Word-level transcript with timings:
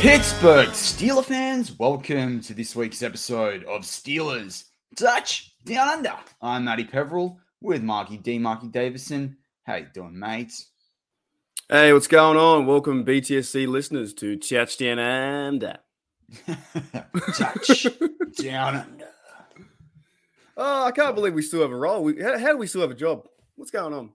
Pittsburgh 0.00 0.70
Steeler 0.70 1.22
fans, 1.22 1.78
welcome 1.78 2.40
to 2.40 2.54
this 2.54 2.74
week's 2.74 3.02
episode 3.02 3.64
of 3.64 3.82
Steelers 3.82 4.64
Touch 4.96 5.54
Down 5.66 5.88
Under. 5.88 6.14
I'm 6.40 6.64
Matty 6.64 6.84
Peverell 6.84 7.38
with 7.60 7.82
Marky 7.82 8.16
D, 8.16 8.38
Marky 8.38 8.68
Davison. 8.68 9.36
How 9.64 9.74
you 9.74 9.88
doing, 9.92 10.18
mates? 10.18 10.70
Hey, 11.68 11.92
what's 11.92 12.06
going 12.06 12.38
on? 12.38 12.64
Welcome, 12.64 13.04
BTSC 13.04 13.68
listeners, 13.68 14.14
to 14.14 14.38
Touchdown 14.38 14.98
Under. 14.98 15.76
Touch 17.36 17.86
Down 18.38 18.76
Under. 18.76 19.08
Oh, 20.56 20.84
I 20.86 20.92
can't 20.92 21.14
believe 21.14 21.34
we 21.34 21.42
still 21.42 21.60
have 21.60 21.72
a 21.72 21.76
role. 21.76 22.02
We, 22.02 22.22
how, 22.22 22.38
how 22.38 22.52
do 22.52 22.56
we 22.56 22.66
still 22.68 22.80
have 22.80 22.90
a 22.90 22.94
job? 22.94 23.28
What's 23.56 23.70
going 23.70 23.92
on? 23.92 24.12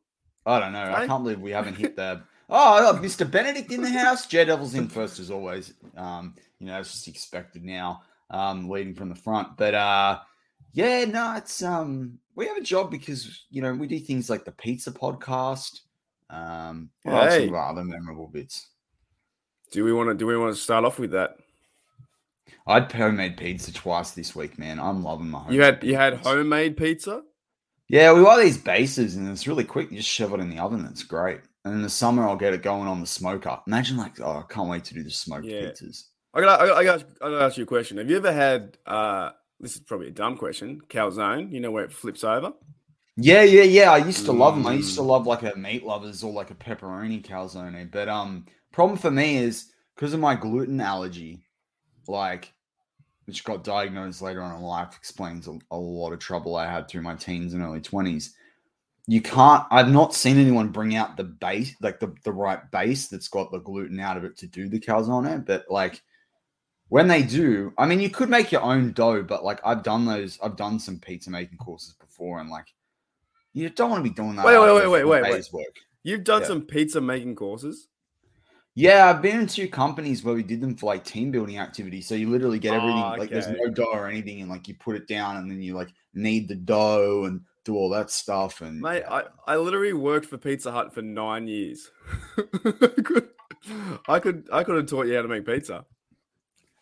I 0.47 0.59
don't 0.59 0.73
know. 0.73 0.94
I 0.95 1.06
can't 1.06 1.23
believe 1.23 1.39
we 1.39 1.52
haven't 1.52 1.75
hit 1.75 1.95
the. 1.95 2.23
Oh, 2.50 3.00
Mr. 3.02 3.30
Benedict 3.30 3.72
in 3.72 3.82
the 3.82 3.90
house. 3.90 4.28
J 4.28 4.46
Devils 4.46 4.76
in 4.76 4.88
first 4.88 5.20
as 5.20 5.32
always. 5.32 5.74
Um, 5.98 6.36
you 6.60 6.68
know, 6.68 6.80
it's 6.80 6.92
just 6.92 7.08
expected 7.08 7.64
now, 7.64 8.02
um, 8.30 8.70
leading 8.70 8.94
from 8.96 9.10
the 9.10 9.16
front. 9.16 9.58
But 9.58 9.74
uh, 9.74 10.20
yeah, 10.74 11.06
no, 11.06 11.36
it's 11.36 11.64
um, 11.64 12.20
we 12.36 12.48
have 12.48 12.58
a 12.58 12.62
job 12.62 12.92
because 12.92 13.46
you 13.50 13.62
know 13.62 13.74
we 13.74 13.88
do 13.88 14.00
things 14.00 14.30
like 14.30 14.46
the 14.46 14.52
pizza 14.52 14.92
podcast. 14.92 15.80
Um, 16.30 16.90
Hey. 17.04 17.50
other 17.54 17.84
memorable 17.84 18.28
bits. 18.28 18.68
Do 19.72 19.84
we 19.84 19.94
want 19.94 20.09
to? 20.09 20.16
Do 20.16 20.26
we 20.28 20.38
want 20.38 20.56
to 20.56 20.62
start 20.62 20.86
off 20.86 21.00
with 21.00 21.12
that? 21.12 21.38
I'd 22.68 22.92
homemade 22.92 23.38
pizza 23.38 23.72
twice 23.74 24.12
this 24.12 24.36
week, 24.36 24.58
man. 24.58 24.80
I'm 24.80 25.04
loving 25.04 25.30
my. 25.30 25.50
You 25.50 25.62
had 25.62 25.84
you 25.84 25.96
had 25.96 26.16
homemade 26.18 26.78
pizza. 26.78 27.24
Yeah, 27.88 28.14
we 28.14 28.24
buy 28.24 28.44
these 28.44 28.58
bases 28.58 29.16
and 29.16 29.30
it's 29.30 29.48
really 29.48 29.64
quick. 29.64 29.92
You 29.92 29.98
just 29.98 30.09
shove 30.09 30.34
it 30.34 30.40
in 30.40 30.50
the 30.50 30.58
oven. 30.59 30.88
It's 30.90 31.03
great. 31.03 31.42
And 31.66 31.74
in 31.74 31.81
the 31.81 31.90
summer, 31.90 32.28
I'll 32.28 32.36
get 32.38 32.53
it 32.53 32.62
going 32.62 32.88
on 32.88 33.02
the 33.02 33.08
smoker. 33.08 33.59
Imagine 33.66 33.98
like, 33.98 34.22
oh, 34.22 34.38
I 34.48 34.53
can't 34.53 34.70
wait 34.70 34.84
to 34.86 34.94
do 34.94 35.03
the 35.03 35.09
smoked 35.09 35.48
Yeah. 35.48 35.72
pizzas. 35.72 36.03
I 36.34 36.42
got 36.42 36.62
I 36.62 36.84
got 36.84 37.03
I 37.22 37.30
got 37.30 37.30
to 37.30 37.44
ask 37.44 37.58
you 37.58 37.64
a 37.64 37.68
question. 37.68 37.98
Have 37.98 38.09
you 38.09 38.18
ever 38.18 38.31
had? 38.31 38.78
uh 38.86 39.31
This 39.59 39.75
is 39.75 39.81
probably 39.81 40.09
a 40.09 40.12
dumb 40.12 40.38
question. 40.38 40.81
Calzone. 40.90 41.52
You 41.52 41.62
know 41.62 41.72
where 41.72 41.84
it 41.84 41.92
flips 41.92 42.24
over? 42.24 42.54
Yeah, 43.18 43.44
yeah, 43.44 43.64
yeah. 43.64 43.92
I 43.92 43.98
used 43.98 44.25
to 44.25 44.31
love 44.34 44.56
them. 44.56 44.68
I 44.68 44.74
used 44.74 44.96
to 44.96 45.02
Mm. 45.02 45.08
love 45.08 45.25
like 45.25 45.44
a 45.44 45.58
meat 45.58 45.84
lovers 45.84 46.24
or 46.24 46.31
like 46.34 46.52
a 46.52 46.56
pepperoni 46.56 47.25
calzone. 47.25 47.90
But 47.90 48.09
um, 48.09 48.46
problem 48.74 48.98
for 49.00 49.09
me 49.09 49.38
is 49.38 49.72
because 49.96 50.14
of 50.14 50.20
my 50.20 50.36
gluten 50.36 50.81
allergy, 50.81 51.42
like 52.08 52.52
which 53.25 53.44
got 53.44 53.64
diagnosed 53.64 54.22
later 54.22 54.42
on 54.44 54.56
in 54.56 54.62
life, 54.62 54.94
explains 54.96 55.48
a, 55.48 55.58
a 55.72 55.78
lot 55.78 56.14
of 56.14 56.20
trouble 56.20 56.56
I 56.58 56.70
had 56.70 56.88
through 56.88 57.02
my 57.02 57.16
teens 57.16 57.54
and 57.54 57.64
early 57.64 57.81
twenties. 57.81 58.36
You 59.08 59.22
can't. 59.22 59.64
I've 59.70 59.92
not 59.92 60.16
seen 60.16 60.38
anyone 60.38 60.70
bring 60.70 60.96
out 60.96 61.16
the 61.16 61.24
base, 61.24 61.76
like 61.82 62.00
the 62.00 62.14
the 62.24 62.34
right 62.34 62.60
base 62.72 63.08
that's 63.08 63.28
got 63.28 63.52
the 63.52 63.60
gluten 63.60 64.00
out 64.00 64.18
of 64.18 64.24
it 64.24 64.36
to 64.38 64.48
do 64.48 64.68
the 64.68 64.80
calzone. 64.80 65.46
But 65.46 65.66
like 65.70 66.02
when 66.90 67.08
they 67.08 67.22
do, 67.22 67.72
I 67.78 67.86
mean, 67.86 68.00
you 68.00 68.10
could 68.10 68.30
make 68.30 68.52
your 68.52 68.64
own 68.64 68.94
dough, 68.94 69.22
but 69.22 69.44
like 69.44 69.60
I've 69.64 69.84
done 69.84 70.06
those. 70.06 70.40
I've 70.42 70.56
done 70.56 70.80
some 70.80 71.00
pizza 71.00 71.30
making 71.30 71.60
courses 71.60 71.94
before, 71.94 72.40
and 72.40 72.50
like 72.50 72.74
you 73.54 73.70
don't 73.70 73.92
want 73.92 74.04
to 74.04 74.10
be 74.10 74.16
doing 74.16 74.36
that. 74.38 74.46
Wait, 74.46 74.58
wait, 74.58 74.70
after 74.70 74.90
wait, 74.90 75.06
wait, 75.06 75.22
wait, 75.24 75.50
Work. 75.54 75.76
You've 76.04 76.24
done 76.24 76.42
Yeah. 76.42 76.48
some 76.48 76.62
pizza 76.62 77.00
making 77.00 77.36
courses. 77.36 77.88
Yeah, 78.74 79.10
I've 79.10 79.22
been 79.22 79.40
in 79.40 79.48
two 79.48 79.70
companies 79.70 80.24
where 80.24 80.36
we 80.36 80.44
did 80.44 80.60
them 80.60 80.76
for 80.76 80.88
like 80.88 81.06
team 81.06 81.32
building 81.32 81.60
activities. 81.60 82.08
So 82.08 82.16
you 82.16 82.30
literally 82.30 82.60
get 82.60 82.74
everything 82.74 83.02
Oh, 83.02 83.16
like 83.18 83.30
there's 83.30 83.48
no 83.48 83.70
dough 83.70 83.94
or 83.94 84.08
anything, 84.08 84.42
and 84.42 84.50
like 84.50 84.68
you 84.68 84.76
put 84.76 84.96
it 84.96 85.08
down, 85.08 85.38
and 85.38 85.50
then 85.50 85.62
you 85.62 85.76
like 85.76 85.90
knead 86.14 86.48
the 86.48 86.56
dough 86.56 87.24
and 87.26 87.42
do 87.66 87.76
all 87.76 87.90
that 87.90 88.09
stuff. 88.09 88.62
And 88.62 88.80
Mate, 88.80 89.03
I, 89.09 89.24
I 89.46 89.58
literally 89.58 89.94
worked 89.94 90.28
for 90.28 90.38
Pizza 90.38 90.72
Hut 90.72 90.94
for 90.94 91.02
nine 91.02 91.48
years. 91.48 91.92
I 94.08 94.20
could 94.20 94.48
I 94.52 94.64
could 94.64 94.76
have 94.76 94.86
taught 94.86 95.08
you 95.08 95.16
how 95.16 95.24
to 95.24 95.28
make 95.28 95.46
pizza. 95.46 95.86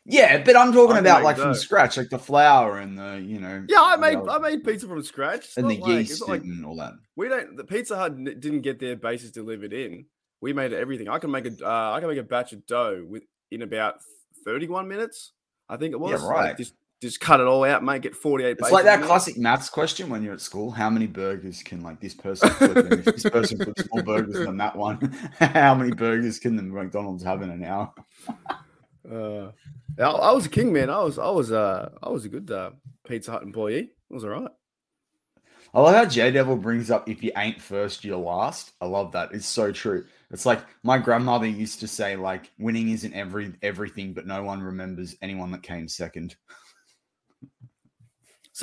yeah, 0.05 0.43
but 0.43 0.55
I'm 0.55 0.73
talking 0.73 0.97
I 0.97 0.99
about 0.99 1.23
like 1.23 1.37
from 1.37 1.53
scratch, 1.55 1.97
like 1.97 2.09
the 2.09 2.19
flour 2.19 2.77
and 2.77 2.97
the 2.97 3.23
you 3.25 3.39
know 3.39 3.65
Yeah, 3.67 3.81
I 3.81 3.95
made 3.95 4.17
I 4.17 4.37
made 4.37 4.63
pizza 4.63 4.87
from 4.87 5.01
scratch. 5.01 5.45
It's 5.45 5.57
and 5.57 5.69
the 5.69 5.77
like, 5.77 5.89
yeast 5.89 6.27
like 6.27 6.43
and 6.43 6.65
all 6.65 6.75
that. 6.75 6.93
we 7.15 7.29
don't. 7.29 7.55
The 7.55 7.63
Pizza 7.63 7.95
Hut 7.95 8.21
didn't 8.23 8.61
get 8.61 8.79
their 8.79 8.97
bases 8.97 9.31
delivered 9.31 9.73
in. 9.73 10.05
We 10.41 10.51
made 10.51 10.73
everything. 10.73 11.07
I 11.07 11.19
can 11.19 11.31
make 11.31 11.45
a 11.45 11.55
uh, 11.65 11.93
I 11.93 11.99
can 12.01 12.09
make 12.09 12.19
a 12.19 12.23
batch 12.23 12.51
of 12.51 12.65
dough 12.65 13.05
with 13.07 13.23
in 13.49 13.61
about 13.61 13.95
thirty 14.43 14.67
one 14.67 14.89
minutes. 14.89 15.31
I 15.69 15.77
think 15.77 15.93
it 15.93 15.99
was. 15.99 16.21
Like, 16.21 16.35
right. 16.35 16.57
just 16.57 16.73
just 17.03 17.19
cut 17.19 17.39
it 17.39 17.47
all 17.47 17.63
out, 17.65 17.83
make 17.83 18.05
it 18.05 18.15
forty 18.15 18.45
eight. 18.45 18.57
It's 18.59 18.71
like 18.71 18.85
that 18.85 19.03
classic 19.03 19.37
maths 19.37 19.69
question 19.69 20.09
when 20.09 20.23
you're 20.23 20.33
at 20.33 20.41
school. 20.41 20.71
How 20.71 20.89
many 20.89 21.05
burgers 21.05 21.61
can 21.61 21.81
like 21.81 21.99
this 21.99 22.13
person 22.13 22.49
flip? 22.49 22.77
And 22.77 22.93
if 22.93 23.05
this 23.05 23.29
person 23.29 23.57
flips 23.57 23.83
more 23.93 24.03
burgers 24.05 24.45
than 24.45 24.57
that 24.57 24.75
one, 24.75 24.97
how 25.39 25.75
many 25.75 25.91
burgers 25.91 26.39
can 26.39 26.55
the 26.55 26.63
McDonald's 26.63 27.23
have 27.23 27.41
in 27.41 27.49
an 27.49 27.63
hour? 27.63 27.93
Uh, 29.09 29.51
I, 29.99 30.03
I 30.03 30.31
was 30.31 30.45
a 30.45 30.49
king, 30.49 30.71
man. 30.71 30.89
I 30.89 31.03
was 31.03 31.19
I 31.19 31.29
was 31.29 31.51
uh 31.51 31.89
I 32.01 32.09
was 32.09 32.25
a 32.25 32.29
good 32.29 32.49
uh, 32.49 32.71
Pizza 33.07 33.31
Hut 33.31 33.43
employee. 33.43 33.91
It 34.09 34.13
was 34.13 34.23
all 34.23 34.31
right. 34.31 34.49
I 35.73 35.81
love 35.81 35.95
how 35.95 36.05
J 36.05 36.31
Devil 36.31 36.55
brings 36.55 36.91
up 36.91 37.09
if 37.09 37.23
you 37.23 37.31
ain't 37.35 37.59
first, 37.59 38.05
you're 38.05 38.15
last. 38.15 38.73
I 38.79 38.85
love 38.85 39.11
that. 39.13 39.33
It's 39.33 39.47
so 39.47 39.71
true. 39.71 40.05
It's 40.29 40.45
like 40.45 40.61
my 40.83 40.99
grandmother 40.99 41.47
used 41.47 41.79
to 41.79 41.87
say, 41.87 42.15
like, 42.15 42.51
winning 42.59 42.89
isn't 42.89 43.13
every 43.13 43.53
everything, 43.61 44.13
but 44.13 44.27
no 44.27 44.43
one 44.43 44.61
remembers 44.61 45.15
anyone 45.21 45.51
that 45.51 45.63
came 45.63 45.87
second. 45.87 46.35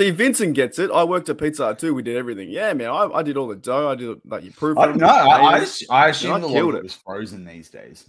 See, 0.00 0.10
Vincent 0.12 0.54
gets 0.54 0.78
it. 0.78 0.90
I 0.90 1.04
worked 1.04 1.28
at 1.28 1.36
Pizza 1.36 1.66
Hut 1.66 1.78
too. 1.78 1.92
We 1.92 2.02
did 2.02 2.16
everything. 2.16 2.48
Yeah, 2.48 2.72
man. 2.72 2.88
I, 2.88 3.04
I 3.16 3.22
did 3.22 3.36
all 3.36 3.46
the 3.46 3.54
dough. 3.54 3.90
I 3.90 3.94
did 3.94 4.18
like 4.24 4.42
you 4.42 4.50
proof. 4.50 4.78
I 4.78 4.86
don't 4.86 4.96
know. 4.96 5.06
I, 5.06 5.26
I, 5.26 5.40
I, 5.40 5.58
ass- 5.58 5.84
I 5.90 6.08
assumed 6.08 6.32
I 6.32 6.38
a 6.38 6.46
lot 6.46 6.52
killed 6.52 6.74
it 6.74 6.78
it. 6.78 6.82
was 6.84 6.94
frozen 6.94 7.44
these 7.44 7.68
days. 7.68 8.08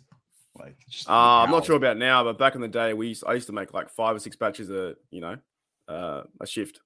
Like, 0.57 0.77
just 0.89 1.09
Uh, 1.09 1.13
I'm 1.13 1.51
not 1.51 1.65
sure 1.65 1.75
about 1.75 1.97
now, 1.97 2.23
but 2.23 2.37
back 2.37 2.55
in 2.55 2.61
the 2.61 2.69
day, 2.69 2.93
we 2.93 3.09
used, 3.09 3.25
I 3.27 3.33
used 3.33 3.47
to 3.47 3.53
make 3.53 3.73
like 3.73 3.89
five 3.89 4.15
or 4.15 4.19
six 4.19 4.37
batches 4.37 4.69
a 4.69 4.95
you 5.09 5.19
know 5.19 5.35
uh, 5.89 6.23
a 6.39 6.47
shift. 6.47 6.79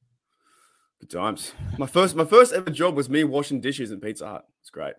Good 1.01 1.11
times. 1.11 1.51
My 1.77 1.85
first 1.85 2.15
my 2.15 2.25
first 2.25 2.51
ever 2.51 2.71
job 2.71 2.95
was 2.95 3.07
me 3.07 3.23
washing 3.25 3.61
dishes 3.61 3.91
in 3.91 3.99
Pizza 3.99 4.25
Hut. 4.27 4.45
It's 4.61 4.71
great. 4.71 4.95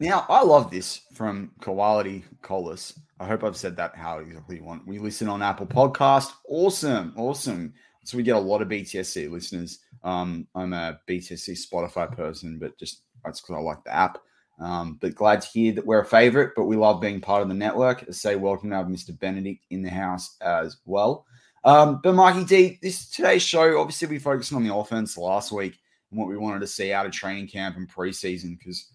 Now, 0.00 0.26
I 0.28 0.42
love 0.42 0.68
this 0.68 1.02
from 1.14 1.52
Quality 1.60 2.24
Colas. 2.42 2.98
I 3.20 3.28
hope 3.28 3.44
I've 3.44 3.56
said 3.56 3.76
that 3.76 3.94
how 3.94 4.18
exactly 4.18 4.56
you 4.56 4.64
want. 4.64 4.84
We 4.84 4.98
listen 4.98 5.28
on 5.28 5.42
Apple 5.42 5.66
Podcast. 5.66 6.32
Awesome. 6.48 7.12
Awesome. 7.16 7.72
So 8.04 8.16
we 8.16 8.22
get 8.22 8.36
a 8.36 8.40
lot 8.40 8.62
of 8.62 8.68
BTSC 8.68 9.30
listeners. 9.30 9.78
Um, 10.02 10.46
I'm 10.54 10.72
a 10.72 10.98
BTSC 11.08 11.56
Spotify 11.66 12.14
person, 12.14 12.58
but 12.58 12.76
just 12.78 13.02
that's 13.24 13.40
because 13.40 13.56
I 13.56 13.60
like 13.60 13.84
the 13.84 13.94
app. 13.94 14.18
Um, 14.60 14.98
but 15.00 15.14
glad 15.14 15.40
to 15.42 15.48
hear 15.48 15.72
that 15.72 15.86
we're 15.86 16.02
a 16.02 16.06
favorite, 16.06 16.52
but 16.56 16.64
we 16.64 16.76
love 16.76 17.00
being 17.00 17.20
part 17.20 17.42
of 17.42 17.48
the 17.48 17.54
network. 17.54 18.04
I 18.06 18.12
say 18.12 18.36
welcome 18.36 18.70
to 18.70 18.76
have 18.76 18.86
Mr. 18.86 19.18
Benedict 19.18 19.64
in 19.70 19.82
the 19.82 19.90
house 19.90 20.36
as 20.40 20.78
well. 20.84 21.26
Um, 21.64 22.00
but 22.02 22.14
Mikey 22.14 22.44
D, 22.44 22.78
this 22.82 23.08
today's 23.08 23.42
show, 23.42 23.80
obviously 23.80 24.08
we 24.08 24.18
focused 24.18 24.52
on 24.52 24.64
the 24.64 24.74
offense 24.74 25.16
last 25.16 25.52
week 25.52 25.78
and 26.10 26.18
what 26.18 26.28
we 26.28 26.36
wanted 26.36 26.60
to 26.60 26.66
see 26.66 26.92
out 26.92 27.06
of 27.06 27.12
training 27.12 27.48
camp 27.48 27.76
and 27.76 27.88
preseason 27.88 28.58
because 28.58 28.88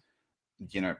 you 0.69 0.81
know, 0.81 0.95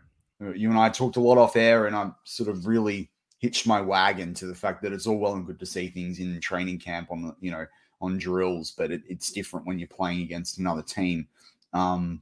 you 0.53 0.69
and 0.69 0.79
I 0.79 0.89
talked 0.89 1.17
a 1.17 1.21
lot 1.21 1.37
off 1.37 1.55
air, 1.55 1.87
and 1.87 1.95
I 1.95 2.11
sort 2.23 2.49
of 2.49 2.67
really 2.67 3.09
hitched 3.39 3.67
my 3.67 3.81
wagon 3.81 4.33
to 4.35 4.47
the 4.47 4.55
fact 4.55 4.81
that 4.81 4.93
it's 4.93 5.07
all 5.07 5.17
well 5.17 5.33
and 5.33 5.45
good 5.45 5.59
to 5.59 5.65
see 5.65 5.89
things 5.89 6.19
in 6.19 6.39
training 6.39 6.79
camp 6.79 7.11
on 7.11 7.21
the 7.21 7.35
you 7.39 7.51
know 7.51 7.65
on 8.01 8.17
drills, 8.17 8.71
but 8.71 8.91
it, 8.91 9.01
it's 9.07 9.31
different 9.31 9.65
when 9.65 9.79
you're 9.79 9.87
playing 9.87 10.21
against 10.21 10.59
another 10.59 10.81
team. 10.81 11.27
Um, 11.73 12.21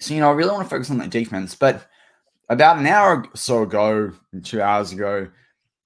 so 0.00 0.14
you 0.14 0.20
know, 0.20 0.28
I 0.28 0.32
really 0.32 0.50
want 0.50 0.64
to 0.64 0.70
focus 0.70 0.90
on 0.90 0.98
that 0.98 1.10
defense. 1.10 1.54
But 1.54 1.86
about 2.48 2.78
an 2.78 2.86
hour 2.86 3.24
or 3.24 3.36
so 3.36 3.62
ago, 3.62 4.12
two 4.42 4.60
hours 4.60 4.92
ago, 4.92 5.28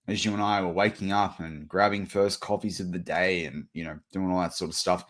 as 0.09 0.25
you 0.25 0.33
and 0.33 0.43
I 0.43 0.63
were 0.63 0.73
waking 0.73 1.13
up 1.13 1.41
and 1.41 1.69
grabbing 1.69 2.07
first 2.07 2.41
coffees 2.41 2.81
of 2.81 2.93
the 2.93 2.99
day 2.99 3.45
and 3.45 3.67
you 3.73 3.85
know 3.85 3.99
doing 4.13 4.31
all 4.31 4.41
that 4.41 4.55
sort 4.55 4.71
of 4.71 4.77
stuff, 4.77 5.05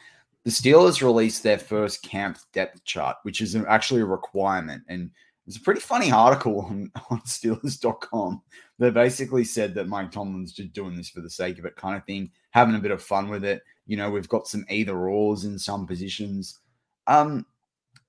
the 0.45 0.51
Steelers 0.51 1.03
released 1.03 1.43
their 1.43 1.59
first 1.59 2.03
camp 2.03 2.39
depth 2.53 2.85
chart, 2.85 3.17
which 3.23 3.41
is 3.41 3.57
actually 3.57 4.01
a 4.03 4.07
requirement. 4.07 4.83
And 4.89 5.11
it's 5.47 5.57
a 5.57 5.61
pretty 5.61 5.81
funny 5.81 6.11
article 6.11 6.61
on, 6.61 6.91
on 7.11 7.21
Steelers.com. 7.21 8.43
They 8.79 8.91
basically 8.91 9.45
said 9.45 9.75
that 9.75 9.89
Mike 9.89 10.11
Tomlin's 10.11 10.53
just 10.53 10.73
doing 10.73 10.97
this 10.97 11.09
for 11.09 11.21
the 11.21 11.31
sake 11.31 11.59
of 11.59 11.65
it, 11.65 11.77
kind 11.77 11.97
of 11.97 12.05
thing, 12.05 12.31
having 12.57 12.75
a 12.75 12.81
bit 12.81 12.91
of 12.91 13.03
fun 13.03 13.29
with 13.29 13.45
it. 13.45 13.63
You 13.87 13.99
know, 13.99 14.11
we've 14.11 14.31
got 14.31 14.49
some 14.49 14.65
either 14.71 14.97
ors 14.97 15.45
in 15.45 15.59
some 15.59 15.87
positions. 15.87 16.59
Um, 17.07 17.45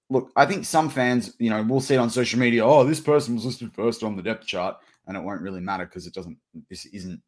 look, 0.09 0.31
I 0.37 0.45
think 0.45 0.63
some 0.63 0.89
fans, 0.89 1.35
you 1.37 1.49
know, 1.49 1.61
we'll 1.61 1.81
see 1.81 1.95
it 1.95 1.99
on 1.99 2.09
social 2.09 2.39
media. 2.39 2.65
Oh, 2.65 2.85
this 2.85 3.01
person 3.01 3.35
was 3.35 3.43
listed 3.43 3.73
first 3.73 4.03
on 4.03 4.15
the 4.15 4.23
depth 4.23 4.47
chart, 4.47 4.77
and 5.05 5.17
it 5.17 5.23
won't 5.23 5.41
really 5.41 5.59
matter 5.59 5.85
because 5.85 6.07
it 6.07 6.13
doesn't. 6.13 6.37
This 6.69 6.85
isn't 6.85 7.21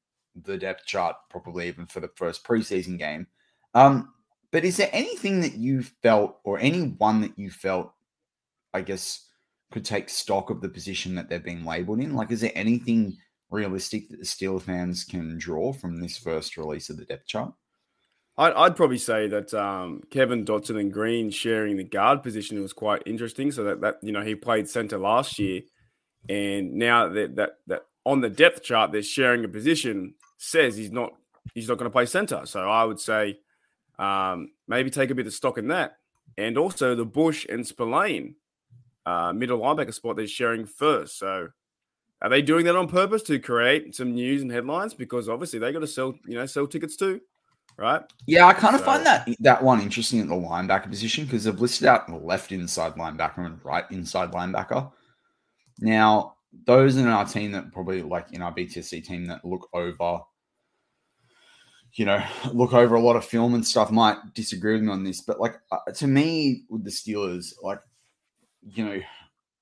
the 0.46 0.58
depth 0.58 0.86
chart, 0.86 1.18
probably 1.30 1.68
even 1.68 1.88
for 1.88 2.00
the 2.00 2.10
first 2.16 2.46
preseason 2.46 2.98
game. 2.98 3.28
Um, 3.74 4.14
but 4.52 4.64
is 4.64 4.78
there 4.78 4.90
anything 4.94 5.42
that 5.42 5.56
you 5.56 5.84
felt, 5.84 6.40
or 6.46 6.58
anyone 6.58 7.20
that 7.20 7.38
you 7.38 7.52
felt, 7.52 7.92
I 8.74 8.80
guess, 8.80 9.28
could 9.72 9.84
take 9.84 10.08
stock 10.08 10.50
of 10.50 10.62
the 10.62 10.70
position 10.70 11.16
that 11.16 11.28
they're 11.28 11.40
being 11.40 11.66
labeled 11.66 12.00
in? 12.00 12.16
Like, 12.16 12.32
is 12.32 12.40
there 12.40 12.54
anything 12.56 13.18
realistic 13.52 14.10
that 14.10 14.20
the 14.20 14.26
Steel 14.26 14.60
fans 14.60 15.04
can 15.04 15.38
draw 15.38 15.74
from 15.74 16.00
this 16.00 16.18
first 16.18 16.58
release 16.58 16.90
of 16.90 16.98
the 16.98 17.06
depth 17.06 17.28
chart? 17.28 17.54
I'd, 18.38 18.54
I'd 18.54 18.76
probably 18.76 18.98
say 18.98 19.28
that 19.28 19.54
um, 19.54 20.02
Kevin 20.10 20.46
Dotson 20.46 20.80
and 20.80 20.94
Green 20.94 21.30
sharing 21.30 21.78
the 21.78 21.84
guard 21.84 22.24
position 22.24 22.62
was 22.62 22.74
quite 22.74 23.04
interesting. 23.06 23.52
So 23.52 23.64
that 23.66 23.82
that 23.82 23.98
you 24.02 24.12
know 24.12 24.22
he 24.22 24.36
played 24.36 24.70
center 24.70 24.98
last 24.98 25.40
year, 25.40 25.62
and 26.28 26.74
now 26.76 27.10
that 27.10 27.36
that 27.36 27.58
that 27.68 27.86
on 28.06 28.22
the 28.22 28.30
depth 28.30 28.64
chart 28.64 28.92
they're 28.92 29.04
sharing 29.04 29.44
a 29.44 29.50
position 29.50 30.14
says 30.38 30.78
he's 30.78 30.92
not 30.92 31.14
he's 31.54 31.68
not 31.68 31.78
going 31.78 31.90
to 31.90 31.94
play 31.94 32.06
center. 32.06 32.46
So 32.46 32.70
I 32.70 32.86
would 32.86 33.00
say 33.00 33.40
um, 33.98 34.52
maybe 34.68 34.90
take 34.90 35.10
a 35.10 35.16
bit 35.16 35.28
of 35.28 35.34
stock 35.34 35.58
in 35.58 35.68
that, 35.68 35.98
and 36.38 36.58
also 36.58 36.96
the 36.96 37.06
Bush 37.06 37.46
and 37.50 37.68
Spillane 37.68 38.36
uh, 39.06 39.34
middle 39.34 39.60
linebacker 39.60 39.94
spot 39.94 40.16
they're 40.16 40.28
sharing 40.28 40.66
first. 40.66 41.18
So 41.18 41.50
are 42.22 42.30
they 42.30 42.42
doing 42.42 42.66
that 42.66 42.76
on 42.76 42.88
purpose 42.88 43.24
to 43.24 43.40
create 43.40 43.96
some 43.96 44.14
news 44.14 44.42
and 44.42 44.52
headlines? 44.52 44.94
Because 44.94 45.30
obviously 45.30 45.60
they 45.60 45.72
got 45.72 45.80
to 45.80 45.88
sell 45.88 46.16
you 46.26 46.36
know 46.36 46.46
sell 46.46 46.68
tickets 46.68 46.96
too 46.96 47.22
right? 47.80 48.02
Yeah, 48.28 48.46
I 48.46 48.54
kind 48.54 48.76
of 48.76 48.82
so, 48.82 48.86
find 48.86 49.06
that 49.06 49.28
that 49.40 49.64
one 49.64 49.82
interesting 49.82 50.20
at 50.20 50.28
the 50.28 50.36
linebacker 50.36 50.90
position 50.90 51.26
because 51.26 51.46
they've 51.46 51.60
listed 51.60 51.88
out 51.88 52.12
left 52.24 52.52
inside 52.52 52.96
linebacker 52.96 53.46
and 53.46 53.64
right 53.64 53.86
inside 53.90 54.32
linebacker. 54.32 54.92
Now, 55.80 56.36
those 56.66 56.98
in 56.98 57.08
our 57.08 57.26
team 57.26 57.54
that 57.54 57.72
probably 57.72 58.02
like 58.02 58.34
in 58.34 58.42
our 58.42 58.54
BTSC 58.54 59.04
team 59.04 59.26
that 59.28 59.46
look 59.46 59.70
over, 59.74 60.20
you 61.94 62.06
know, 62.06 62.22
look 62.54 62.74
over 62.74 62.96
a 62.96 63.02
lot 63.02 63.16
of 63.16 63.26
film 63.26 63.56
and 63.56 63.66
stuff 63.66 63.92
might 63.92 64.18
disagree 64.34 64.74
with 64.74 64.84
me 64.84 64.92
on 64.92 65.04
this, 65.04 65.22
but 65.22 65.40
like 65.40 65.56
uh, 65.72 65.92
to 65.96 66.08
me 66.08 66.64
with 66.70 66.84
the 66.84 66.92
Steelers, 66.92 67.54
like 67.64 67.80
you 68.62 68.86
know. 68.86 69.00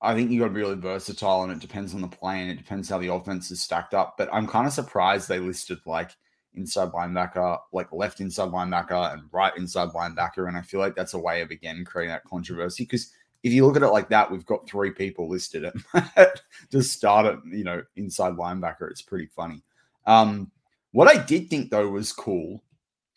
I 0.02 0.14
think 0.14 0.30
you 0.30 0.40
got 0.40 0.48
to 0.48 0.54
be 0.54 0.62
really 0.62 0.76
versatile, 0.76 1.44
and 1.44 1.52
it 1.52 1.60
depends 1.60 1.94
on 1.94 2.02
the 2.02 2.08
play, 2.08 2.42
and 2.42 2.52
it 2.52 2.58
depends 2.58 2.90
how 2.90 3.00
the 3.00 3.12
offense 3.12 3.50
is 3.50 3.62
stacked 3.62 3.94
up. 3.94 4.16
But 4.18 4.30
I'm 4.32 4.48
kind 4.48 4.68
of 4.68 4.74
surprised 4.74 5.28
they 5.28 5.40
listed 5.40 5.80
like 5.86 6.12
inside 6.54 6.92
linebacker, 6.92 7.60
like 7.72 7.92
left 7.92 8.20
inside 8.20 8.50
linebacker 8.50 9.14
and 9.14 9.24
right 9.32 9.56
inside 9.58 9.90
linebacker. 9.90 10.48
And 10.48 10.58
I 10.58 10.62
feel 10.62 10.80
like 10.80 10.96
that's 10.96 11.14
a 11.14 11.20
way 11.20 11.42
of 11.42 11.52
again 11.52 11.86
creating 11.86 12.12
that 12.12 12.26
controversy 12.26 12.84
because 12.84 13.12
if 13.44 13.54
you 13.54 13.66
look 13.66 13.76
at 13.76 13.84
it 13.84 13.88
like 13.88 14.10
that, 14.10 14.30
we've 14.30 14.46
got 14.46 14.68
three 14.68 14.92
people 14.92 15.30
listed 15.30 15.72
at 16.16 16.42
to 16.72 16.82
start 16.82 17.26
at 17.26 17.40
you 17.46 17.64
know 17.64 17.84
inside 17.96 18.34
linebacker. 18.34 18.90
It's 18.90 19.02
pretty 19.02 19.28
funny. 19.28 19.64
Um, 20.06 20.52
what 20.92 21.08
I 21.08 21.24
did 21.24 21.50
think 21.50 21.70
though 21.70 21.90
was 21.90 22.12
cool 22.12 22.64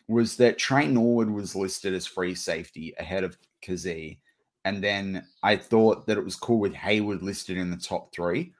was 0.08 0.36
that 0.36 0.58
Tre 0.58 0.86
Norwood 0.86 1.30
was 1.30 1.54
listed 1.54 1.94
as 1.94 2.06
free 2.06 2.34
safety 2.34 2.94
ahead 2.98 3.24
of 3.24 3.38
Kazee. 3.62 4.18
And 4.64 4.82
then 4.82 5.26
I 5.42 5.56
thought 5.56 6.06
that 6.06 6.18
it 6.18 6.24
was 6.24 6.36
cool 6.36 6.58
with 6.58 6.74
Heyward 6.74 7.22
listed 7.22 7.56
in 7.56 7.70
the 7.70 7.76
top 7.76 8.12
three. 8.14 8.52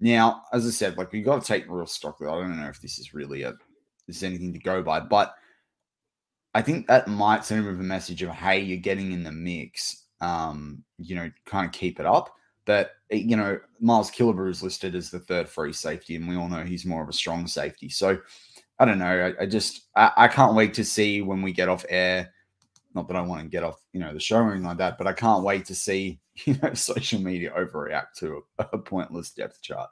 Now, 0.00 0.42
as 0.52 0.66
I 0.66 0.70
said, 0.70 0.98
like 0.98 1.12
we 1.12 1.22
got 1.22 1.40
to 1.40 1.46
take 1.46 1.64
real 1.68 1.86
stock. 1.86 2.18
Though. 2.18 2.34
I 2.34 2.40
don't 2.40 2.60
know 2.60 2.68
if 2.68 2.80
this 2.80 2.98
is 2.98 3.14
really 3.14 3.42
a 3.42 3.54
this 4.06 4.18
is 4.18 4.22
anything 4.22 4.52
to 4.52 4.58
go 4.58 4.82
by. 4.82 5.00
But 5.00 5.34
I 6.54 6.62
think 6.62 6.86
that 6.86 7.08
might 7.08 7.44
send 7.44 7.66
him 7.66 7.80
a 7.80 7.82
message 7.82 8.22
of, 8.22 8.30
hey, 8.30 8.60
you're 8.60 8.78
getting 8.78 9.12
in 9.12 9.22
the 9.22 9.32
mix. 9.32 10.04
Um, 10.20 10.82
you 10.98 11.14
know, 11.14 11.30
kind 11.44 11.66
of 11.66 11.72
keep 11.72 12.00
it 12.00 12.06
up. 12.06 12.34
But 12.64 12.92
eh, 13.10 13.16
you 13.16 13.36
know, 13.36 13.58
Miles 13.80 14.10
Killebrew 14.10 14.50
is 14.50 14.62
listed 14.62 14.94
as 14.94 15.10
the 15.10 15.20
third 15.20 15.48
free 15.48 15.72
safety, 15.72 16.16
and 16.16 16.28
we 16.28 16.36
all 16.36 16.48
know 16.48 16.64
he's 16.64 16.84
more 16.84 17.02
of 17.02 17.08
a 17.08 17.14
strong 17.14 17.46
safety. 17.46 17.88
So 17.88 18.18
I 18.78 18.84
don't 18.84 18.98
know. 18.98 19.34
I, 19.38 19.42
I 19.42 19.46
just 19.46 19.86
I, 19.94 20.12
I, 20.16 20.28
can't 20.28 20.54
wait 20.54 20.74
to 20.74 20.84
see 20.84 21.22
when 21.22 21.42
we 21.42 21.52
get 21.52 21.68
off 21.68 21.84
air. 21.88 22.32
Not 22.96 23.08
that 23.08 23.16
I 23.16 23.20
want 23.20 23.42
to 23.42 23.48
get 23.48 23.62
off, 23.62 23.78
you 23.92 24.00
know, 24.00 24.14
the 24.14 24.18
show 24.18 24.38
or 24.38 24.50
anything 24.50 24.66
like 24.66 24.78
that, 24.78 24.96
but 24.96 25.06
I 25.06 25.12
can't 25.12 25.44
wait 25.44 25.66
to 25.66 25.74
see, 25.74 26.18
you 26.46 26.56
know, 26.62 26.72
social 26.72 27.20
media 27.20 27.52
overreact 27.56 28.14
to 28.20 28.42
a, 28.58 28.66
a 28.72 28.78
pointless 28.78 29.32
depth 29.32 29.60
chart. 29.60 29.90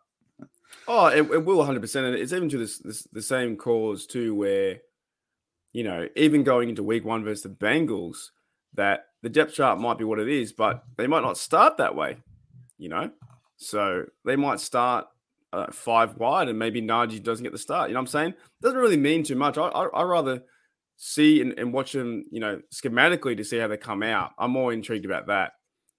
Oh, 0.89 1.07
it, 1.07 1.19
it 1.31 1.45
will 1.45 1.59
100%. 1.59 1.97
And 1.97 2.15
it's 2.15 2.33
even 2.33 2.49
to 2.49 2.57
this, 2.59 2.79
this 2.79 3.03
the 3.13 3.21
same 3.21 3.57
cause, 3.57 4.07
too, 4.07 4.35
where, 4.35 4.81
you 5.75 5.85
know, 5.85 6.09
even 6.17 6.45
going 6.45 6.71
into 6.71 6.83
week 6.83 7.05
one 7.05 7.23
versus 7.23 7.43
the 7.43 7.51
Bengals, 7.51 8.31
that 8.73 9.09
the 9.23 9.29
depth 9.29 9.53
chart 9.53 9.79
might 9.79 9.99
be 9.99 10.05
what 10.05 10.19
it 10.19 10.29
is, 10.29 10.55
but 10.55 10.83
they 10.97 11.07
might 11.07 11.23
not 11.23 11.37
start 11.37 11.77
that 11.77 11.95
way, 11.95 12.17
you 12.79 12.89
know? 12.89 13.11
So 13.57 14.07
they 14.25 14.37
might 14.37 14.61
start 14.61 15.07
uh, 15.53 15.71
five 15.71 16.17
wide 16.17 16.49
and 16.49 16.59
maybe 16.59 16.81
Najee 16.81 17.23
doesn't 17.23 17.45
get 17.45 17.53
the 17.53 17.59
start. 17.59 17.91
You 17.91 17.95
know 17.95 18.01
what 18.01 18.05
I'm 18.05 18.07
saying? 18.09 18.35
Doesn't 18.63 18.79
really 18.79 18.97
mean 18.97 19.23
too 19.25 19.37
much. 19.37 19.59
I, 19.59 19.69
I, 19.69 19.87
I 19.89 20.03
rather 20.05 20.43
see 20.97 21.41
and, 21.41 21.59
and, 21.59 21.73
watch 21.73 21.93
them, 21.93 22.25
you 22.31 22.41
know, 22.41 22.61
schematically 22.73 23.37
to 23.37 23.45
see 23.45 23.59
how 23.59 23.69
they 23.69 23.77
come 23.77 24.03
out. 24.03 24.33
I'm 24.39 24.53
more 24.53 24.73
intrigued 24.73 25.05
about 25.05 25.27
that. 25.27 25.53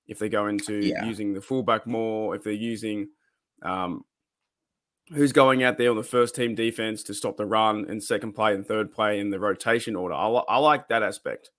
If 0.08 0.20
they 0.20 0.30
go 0.30 0.48
into 0.48 0.86
yeah. 0.86 1.06
using 1.06 1.34
the 1.34 1.42
fullback 1.42 1.88
more, 1.88 2.36
if 2.36 2.44
they're 2.44 2.54
using 2.54 3.10
um, 3.64 4.04
who's 5.14 5.32
going 5.32 5.64
out 5.64 5.78
there 5.78 5.90
on 5.90 5.98
the 5.98 6.04
first 6.04 6.36
team 6.36 6.56
defense 6.56 7.04
to 7.04 7.14
stop 7.14 7.38
the 7.38 7.46
run 7.46 7.86
and 7.90 8.04
second 8.04 8.34
play 8.34 8.54
and 8.54 8.66
third 8.66 8.92
play 8.92 9.20
in 9.20 9.30
the 9.30 9.40
rotation 9.40 9.96
order. 9.96 10.16
I, 10.16 10.28
I 10.28 10.58
like 10.58 10.88
that 10.88 11.04
aspect. 11.04 11.52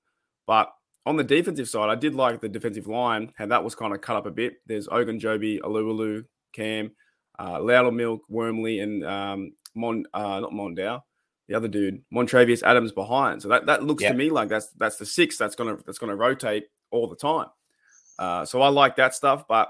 But 0.47 0.73
on 1.05 1.17
the 1.17 1.25
defensive 1.25 1.69
side, 1.69 1.89
I 1.89 1.95
did 1.95 2.15
like 2.15 2.41
the 2.41 2.49
defensive 2.49 2.89
line, 2.89 3.33
how 3.37 3.47
that 3.47 3.63
was 3.63 3.75
kind 3.75 3.95
of 3.95 4.01
cut 4.01 4.17
up 4.17 4.27
a 4.27 4.31
bit. 4.31 4.55
There's 4.67 4.89
Ogunjobi, 4.89 5.61
Alualu, 5.61 6.25
Cam, 6.53 6.91
uh, 7.39 7.59
Loudermilk, 7.59 8.21
Wormley, 8.29 8.81
and 8.81 9.05
um, 9.05 9.53
Mon, 9.75 10.05
uh, 10.13 10.41
not 10.41 10.53
Mondow, 10.53 11.01
the 11.49 11.55
other 11.55 11.69
dude, 11.69 12.03
Montravius 12.13 12.63
Adams 12.63 12.93
behind. 12.93 13.43
So 13.43 13.49
that, 13.49 13.67
that 13.67 13.83
looks 13.85 14.03
to 14.03 14.15
me 14.15 14.31
like 14.31 14.49
that's 14.49 14.69
that's 14.71 14.97
the 14.97 15.07
six 15.07 15.37
that's 15.39 15.55
gonna 15.55 15.79
that's 15.87 15.99
gonna 15.99 16.17
rotate 16.17 16.65
all 16.91 17.07
the 17.07 17.17
time. 17.17 17.49
Uh, 18.19 18.45
so 18.45 18.63
I 18.63 18.69
like 18.69 18.97
that 18.97 19.15
stuff, 19.15 19.47
but 19.49 19.69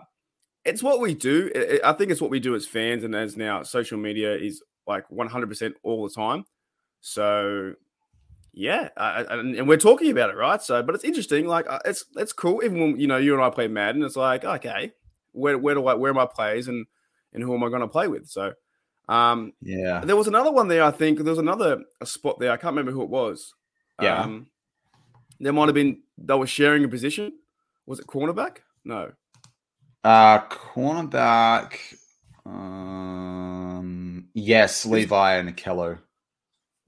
it's 0.65 0.83
what 0.83 1.01
we 1.01 1.15
do. 1.15 1.51
I 1.85 1.93
think 1.93 2.11
it's 2.11 2.21
what 2.21 2.31
we 2.31 2.41
do 2.41 2.55
as 2.55 2.67
fans, 2.67 3.05
and 3.05 3.15
as 3.15 3.37
now 3.37 3.63
social 3.63 3.99
media 3.99 4.35
is 4.35 4.63
like 4.87 5.09
100% 5.09 5.75
all 5.83 6.09
the 6.09 6.15
time. 6.15 6.45
So, 7.01 7.75
yeah, 8.53 8.89
and 8.97 9.69
we're 9.69 9.77
talking 9.77 10.11
about 10.11 10.31
it, 10.31 10.37
right? 10.37 10.63
So, 10.63 10.83
but 10.83 10.95
it's 10.95 11.05
interesting. 11.05 11.47
Like, 11.47 11.67
uh, 11.69 11.79
it's 11.85 12.07
it's 12.17 12.33
cool. 12.33 12.63
Even 12.65 12.81
when 12.81 13.01
you 13.01 13.07
know 13.07 13.17
you 13.17 13.35
and 13.35 13.43
I 13.43 13.51
play 13.51 13.69
Madden, 13.69 14.03
it's 14.03 14.17
like, 14.17 14.45
okay, 14.45 14.93
where 15.33 15.59
where 15.59 15.75
do 15.75 15.87
I 15.87 15.95
where 15.95 16.11
are 16.11 16.15
my 16.15 16.27
plays 16.27 16.69
and 16.69 16.87
and 17.33 17.43
who 17.43 17.55
am 17.55 17.63
I 17.63 17.69
going 17.69 17.83
to 17.83 17.89
play 17.89 18.09
with? 18.09 18.29
So, 18.29 18.55
um, 19.09 19.53
yeah, 19.63 20.01
there 20.05 20.17
was 20.17 20.27
another 20.27 20.53
one 20.53 20.69
there. 20.69 20.83
I 20.83 20.91
think 20.91 21.19
there 21.19 21.33
was 21.33 21.39
another 21.39 21.83
a 22.01 22.07
spot 22.07 22.39
there. 22.39 22.51
I 22.51 22.57
can't 22.57 22.73
remember 22.73 22.93
who 22.93 23.03
it 23.03 23.09
was. 23.09 23.55
Yeah, 24.01 24.23
um, 24.23 24.49
there 25.39 25.53
might 25.53 25.67
have 25.67 25.75
been 25.75 26.03
they 26.19 26.35
were 26.35 26.47
sharing 26.47 26.85
a 26.85 26.89
position. 26.89 27.33
Was 27.87 28.01
it 28.01 28.07
cornerback? 28.07 28.59
No. 28.85 29.13
Uh, 30.03 30.41
cornerback. 30.49 31.79
Um, 32.45 34.29
yes, 34.35 34.87
Levi 34.87 35.37
and 35.37 35.57
Ahkello. 35.57 35.99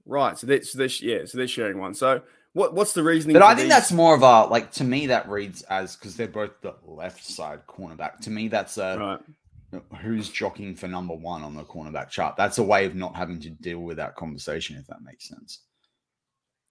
Right. 0.05 0.37
So 0.37 0.47
they're, 0.47 0.63
so 0.63 0.77
they're 0.77 0.87
yeah. 1.01 1.25
So 1.25 1.37
they're 1.37 1.47
sharing 1.47 1.79
one. 1.79 1.93
So 1.93 2.21
what 2.53 2.73
what's 2.73 2.93
the 2.93 3.03
reasoning? 3.03 3.33
But 3.33 3.43
I 3.43 3.55
think 3.55 3.67
these? 3.67 3.69
that's 3.69 3.91
more 3.91 4.15
of 4.15 4.23
a 4.23 4.45
like 4.45 4.71
to 4.73 4.83
me 4.83 5.07
that 5.07 5.29
reads 5.29 5.61
as 5.63 5.95
because 5.95 6.15
they're 6.15 6.27
both 6.27 6.51
the 6.61 6.75
left 6.83 7.25
side 7.25 7.61
cornerback. 7.67 8.19
To 8.21 8.29
me, 8.29 8.47
that's 8.47 8.77
a 8.77 8.97
right. 8.97 9.19
Who's 10.01 10.29
jockeying 10.29 10.75
for 10.75 10.87
number 10.87 11.13
one 11.13 11.43
on 11.43 11.55
the 11.55 11.63
cornerback 11.63 12.09
chart. 12.09 12.35
That's 12.37 12.57
a 12.57 12.63
way 12.63 12.85
of 12.85 12.95
not 12.95 13.15
having 13.15 13.39
to 13.41 13.49
deal 13.49 13.79
with 13.79 13.97
that 13.97 14.15
conversation, 14.15 14.77
if 14.77 14.87
that 14.87 15.03
makes 15.03 15.27
sense. 15.27 15.61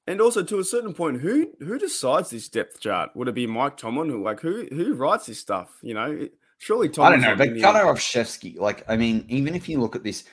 And 0.07 0.21
also, 0.21 0.43
to 0.43 0.59
a 0.59 0.64
certain 0.64 0.95
point, 0.95 1.21
who 1.21 1.52
who 1.61 1.78
decides 1.78 2.31
this 2.31 2.49
depth 2.49 2.81
chart? 2.81 3.11
Would 3.14 3.28
it 3.28 3.35
be 3.35 3.47
Mike 3.47 3.76
Tomlin? 3.76 4.09
Who 4.09 4.23
like 4.23 4.40
who 4.40 4.67
who 4.71 4.95
writes 4.95 5.26
this 5.26 5.38
stuff? 5.38 5.69
You 5.83 5.95
know, 5.95 6.28
surely 6.57 6.88
Tomlin's 6.88 7.25
I 7.25 7.28
don't 7.28 7.38
know, 7.38 7.45
but 7.45 7.61
Gunnar 7.61 7.85
Olszewski, 7.85 8.59
like 8.59 8.85
I 8.88 8.97
mean, 8.97 9.26
even 9.28 9.55
if 9.55 9.69
you 9.69 9.81
look 9.81 9.95
at 9.95 10.02
this, 10.02 10.25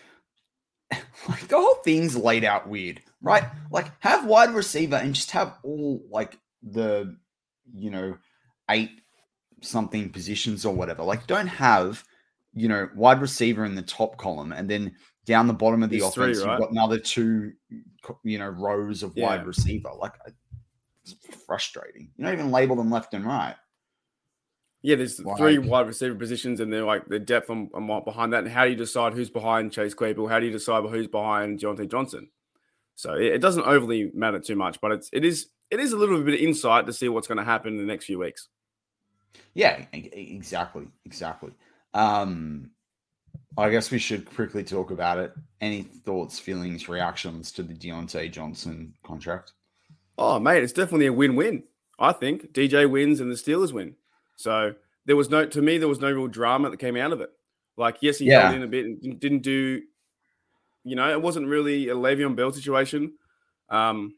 like 1.27 1.47
the 1.49 1.57
whole 1.57 1.75
thing's 1.83 2.15
laid 2.15 2.45
out 2.45 2.69
weird, 2.69 3.01
right? 3.21 3.43
Like 3.69 3.91
have 3.99 4.25
wide 4.25 4.53
receiver 4.53 4.95
and 4.95 5.13
just 5.13 5.31
have 5.31 5.57
all 5.61 6.01
like 6.09 6.37
the 6.63 7.17
you 7.73 7.91
know 7.91 8.17
eight 8.69 9.01
something 9.61 10.09
positions 10.09 10.65
or 10.65 10.73
whatever. 10.73 11.03
Like 11.03 11.27
don't 11.27 11.47
have 11.47 12.05
you 12.55 12.67
know 12.67 12.89
wide 12.95 13.21
receiver 13.21 13.65
in 13.65 13.75
the 13.75 13.81
top 13.81 14.17
column 14.17 14.51
and 14.53 14.69
then 14.69 14.95
down 15.25 15.47
the 15.47 15.53
bottom 15.53 15.83
of 15.83 15.89
the 15.89 15.99
There's 15.99 16.15
offense 16.15 16.39
three, 16.39 16.47
right? 16.47 16.53
you've 16.53 16.61
got 16.61 16.71
another 16.71 16.99
two 16.99 17.51
you 18.23 18.37
know 18.37 18.47
rows 18.49 19.03
of 19.03 19.13
Yeah. 19.15 19.25
wide 19.27 19.45
receiver. 19.45 19.89
Like 19.99 20.13
it's 21.03 21.15
frustrating. 21.45 22.09
You 22.17 22.25
don't 22.25 22.33
even 22.33 22.51
label 22.51 22.75
them 22.75 22.89
left 22.89 23.13
and 23.13 23.25
right. 23.25 23.55
Yeah, 24.81 24.97
there's 24.97 25.19
three 25.37 25.57
wide 25.57 25.87
receiver 25.87 26.13
positions, 26.13 26.59
and 26.59 26.71
they're 26.71 26.85
like 26.85 27.07
the 27.07 27.17
depth 27.17 27.49
on, 27.49 27.71
on 27.73 27.87
what 27.87 28.05
behind 28.05 28.33
that. 28.33 28.43
And 28.43 28.53
how 28.53 28.65
do 28.65 28.69
you 28.69 28.75
decide 28.75 29.13
who's 29.13 29.31
behind 29.31 29.71
Chase 29.71 29.95
Claypool? 29.95 30.27
How 30.27 30.39
do 30.39 30.45
you 30.45 30.51
decide 30.51 30.83
who's 30.83 31.07
behind 31.07 31.59
Diontae 31.59 31.89
Johnson? 31.89 32.29
So 32.93 33.15
it, 33.15 33.33
it 33.33 33.41
doesn't 33.41 33.63
overly 33.65 34.11
matter 34.13 34.39
too 34.39 34.55
much, 34.55 34.79
but 34.81 34.91
it's 34.91 35.09
it 35.11 35.25
is 35.25 35.47
it 35.71 35.79
is 35.79 35.91
a 35.91 35.97
little 35.97 36.21
bit 36.21 36.35
of 36.35 36.39
insight 36.39 36.85
to 36.85 36.93
see 36.93 37.09
what's 37.09 37.27
going 37.27 37.39
to 37.39 37.43
happen 37.43 37.73
in 37.73 37.79
the 37.79 37.83
next 37.83 38.05
few 38.05 38.19
weeks. 38.19 38.47
Yeah, 39.55 39.83
exactly, 39.91 40.87
exactly. 41.05 41.51
Um, 41.95 42.71
I 43.57 43.69
guess 43.69 43.89
we 43.89 43.99
should 43.99 44.25
quickly 44.25 44.63
talk 44.63 44.91
about 44.91 45.17
it. 45.17 45.33
Any 45.61 45.83
thoughts, 45.83 46.37
feelings, 46.39 46.89
reactions 46.89 47.51
to 47.53 47.63
the 47.63 47.73
Diontae 47.73 48.31
Johnson 48.31 48.93
contract? 49.03 49.53
Oh, 50.17 50.39
mate, 50.39 50.61
it's 50.63 50.73
definitely 50.73 51.07
a 51.07 51.13
win-win. 51.13 51.63
I 51.97 52.11
think 52.11 52.51
DJ 52.51 52.89
wins 52.89 53.21
and 53.21 53.31
the 53.31 53.35
Steelers 53.35 53.71
win. 53.71 53.95
So 54.35 54.75
there 55.05 55.15
was 55.15 55.29
no, 55.29 55.45
to 55.45 55.61
me, 55.61 55.77
there 55.77 55.87
was 55.87 56.01
no 56.01 56.11
real 56.11 56.27
drama 56.27 56.69
that 56.69 56.77
came 56.77 56.97
out 56.97 57.13
of 57.13 57.21
it. 57.21 57.29
Like, 57.77 57.97
yes, 58.01 58.17
he 58.17 58.25
Yeah. 58.25 58.41
held 58.41 58.55
in 58.55 58.63
a 58.63 58.67
bit 58.67 58.85
and 58.85 59.19
didn't- 59.19 59.41
do, 59.43 59.81
you 60.83 60.95
know, 60.95 61.09
it 61.09 61.21
wasn't 61.21 61.47
really 61.47 61.87
a 61.89 61.95
Le'Veon 61.95 62.35
Bell 62.35 62.51
situation. 62.51 63.13
Um, 63.69 64.15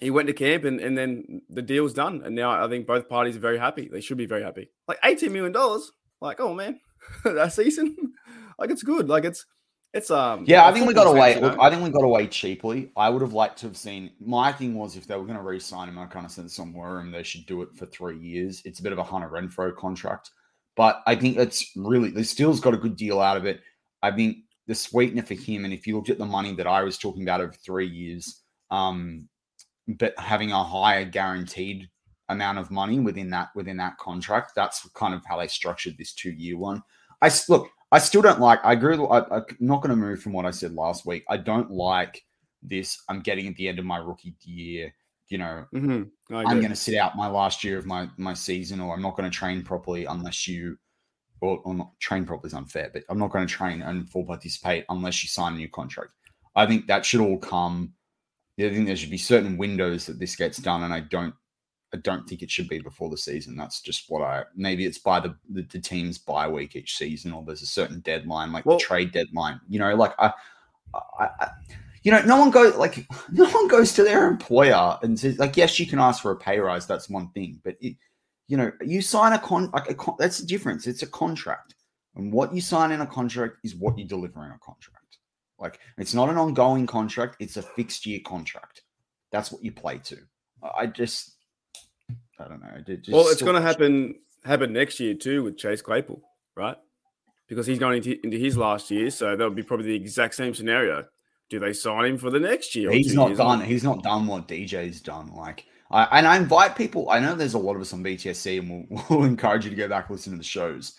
he 0.00 0.10
went 0.10 0.28
to 0.28 0.32
camp 0.34 0.64
and, 0.64 0.80
and 0.80 0.96
then 0.96 1.42
the 1.50 1.62
deal's 1.62 1.92
done. 1.92 2.22
And 2.24 2.34
now 2.34 2.64
I 2.64 2.68
think 2.68 2.86
both 2.86 3.08
parties 3.08 3.36
are 3.36 3.40
very 3.40 3.58
happy. 3.58 3.88
They 3.88 4.00
should 4.00 4.16
be 4.18 4.26
very 4.26 4.42
happy. 4.42 4.70
Like 4.86 5.00
$18 5.02 5.30
million. 5.32 5.52
Like, 6.20 6.40
oh 6.40 6.54
man, 6.54 6.80
that 7.24 7.52
season. 7.52 7.96
like 8.58 8.70
it's 8.70 8.82
good. 8.82 9.08
Like 9.08 9.24
it's 9.24 9.46
it's 9.94 10.10
um 10.10 10.44
Yeah, 10.46 10.66
I 10.66 10.72
think 10.72 10.86
we 10.86 10.94
got 10.94 11.06
away. 11.06 11.36
you 11.36 11.40
know? 11.40 11.56
I 11.60 11.70
think 11.70 11.82
we 11.82 11.90
got 11.90 12.04
away 12.04 12.26
cheaply. 12.26 12.90
I 12.96 13.08
would 13.08 13.22
have 13.22 13.32
liked 13.32 13.58
to 13.60 13.66
have 13.66 13.76
seen. 13.76 14.10
My 14.20 14.52
thing 14.52 14.74
was 14.74 14.96
if 14.96 15.06
they 15.06 15.16
were 15.16 15.24
going 15.24 15.38
to 15.38 15.42
re-sign 15.42 15.88
him, 15.88 15.98
I 15.98 16.06
kind 16.06 16.26
of 16.26 16.32
said 16.32 16.50
somewhere, 16.50 17.00
and 17.00 17.12
they 17.12 17.22
should 17.22 17.46
do 17.46 17.62
it 17.62 17.70
for 17.74 17.86
three 17.86 18.18
years. 18.18 18.62
It's 18.64 18.80
a 18.80 18.82
bit 18.82 18.92
of 18.92 18.98
a 18.98 19.04
Hunter 19.04 19.28
Renfrow 19.28 19.74
contract, 19.74 20.30
but 20.76 21.02
I 21.06 21.14
think 21.14 21.38
it's 21.38 21.72
really 21.76 22.10
the 22.10 22.20
Steelers 22.20 22.60
got 22.60 22.74
a 22.74 22.78
good 22.78 22.96
deal 22.96 23.20
out 23.20 23.36
of 23.36 23.46
it. 23.46 23.60
I 24.02 24.10
think 24.10 24.38
the 24.66 24.74
sweetener 24.74 25.22
for 25.22 25.34
him, 25.34 25.64
and 25.64 25.72
if 25.72 25.86
you 25.86 25.96
looked 25.96 26.10
at 26.10 26.18
the 26.18 26.26
money 26.26 26.54
that 26.54 26.66
I 26.66 26.82
was 26.82 26.98
talking 26.98 27.22
about 27.22 27.40
over 27.40 27.52
three 27.52 27.88
years, 27.88 28.42
um, 28.70 29.28
but 29.88 30.18
having 30.18 30.52
a 30.52 30.62
higher 30.62 31.06
guaranteed 31.06 31.88
amount 32.28 32.58
of 32.58 32.70
money 32.70 33.00
within 33.00 33.30
that 33.30 33.48
within 33.54 33.76
that 33.78 33.98
contract, 33.98 34.52
that's 34.54 34.88
kind 34.90 35.14
of 35.14 35.24
how 35.24 35.38
they 35.38 35.46
structured 35.48 35.96
this 35.98 36.12
two-year 36.12 36.56
one. 36.58 36.82
I 37.22 37.30
look. 37.48 37.68
I 37.90 37.98
still 37.98 38.20
don't 38.22 38.40
like. 38.40 38.60
I 38.64 38.74
agree. 38.74 38.98
with- 38.98 39.10
I, 39.10 39.20
I'm 39.30 39.44
not 39.60 39.80
going 39.82 39.90
to 39.90 39.96
move 39.96 40.20
from 40.20 40.32
what 40.34 40.44
I 40.44 40.50
said 40.50 40.74
last 40.74 41.06
week. 41.06 41.24
I 41.28 41.38
don't 41.38 41.70
like 41.70 42.22
this. 42.62 43.02
I'm 43.08 43.20
getting 43.20 43.48
at 43.48 43.56
the 43.56 43.66
end 43.68 43.78
of 43.78 43.86
my 43.86 43.96
rookie 43.96 44.34
year. 44.42 44.94
You 45.28 45.38
know, 45.38 45.66
Mhm. 45.74 46.10
I 46.30 46.42
I'm 46.42 46.58
going 46.58 46.68
to 46.70 46.76
sit 46.76 46.96
out 46.96 47.16
my 47.16 47.28
last 47.28 47.64
year 47.64 47.78
of 47.78 47.86
my 47.86 48.08
my 48.18 48.34
season, 48.34 48.80
or 48.80 48.94
I'm 48.94 49.02
not 49.02 49.16
going 49.16 49.30
to 49.30 49.36
train 49.36 49.62
properly 49.62 50.04
unless 50.04 50.46
you, 50.48 50.78
or, 51.40 51.58
or 51.64 51.74
not 51.74 51.98
train 52.00 52.24
properly 52.24 52.48
is 52.48 52.54
unfair, 52.54 52.90
but 52.92 53.04
I'm 53.08 53.18
not 53.18 53.30
going 53.30 53.46
to 53.46 53.52
train 53.52 53.82
and 53.82 54.08
full 54.10 54.24
participate 54.24 54.84
unless 54.88 55.22
you 55.22 55.28
sign 55.28 55.54
a 55.54 55.56
new 55.56 55.68
contract. 55.68 56.12
I 56.56 56.66
think 56.66 56.86
that 56.88 57.04
should 57.06 57.20
all 57.20 57.38
come. 57.38 57.92
I 58.58 58.68
think 58.70 58.86
there 58.86 58.96
should 58.96 59.10
be 59.10 59.18
certain 59.18 59.56
windows 59.56 60.06
that 60.06 60.18
this 60.18 60.34
gets 60.34 60.58
done, 60.58 60.82
and 60.82 60.92
I 60.92 61.00
don't. 61.00 61.34
I 61.92 61.96
don't 61.98 62.28
think 62.28 62.42
it 62.42 62.50
should 62.50 62.68
be 62.68 62.80
before 62.80 63.08
the 63.08 63.16
season. 63.16 63.56
That's 63.56 63.80
just 63.80 64.10
what 64.10 64.22
I. 64.22 64.44
Maybe 64.54 64.84
it's 64.84 64.98
by 64.98 65.20
the 65.20 65.34
the, 65.48 65.62
the 65.62 65.78
team's 65.78 66.18
bye 66.18 66.48
week 66.48 66.76
each 66.76 66.96
season, 66.96 67.32
or 67.32 67.42
there's 67.44 67.62
a 67.62 67.66
certain 67.66 68.00
deadline, 68.00 68.52
like 68.52 68.66
Well- 68.66 68.78
the 68.78 68.84
trade 68.84 69.12
deadline. 69.12 69.60
You 69.68 69.78
know, 69.78 69.94
like 69.94 70.14
I, 70.18 70.32
I, 70.94 71.28
I 71.40 71.48
you 72.02 72.12
know, 72.12 72.22
no 72.22 72.38
one 72.38 72.50
goes 72.50 72.74
like 72.76 73.06
no 73.32 73.48
one 73.48 73.68
goes 73.68 73.92
to 73.94 74.02
their 74.02 74.28
employer 74.28 74.98
and 75.02 75.18
says 75.18 75.38
like, 75.38 75.56
yes, 75.56 75.78
you 75.78 75.86
can 75.86 75.98
ask 75.98 76.22
for 76.22 76.30
a 76.30 76.36
pay 76.36 76.58
rise. 76.58 76.86
That's 76.86 77.08
one 77.08 77.30
thing, 77.30 77.60
but 77.64 77.76
it, 77.80 77.96
you 78.48 78.56
know, 78.56 78.72
you 78.82 79.02
sign 79.02 79.32
a 79.32 79.38
con 79.38 79.70
like 79.72 79.90
a 79.90 79.94
con- 79.94 80.16
that's 80.18 80.38
the 80.38 80.46
difference. 80.46 80.86
It's 80.86 81.02
a 81.02 81.06
contract, 81.06 81.74
and 82.16 82.32
what 82.32 82.54
you 82.54 82.60
sign 82.60 82.92
in 82.92 83.00
a 83.00 83.06
contract 83.06 83.56
is 83.64 83.74
what 83.74 83.98
you 83.98 84.06
deliver 84.06 84.44
in 84.44 84.52
a 84.52 84.58
contract. 84.58 85.18
Like 85.58 85.80
it's 85.96 86.14
not 86.14 86.28
an 86.28 86.36
ongoing 86.38 86.86
contract; 86.86 87.36
it's 87.40 87.56
a 87.56 87.62
fixed 87.62 88.06
year 88.06 88.20
contract. 88.24 88.82
That's 89.32 89.52
what 89.52 89.62
you 89.62 89.72
play 89.72 89.98
to. 90.04 90.18
I 90.62 90.86
just, 90.86 91.36
I 92.38 92.48
don't 92.48 92.60
know. 92.60 92.68
it 92.86 93.02
just 93.02 93.10
Well, 93.10 93.28
it's 93.28 93.42
going 93.42 93.56
to 93.56 93.62
happen 93.62 94.16
happen 94.44 94.72
next 94.72 95.00
year 95.00 95.14
too 95.14 95.42
with 95.42 95.56
Chase 95.56 95.82
Claypool, 95.82 96.22
right? 96.56 96.76
Because 97.48 97.66
he's 97.66 97.78
going 97.78 97.96
into, 97.98 98.18
into 98.24 98.36
his 98.36 98.56
last 98.56 98.90
year, 98.90 99.10
so 99.10 99.34
that 99.34 99.44
would 99.44 99.56
be 99.56 99.62
probably 99.62 99.86
the 99.86 99.94
exact 99.94 100.34
same 100.34 100.54
scenario. 100.54 101.06
Do 101.48 101.58
they 101.58 101.72
sign 101.72 102.04
him 102.04 102.18
for 102.18 102.30
the 102.30 102.38
next 102.38 102.74
year? 102.74 102.90
He's 102.90 103.14
not 103.14 103.28
years? 103.28 103.38
done. 103.38 103.60
He's 103.62 103.84
not 103.84 104.02
done 104.02 104.26
what 104.26 104.48
DJ's 104.48 105.00
done. 105.00 105.34
Like, 105.34 105.64
I, 105.90 106.18
and 106.18 106.26
I 106.26 106.36
invite 106.36 106.76
people. 106.76 107.08
I 107.08 107.20
know 107.20 107.34
there's 107.34 107.54
a 107.54 107.58
lot 107.58 107.74
of 107.74 107.80
us 107.80 107.94
on 107.94 108.04
BTSC, 108.04 108.58
and 108.58 108.86
we'll, 108.90 109.04
we'll 109.10 109.24
encourage 109.24 109.64
you 109.64 109.70
to 109.70 109.76
go 109.76 109.88
back 109.88 110.08
and 110.08 110.16
listen 110.16 110.32
to 110.32 110.38
the 110.38 110.44
shows. 110.44 110.94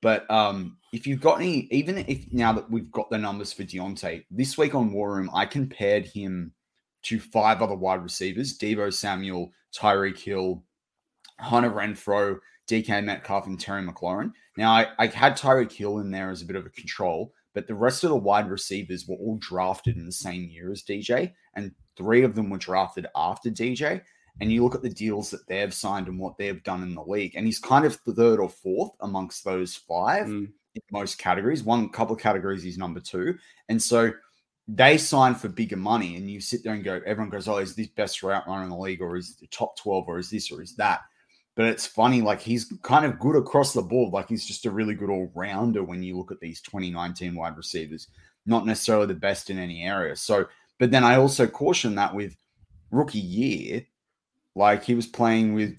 But 0.00 0.28
um, 0.30 0.78
if 0.92 1.06
you've 1.06 1.20
got 1.20 1.40
any, 1.40 1.68
even 1.70 1.98
if 1.98 2.32
now 2.32 2.52
that 2.54 2.70
we've 2.70 2.90
got 2.90 3.10
the 3.10 3.18
numbers 3.18 3.52
for 3.52 3.62
Diontae 3.62 4.24
this 4.30 4.56
week 4.56 4.74
on 4.74 4.92
War 4.92 5.14
Room, 5.14 5.30
I 5.32 5.46
compared 5.46 6.06
him 6.06 6.52
to 7.02 7.20
five 7.20 7.60
other 7.60 7.76
wide 7.76 8.02
receivers: 8.02 8.58
Deebo 8.58 8.92
Samuel, 8.92 9.52
Tyreek 9.74 10.18
Hill, 10.18 10.64
Hunter 11.42 11.70
Renfrow, 11.70 12.38
DK 12.68 13.04
Metcalf, 13.04 13.46
and 13.46 13.58
Terry 13.60 13.82
McLaurin. 13.82 14.32
Now, 14.56 14.72
I, 14.72 14.86
I 14.98 15.06
had 15.06 15.36
Tyreek 15.36 15.72
Hill 15.72 15.98
in 15.98 16.10
there 16.10 16.30
as 16.30 16.42
a 16.42 16.46
bit 16.46 16.56
of 16.56 16.66
a 16.66 16.70
control, 16.70 17.32
but 17.54 17.66
the 17.66 17.74
rest 17.74 18.04
of 18.04 18.10
the 18.10 18.16
wide 18.16 18.48
receivers 18.50 19.06
were 19.06 19.16
all 19.16 19.36
drafted 19.38 19.96
in 19.96 20.06
the 20.06 20.12
same 20.12 20.48
year 20.48 20.70
as 20.72 20.82
DJ, 20.82 21.32
and 21.54 21.72
three 21.96 22.22
of 22.22 22.34
them 22.34 22.48
were 22.50 22.58
drafted 22.58 23.06
after 23.16 23.50
DJ. 23.50 24.00
And 24.40 24.50
you 24.50 24.62
look 24.64 24.74
at 24.74 24.80
the 24.82 24.88
deals 24.88 25.30
that 25.30 25.46
they've 25.46 25.74
signed 25.74 26.08
and 26.08 26.18
what 26.18 26.38
they've 26.38 26.62
done 26.62 26.82
in 26.82 26.94
the 26.94 27.02
league, 27.04 27.32
and 27.36 27.44
he's 27.44 27.58
kind 27.58 27.84
of 27.84 27.96
third 27.96 28.40
or 28.40 28.48
fourth 28.48 28.92
amongst 29.00 29.44
those 29.44 29.74
five 29.76 30.26
Mm. 30.26 30.46
in 30.74 30.82
most 30.90 31.18
categories. 31.18 31.62
One 31.62 31.90
couple 31.90 32.14
of 32.16 32.22
categories, 32.22 32.62
he's 32.62 32.78
number 32.78 33.00
two. 33.00 33.36
And 33.68 33.82
so 33.82 34.12
they 34.68 34.96
sign 34.96 35.34
for 35.34 35.48
bigger 35.48 35.76
money, 35.76 36.16
and 36.16 36.30
you 36.30 36.40
sit 36.40 36.62
there 36.64 36.72
and 36.72 36.82
go, 36.84 37.00
everyone 37.04 37.28
goes, 37.28 37.46
Oh, 37.48 37.58
is 37.58 37.74
this 37.74 37.88
best 37.88 38.22
route 38.22 38.46
runner 38.48 38.62
in 38.64 38.70
the 38.70 38.76
league, 38.76 39.02
or 39.02 39.16
is 39.16 39.36
the 39.36 39.48
top 39.48 39.76
12, 39.76 40.04
or 40.08 40.18
is 40.18 40.30
this, 40.30 40.50
or 40.50 40.62
is 40.62 40.74
that? 40.76 41.00
But 41.54 41.66
it's 41.66 41.86
funny, 41.86 42.22
like 42.22 42.40
he's 42.40 42.72
kind 42.82 43.04
of 43.04 43.18
good 43.18 43.36
across 43.36 43.72
the 43.72 43.82
board. 43.82 44.12
Like 44.12 44.28
he's 44.28 44.46
just 44.46 44.64
a 44.64 44.70
really 44.70 44.94
good 44.94 45.10
all 45.10 45.30
rounder 45.34 45.82
when 45.84 46.02
you 46.02 46.16
look 46.16 46.32
at 46.32 46.40
these 46.40 46.62
2019 46.62 47.34
wide 47.34 47.56
receivers, 47.56 48.08
not 48.46 48.64
necessarily 48.64 49.06
the 49.06 49.14
best 49.14 49.50
in 49.50 49.58
any 49.58 49.84
area. 49.84 50.16
So, 50.16 50.46
but 50.78 50.90
then 50.90 51.04
I 51.04 51.16
also 51.16 51.46
caution 51.46 51.94
that 51.96 52.14
with 52.14 52.36
rookie 52.90 53.18
year, 53.18 53.84
like 54.54 54.82
he 54.82 54.94
was 54.94 55.06
playing 55.06 55.54
with 55.54 55.78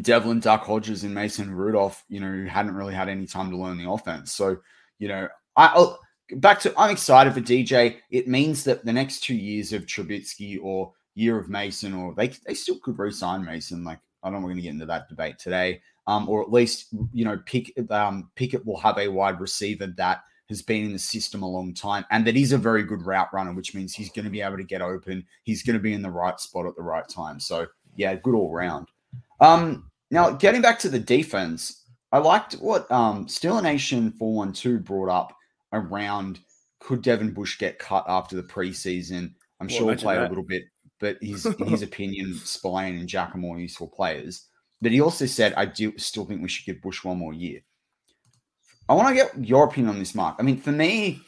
Devlin 0.00 0.40
Duck 0.40 0.64
Hodges 0.64 1.04
and 1.04 1.14
Mason 1.14 1.54
Rudolph, 1.54 2.04
you 2.08 2.20
know, 2.20 2.30
who 2.30 2.44
hadn't 2.46 2.74
really 2.74 2.94
had 2.94 3.08
any 3.08 3.26
time 3.26 3.50
to 3.50 3.56
learn 3.56 3.78
the 3.78 3.90
offense. 3.90 4.32
So, 4.32 4.58
you 4.98 5.08
know, 5.08 5.28
I 5.56 5.66
I'll, 5.66 5.98
back 6.36 6.60
to 6.60 6.74
I'm 6.78 6.90
excited 6.90 7.32
for 7.32 7.40
DJ. 7.40 7.96
It 8.10 8.28
means 8.28 8.64
that 8.64 8.84
the 8.84 8.92
next 8.92 9.20
two 9.20 9.34
years 9.34 9.72
of 9.72 9.86
Trubisky 9.86 10.58
or 10.62 10.92
year 11.14 11.38
of 11.38 11.48
Mason, 11.48 11.94
or 11.94 12.14
they 12.14 12.28
they 12.28 12.54
still 12.54 12.78
could 12.78 12.98
re-sign 12.98 13.44
Mason. 13.44 13.84
Like 13.84 13.98
I 14.28 14.30
don't 14.30 14.40
know 14.40 14.46
we're 14.46 14.52
going 14.52 14.56
to 14.58 14.62
get 14.62 14.72
into 14.72 14.86
that 14.86 15.08
debate 15.08 15.38
today. 15.38 15.80
Um, 16.06 16.28
or 16.28 16.42
at 16.42 16.50
least 16.50 16.86
you 17.12 17.24
know, 17.24 17.38
Pick 17.44 17.72
um, 17.90 18.30
Pickett 18.34 18.64
will 18.64 18.78
have 18.78 18.98
a 18.98 19.08
wide 19.08 19.40
receiver 19.40 19.86
that 19.96 20.22
has 20.48 20.62
been 20.62 20.86
in 20.86 20.92
the 20.92 20.98
system 20.98 21.42
a 21.42 21.48
long 21.48 21.74
time 21.74 22.06
and 22.10 22.26
that 22.26 22.36
is 22.36 22.52
a 22.52 22.58
very 22.58 22.82
good 22.82 23.02
route 23.02 23.28
runner, 23.34 23.52
which 23.52 23.74
means 23.74 23.94
he's 23.94 24.10
going 24.10 24.24
to 24.24 24.30
be 24.30 24.40
able 24.40 24.56
to 24.56 24.64
get 24.64 24.80
open. 24.80 25.24
He's 25.42 25.62
going 25.62 25.76
to 25.76 25.82
be 25.82 25.92
in 25.92 26.00
the 26.00 26.10
right 26.10 26.40
spot 26.40 26.66
at 26.66 26.74
the 26.76 26.82
right 26.82 27.06
time. 27.06 27.38
So 27.38 27.66
yeah, 27.96 28.14
good 28.14 28.34
all 28.34 28.50
round. 28.50 28.88
Um, 29.40 29.90
now 30.10 30.30
getting 30.30 30.62
back 30.62 30.78
to 30.80 30.88
the 30.88 30.98
defense, 30.98 31.84
I 32.12 32.18
liked 32.18 32.54
what 32.54 32.90
um 32.90 33.28
Steel 33.28 33.60
Nation 33.60 34.12
412 34.12 34.84
brought 34.84 35.10
up 35.10 35.36
around 35.72 36.40
could 36.80 37.02
Devin 37.02 37.32
Bush 37.32 37.58
get 37.58 37.78
cut 37.78 38.04
after 38.08 38.36
the 38.36 38.42
preseason? 38.42 39.34
I'm 39.60 39.66
Well, 39.66 39.76
sure 39.76 39.86
we'll 39.86 39.96
play 39.96 40.16
a 40.16 40.28
little 40.28 40.44
bit, 40.44 40.64
but 41.00 41.16
his 41.20 41.46
in 41.46 41.66
his 41.68 41.82
opinion, 41.82 42.34
Spillane 42.34 42.98
and 42.98 43.08
Jack 43.08 43.34
are 43.34 43.38
more 43.38 43.58
useful 43.58 43.88
players. 43.88 44.46
But 44.80 44.92
he 44.92 45.00
also 45.00 45.26
said, 45.26 45.54
I 45.54 45.64
do 45.64 45.96
still 45.98 46.24
think 46.24 46.40
we 46.40 46.48
should 46.48 46.64
give 46.66 46.82
Bush 46.82 47.02
one 47.02 47.18
more 47.18 47.32
year. 47.34 47.60
I 48.88 48.94
want 48.94 49.08
to 49.08 49.14
get 49.14 49.46
your 49.46 49.64
opinion 49.64 49.94
on 49.94 49.98
this, 49.98 50.14
Mark. 50.14 50.36
I 50.38 50.42
mean, 50.42 50.56
for 50.60 50.72
me, 50.72 51.20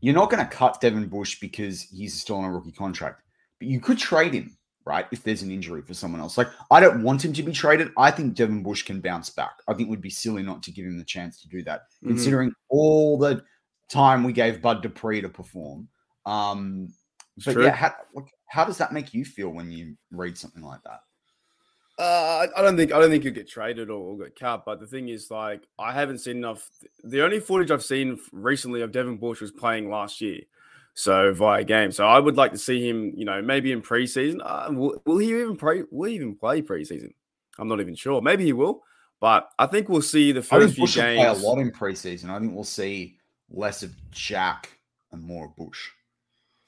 you're 0.00 0.14
not 0.14 0.30
going 0.30 0.44
to 0.44 0.50
cut 0.50 0.80
Devin 0.80 1.08
Bush 1.08 1.40
because 1.40 1.82
he's 1.82 2.14
still 2.14 2.36
on 2.36 2.44
a 2.44 2.52
rookie 2.52 2.72
contract, 2.72 3.22
but 3.58 3.68
you 3.68 3.80
could 3.80 3.98
trade 3.98 4.32
him, 4.32 4.56
right? 4.86 5.06
If 5.10 5.22
there's 5.22 5.42
an 5.42 5.50
injury 5.50 5.82
for 5.82 5.92
someone 5.92 6.20
else. 6.20 6.38
Like, 6.38 6.48
I 6.70 6.80
don't 6.80 7.02
want 7.02 7.24
him 7.24 7.32
to 7.32 7.42
be 7.42 7.52
traded. 7.52 7.90
I 7.98 8.10
think 8.10 8.34
Devin 8.34 8.62
Bush 8.62 8.82
can 8.84 9.00
bounce 9.00 9.28
back. 9.30 9.52
I 9.66 9.74
think 9.74 9.88
it 9.88 9.90
would 9.90 10.00
be 10.00 10.10
silly 10.10 10.42
not 10.42 10.62
to 10.62 10.70
give 10.72 10.86
him 10.86 10.96
the 10.98 11.04
chance 11.04 11.40
to 11.42 11.48
do 11.48 11.62
that, 11.64 11.82
Mhm. 12.02 12.08
considering 12.08 12.52
all 12.68 13.18
the 13.18 13.42
time 13.90 14.24
we 14.24 14.32
gave 14.32 14.62
Bud 14.62 14.82
Dupree 14.82 15.20
to 15.20 15.28
perform. 15.28 15.88
Um, 16.26 16.94
but 17.44 17.52
true. 17.52 17.64
yeah, 17.64 17.74
how, 17.74 17.94
how 18.46 18.64
does 18.64 18.78
that 18.78 18.92
make 18.92 19.14
you 19.14 19.24
feel 19.24 19.48
when 19.50 19.70
you 19.70 19.96
read 20.10 20.36
something 20.38 20.62
like 20.62 20.82
that? 20.84 21.00
Uh, 21.98 22.46
I- 22.56 22.62
don't 22.62 22.76
think 22.76 22.92
I 22.92 22.98
don't 22.98 23.10
think 23.10 23.22
you'll 23.24 23.34
get 23.34 23.48
traded 23.48 23.88
or, 23.88 23.92
or 24.00 24.18
get 24.18 24.38
cut. 24.38 24.64
But 24.64 24.80
the 24.80 24.86
thing 24.86 25.08
is, 25.08 25.30
like, 25.30 25.62
I 25.78 25.92
haven't 25.92 26.18
seen 26.18 26.36
enough. 26.38 26.68
The 27.04 27.22
only 27.22 27.40
footage 27.40 27.70
I've 27.70 27.84
seen 27.84 28.18
recently 28.32 28.82
of 28.82 28.90
Devin 28.92 29.18
Bush 29.18 29.40
was 29.40 29.52
playing 29.52 29.88
last 29.90 30.20
year, 30.20 30.40
so 30.94 31.32
via 31.32 31.62
game. 31.62 31.92
So 31.92 32.06
I 32.06 32.18
would 32.18 32.36
like 32.36 32.50
to 32.52 32.58
see 32.58 32.86
him. 32.88 33.12
You 33.16 33.24
know, 33.24 33.40
maybe 33.42 33.70
in 33.70 33.80
preseason. 33.80 34.40
Uh, 34.42 34.72
will, 34.72 35.00
will 35.04 35.18
he 35.18 35.28
even 35.28 35.56
play? 35.56 35.82
Will 35.90 36.08
he 36.08 36.16
even 36.16 36.34
play 36.34 36.62
preseason? 36.62 37.12
I'm 37.58 37.68
not 37.68 37.80
even 37.80 37.94
sure. 37.94 38.20
Maybe 38.20 38.44
he 38.44 38.52
will, 38.52 38.82
but 39.20 39.48
I 39.60 39.66
think 39.66 39.88
we'll 39.88 40.02
see 40.02 40.32
the 40.32 40.42
first 40.42 40.74
few 40.74 40.82
Bush 40.82 40.96
will 40.96 41.04
play 41.04 41.16
games. 41.16 41.42
a 41.42 41.46
lot 41.46 41.58
in 41.58 41.70
preseason. 41.70 42.30
I 42.30 42.40
think 42.40 42.52
we'll 42.54 42.64
see 42.64 43.18
less 43.50 43.84
of 43.84 43.92
Jack 44.10 44.76
and 45.12 45.22
more 45.22 45.46
of 45.46 45.54
Bush. 45.54 45.90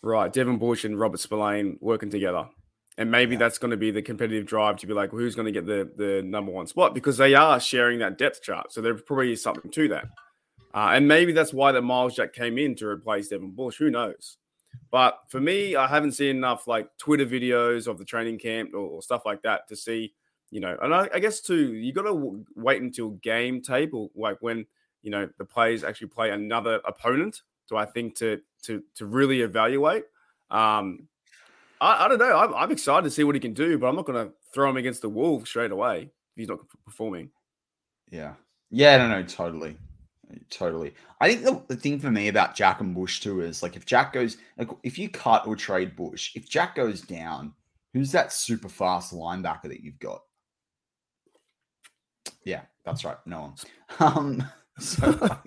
Right, 0.07 0.33
Devin 0.33 0.59
Bush 0.59 0.85
and 0.85 0.99
Robert 0.99 1.19
Spillane 1.19 1.79
working 1.81 2.11
together. 2.11 2.49
And 2.97 3.11
maybe 3.11 3.33
Yeah. 3.35 3.41
that's 3.41 3.59
going 3.59 3.73
to 3.73 3.77
be 3.77 3.91
the 3.91 4.03
competitive 4.03 4.47
drive 4.47 4.77
to 4.79 4.87
be 4.87 4.95
like, 4.95 5.13
well, 5.13 5.21
who's 5.21 5.35
going 5.35 5.47
to 5.47 5.53
get 5.53 5.67
the, 5.67 5.91
the 5.97 6.23
number 6.23 6.53
one 6.53 6.67
spot? 6.67 6.95
Because 6.95 7.17
they 7.17 7.35
are 7.35 7.59
sharing 7.61 7.99
that 7.99 8.17
depth 8.17 8.41
chart. 8.43 8.73
So 8.73 8.81
there 8.81 8.95
probably 8.95 9.33
is 9.33 9.43
something 9.43 9.71
to 9.73 9.89
that. 9.89 10.07
Uh, 10.73 10.91
and 10.93 11.09
maybe 11.09 11.33
that's 11.33 11.53
why 11.53 11.73
that 11.73 11.83
Myles 11.83 12.15
Jack 12.15 12.33
came 12.33 12.57
in 12.57 12.75
to 12.77 12.87
replace 12.87 13.29
Devin 13.29 13.51
Bush. 13.51 13.77
Who 13.79 13.91
knows? 13.91 14.39
But 14.91 15.19
for 15.29 15.41
me, 15.41 15.75
I 15.75 15.87
haven't 15.89 16.13
seen 16.13 16.37
enough 16.37 16.69
like 16.69 16.89
Twitter 16.99 17.27
videos 17.27 17.87
of 17.87 17.99
the 17.99 18.05
training 18.05 18.39
camp 18.39 18.75
or, 18.75 18.79
or 18.79 19.03
stuff 19.03 19.27
like 19.27 19.43
that 19.43 19.67
to 19.69 19.77
see, 19.77 20.15
you 20.51 20.61
know, 20.61 20.77
and 20.81 20.95
I, 20.95 21.09
I 21.15 21.19
guess 21.19 21.41
too, 21.41 21.75
you 21.75 21.93
got 21.93 22.03
to 22.03 22.13
w- 22.13 22.45
wait 22.55 22.81
until 22.81 23.11
game 23.11 23.63
or 23.93 24.11
like 24.15 24.39
when, 24.41 24.67
you 25.03 25.11
know, 25.11 25.29
the 25.39 25.45
players 25.45 25.83
actually 25.83 26.09
play 26.09 26.31
another 26.31 26.81
opponent. 26.85 27.43
Do 27.69 27.77
I 27.77 27.85
think 27.85 28.17
to 28.17 28.41
to 28.65 28.83
to 28.97 29.07
really 29.07 29.41
evaluate? 29.43 30.05
Um, 30.51 31.09
I, 31.81 32.05
I 32.05 32.09
don't 32.09 32.19
know. 32.19 32.37
I'm, 32.37 32.55
I'm 32.55 32.71
excited 32.71 33.05
to 33.05 33.11
see 33.11 33.25
what 33.25 33.35
he 33.35 33.41
can 33.41 33.55
do, 33.55 33.79
but 33.79 33.89
I'm 33.89 33.97
not 33.97 34.07
going 34.07 34.27
to 34.27 34.33
throw 34.53 34.71
him 34.71 34.77
against 34.77 35.03
the 35.03 35.09
Wolves 35.09 35.49
straight 35.49 35.73
away 35.73 36.03
if 36.03 36.37
he's 36.37 36.49
not 36.49 36.61
performing. 36.85 37.31
Yeah. 38.11 38.35
Yeah, 38.71 38.99
no, 38.99 39.09
no, 39.09 39.23
totally. 39.23 39.77
Totally. 40.51 40.95
I 41.21 41.29
think 41.29 41.45
the, 41.45 41.63
the 41.75 41.81
thing 41.81 42.01
for 42.01 42.11
me 42.11 42.29
about 42.29 42.57
Jack 42.57 42.81
and 42.81 42.95
Bush 42.95 43.21
too 43.21 43.41
is 43.41 43.63
like 43.63 43.77
if 43.77 43.87
Jack 43.87 44.13
goes 44.13 44.39
like 44.59 44.69
if 44.83 44.99
you 44.99 45.09
cut 45.09 45.47
or 45.47 45.55
trade 45.55 45.95
Bush, 45.95 46.33
if 46.35 46.49
Jack 46.49 46.75
goes 46.75 47.01
down, 47.01 47.53
who's 47.93 48.11
that 48.13 48.33
super 48.33 48.69
fast 48.69 49.15
linebacker 49.15 49.65
that 49.65 49.83
you've 49.83 50.01
got? 50.01 50.23
Yeah, 52.45 52.63
that's 52.85 53.05
right. 53.05 53.17
No 53.25 53.41
one. 53.41 53.55
Um 54.01 54.45
so 54.79 55.39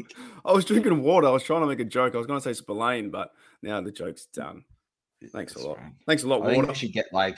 I 0.43 0.51
was 0.51 0.65
drinking 0.65 1.03
water. 1.03 1.27
I 1.27 1.31
was 1.31 1.43
trying 1.43 1.62
to 1.62 1.67
make 1.67 1.79
a 1.79 1.86
joke. 1.86 2.15
I 2.15 2.17
was 2.17 2.25
going 2.25 2.39
to 2.39 2.43
say 2.43 2.53
Spillane, 2.53 3.12
but 3.12 3.31
now 3.62 3.79
the 3.81 3.91
joke's 3.91 4.25
done. 4.25 4.63
Thanks 5.31 5.55
a 5.55 5.59
lot. 5.59 5.77
right. 5.77 5.91
Thanks 6.07 6.24
a 6.24 6.27
lot, 6.27 6.41
I 6.43 6.48
think 6.48 6.57
water. 6.57 6.67
we 6.69 6.75
should 6.75 6.93
get 6.93 7.07
like, 7.12 7.38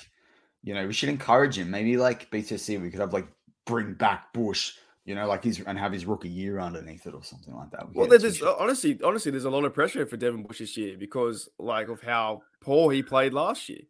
you 0.63 0.73
know, 0.73 0.85
we 0.87 0.93
should 0.93 1.09
encourage 1.09 1.57
him. 1.57 1.71
Maybe 1.71 1.97
like 1.97 2.29
BTC, 2.31 2.81
we 2.81 2.91
could 2.91 2.99
have 2.99 3.13
like 3.13 3.27
bring 3.65 3.93
back 3.93 4.31
Bush, 4.33 4.73
you 5.05 5.15
know, 5.15 5.27
like 5.27 5.43
he's 5.43 5.59
and 5.61 5.77
have 5.77 5.91
his 5.91 6.05
rookie 6.05 6.29
year 6.29 6.59
underneath 6.59 7.05
it 7.07 7.13
or 7.13 7.23
something 7.23 7.55
like 7.55 7.71
that. 7.71 7.89
We 7.89 7.95
Well, 7.95 8.07
there's 8.07 8.23
it. 8.23 8.43
honestly, 8.43 8.99
honestly, 9.03 9.31
there's 9.31 9.45
a 9.45 9.49
lot 9.49 9.65
of 9.65 9.73
pressure 9.73 10.05
for 10.05 10.17
Devin 10.17 10.43
Bush 10.43 10.59
this 10.59 10.77
year 10.77 10.95
because, 10.97 11.49
like, 11.57 11.89
of 11.89 12.01
how 12.01 12.43
poor 12.61 12.91
he 12.91 13.01
played 13.01 13.33
last 13.33 13.67
year, 13.67 13.81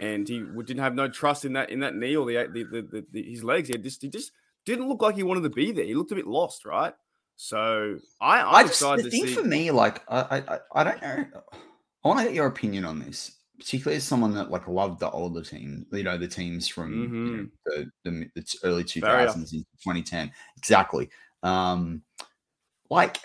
and 0.00 0.28
he 0.28 0.40
didn't 0.40 0.78
have 0.82 0.94
no 0.94 1.08
trust 1.08 1.44
in 1.44 1.52
that 1.54 1.70
in 1.70 1.80
that 1.80 1.94
knee 1.94 2.16
or 2.16 2.26
the 2.26 2.48
the, 2.52 2.64
the, 2.64 2.82
the, 2.82 3.06
the 3.12 3.22
his 3.22 3.44
legs. 3.44 3.68
He 3.68 3.78
just 3.78 4.02
he 4.02 4.08
just 4.08 4.32
didn't 4.66 4.88
look 4.88 5.00
like 5.00 5.14
he 5.14 5.22
wanted 5.22 5.42
to 5.44 5.50
be 5.50 5.70
there. 5.70 5.84
He 5.84 5.94
looked 5.94 6.12
a 6.12 6.16
bit 6.16 6.26
lost, 6.26 6.64
right? 6.64 6.92
So 7.40 8.00
I 8.20 8.40
I'm 8.40 8.54
I 8.54 8.62
just 8.64 8.72
excited 8.74 9.04
the 9.04 9.10
to 9.10 9.16
thing 9.16 9.26
see. 9.28 9.34
for 9.34 9.44
me, 9.44 9.70
like 9.70 10.02
I, 10.08 10.42
I 10.50 10.58
I- 10.74 10.84
don't 10.84 11.00
know. 11.00 11.26
I 12.04 12.08
want 12.08 12.18
to 12.18 12.24
get 12.24 12.34
your 12.34 12.48
opinion 12.48 12.84
on 12.84 12.98
this, 12.98 13.30
particularly 13.60 13.96
as 13.96 14.02
someone 14.04 14.34
that 14.34 14.50
like 14.50 14.66
loved 14.66 14.98
the 14.98 15.08
older 15.10 15.42
team, 15.42 15.86
you 15.92 16.02
know, 16.02 16.18
the 16.18 16.26
teams 16.26 16.66
from 16.66 16.92
you 17.04 17.36
know, 17.76 17.86
the, 18.04 18.10
the 18.10 18.30
the 18.34 18.54
early 18.64 18.82
two 18.82 19.00
thousands 19.00 19.52
into 19.52 19.66
twenty 19.84 20.02
ten, 20.02 20.32
exactly. 20.56 21.08
Um, 21.44 22.02
like 22.90 23.18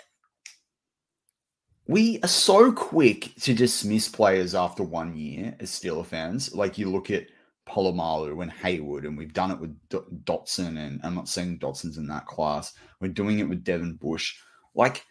we 1.88 2.20
are 2.22 2.28
so 2.28 2.70
quick 2.70 3.34
to 3.40 3.52
dismiss 3.52 4.08
players 4.08 4.54
after 4.54 4.84
one 4.84 5.16
year 5.16 5.56
as 5.58 5.70
Steeler 5.70 6.06
fans. 6.06 6.54
Like 6.54 6.78
you 6.78 6.88
look 6.88 7.10
at 7.10 7.26
Polamalu 7.68 8.42
and 8.42 8.52
Haywood, 8.52 9.04
and 9.04 9.16
we've 9.16 9.32
done 9.32 9.50
it 9.50 9.58
with 9.58 9.76
D- 9.88 9.98
Dotson, 10.24 10.78
and 10.78 11.00
I'm 11.02 11.14
not 11.14 11.28
saying 11.28 11.58
Dotson's 11.58 11.98
in 11.98 12.06
that 12.08 12.26
class. 12.26 12.74
We're 13.00 13.08
doing 13.08 13.38
it 13.38 13.48
with 13.48 13.64
Devin 13.64 13.94
Bush. 13.94 14.36
Like, 14.74 15.04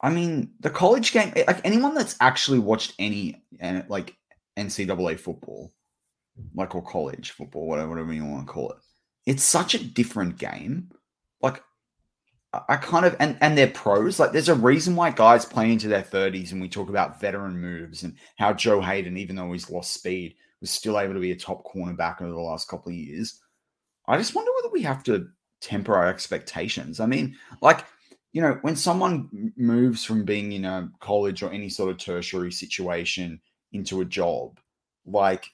I 0.00 0.10
mean, 0.10 0.52
the 0.60 0.70
college 0.70 1.12
game, 1.12 1.32
eh, 1.36 1.44
like 1.46 1.60
anyone 1.64 1.94
that's 1.94 2.16
actually 2.20 2.58
watched 2.58 2.94
any 2.98 3.42
like 3.88 4.16
NCAA 4.56 5.18
football, 5.20 5.72
like 6.54 6.74
or 6.74 6.82
college 6.82 7.32
football, 7.32 7.66
whatever, 7.66 7.90
whatever 7.90 8.12
you 8.12 8.24
want 8.24 8.46
to 8.46 8.52
call 8.52 8.70
it, 8.70 8.78
it's 9.26 9.44
such 9.44 9.74
a 9.74 9.84
different 9.84 10.38
game. 10.38 10.90
Like, 11.42 11.62
I 12.66 12.76
kind 12.76 13.04
of 13.04 13.14
and 13.20 13.36
and 13.42 13.58
they're 13.58 13.66
pros. 13.66 14.18
Like, 14.18 14.32
there's 14.32 14.48
a 14.48 14.54
reason 14.54 14.96
why 14.96 15.10
guys 15.10 15.44
play 15.44 15.70
into 15.70 15.88
their 15.88 16.02
30s, 16.02 16.52
and 16.52 16.62
we 16.62 16.68
talk 16.68 16.88
about 16.88 17.20
veteran 17.20 17.58
moves 17.60 18.04
and 18.04 18.16
how 18.38 18.54
Joe 18.54 18.80
Haden, 18.80 19.18
even 19.18 19.36
though 19.36 19.52
he's 19.52 19.70
lost 19.70 19.92
speed, 19.92 20.34
was 20.60 20.70
still 20.70 20.98
able 20.98 21.14
to 21.14 21.20
be 21.20 21.32
a 21.32 21.36
top 21.36 21.64
cornerback 21.64 22.20
over 22.20 22.32
the 22.32 22.40
last 22.40 22.68
couple 22.68 22.90
of 22.90 22.96
years. 22.96 23.40
I 24.06 24.16
just 24.16 24.34
wonder 24.34 24.50
whether 24.56 24.72
we 24.72 24.82
have 24.82 25.02
to 25.04 25.28
temper 25.60 25.94
our 25.94 26.06
expectations. 26.06 27.00
I 27.00 27.06
mean, 27.06 27.36
like, 27.60 27.84
you 28.32 28.40
know, 28.40 28.58
when 28.62 28.76
someone 28.76 29.52
moves 29.56 30.04
from 30.04 30.24
being 30.24 30.52
in 30.52 30.64
a 30.64 30.90
college 31.00 31.42
or 31.42 31.50
any 31.50 31.68
sort 31.68 31.90
of 31.90 31.98
tertiary 31.98 32.52
situation 32.52 33.40
into 33.72 34.00
a 34.00 34.04
job, 34.04 34.58
like, 35.06 35.46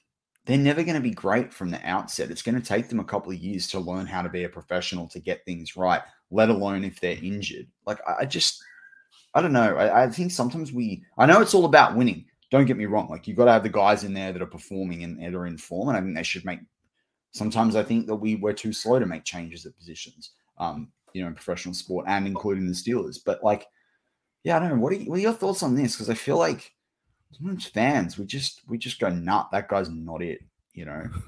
they're 0.45 0.57
never 0.57 0.83
going 0.83 0.95
to 0.95 1.01
be 1.01 1.11
great 1.11 1.51
from 1.51 1.71
the 1.71 1.83
outset. 1.87 2.29
It's 2.29 2.43
going 2.43 2.59
to 2.59 2.65
take 2.65 2.87
them 2.87 2.99
a 2.99 3.05
couple 3.05 3.31
of 3.31 3.39
years 3.39 3.67
to 3.69 3.79
learn 3.79 4.05
how 4.05 4.21
to 4.21 4.29
be 4.29 4.43
a 4.43 4.49
professional 4.49 5.07
to 5.09 5.19
get 5.19 5.43
things 5.43 5.75
right, 5.75 6.01
let 6.29 6.49
alone 6.49 6.83
if 6.83 6.99
they're 6.99 7.17
injured. 7.21 7.67
Like, 7.87 7.99
I 8.07 8.25
just, 8.25 8.63
I 9.33 9.41
don't 9.41 9.53
know. 9.53 9.75
I, 9.75 10.03
I 10.03 10.09
think 10.09 10.31
sometimes 10.31 10.71
we, 10.71 11.03
I 11.17 11.25
know 11.25 11.41
it's 11.41 11.55
all 11.55 11.65
about 11.65 11.95
winning. 11.95 12.25
Don't 12.51 12.65
get 12.65 12.77
me 12.77 12.85
wrong. 12.85 13.09
Like, 13.09 13.27
you've 13.27 13.37
got 13.37 13.45
to 13.45 13.51
have 13.51 13.63
the 13.63 13.69
guys 13.69 14.03
in 14.03 14.13
there 14.13 14.31
that 14.31 14.41
are 14.41 14.47
performing 14.47 15.03
and 15.03 15.21
that 15.21 15.35
are 15.35 15.47
in 15.47 15.57
form. 15.57 15.89
And 15.89 15.97
I 15.97 16.01
think 16.01 16.15
they 16.15 16.23
should 16.23 16.45
make, 16.45 16.59
sometimes 17.31 17.75
I 17.75 17.83
think 17.83 18.07
that 18.07 18.15
we, 18.15 18.35
we're 18.35 18.53
too 18.53 18.73
slow 18.73 18.99
to 18.99 19.05
make 19.05 19.23
changes 19.23 19.65
at 19.65 19.77
positions, 19.77 20.31
um, 20.57 20.91
you 21.13 21.21
know, 21.21 21.27
in 21.27 21.33
professional 21.33 21.73
sport 21.73 22.05
and 22.07 22.27
including 22.27 22.67
the 22.67 22.73
Steelers. 22.73 23.17
But, 23.25 23.43
like, 23.43 23.65
yeah, 24.43 24.57
I 24.57 24.59
don't 24.59 24.69
know. 24.69 24.75
What 24.75 24.93
are, 24.93 24.97
you, 24.97 25.09
what 25.09 25.17
are 25.17 25.23
your 25.23 25.33
thoughts 25.33 25.63
on 25.63 25.75
this? 25.75 25.95
Because 25.95 26.09
I 26.09 26.13
feel 26.13 26.37
like 26.37 26.71
sometimes 27.31 27.65
fans, 27.65 28.17
we 28.17 28.25
just, 28.25 28.61
we 28.67 28.77
just 28.77 28.99
go, 28.99 29.09
nut, 29.09 29.49
that 29.51 29.67
guy's 29.67 29.89
not 29.89 30.21
it, 30.21 30.39
you 30.73 30.85
know? 30.85 31.03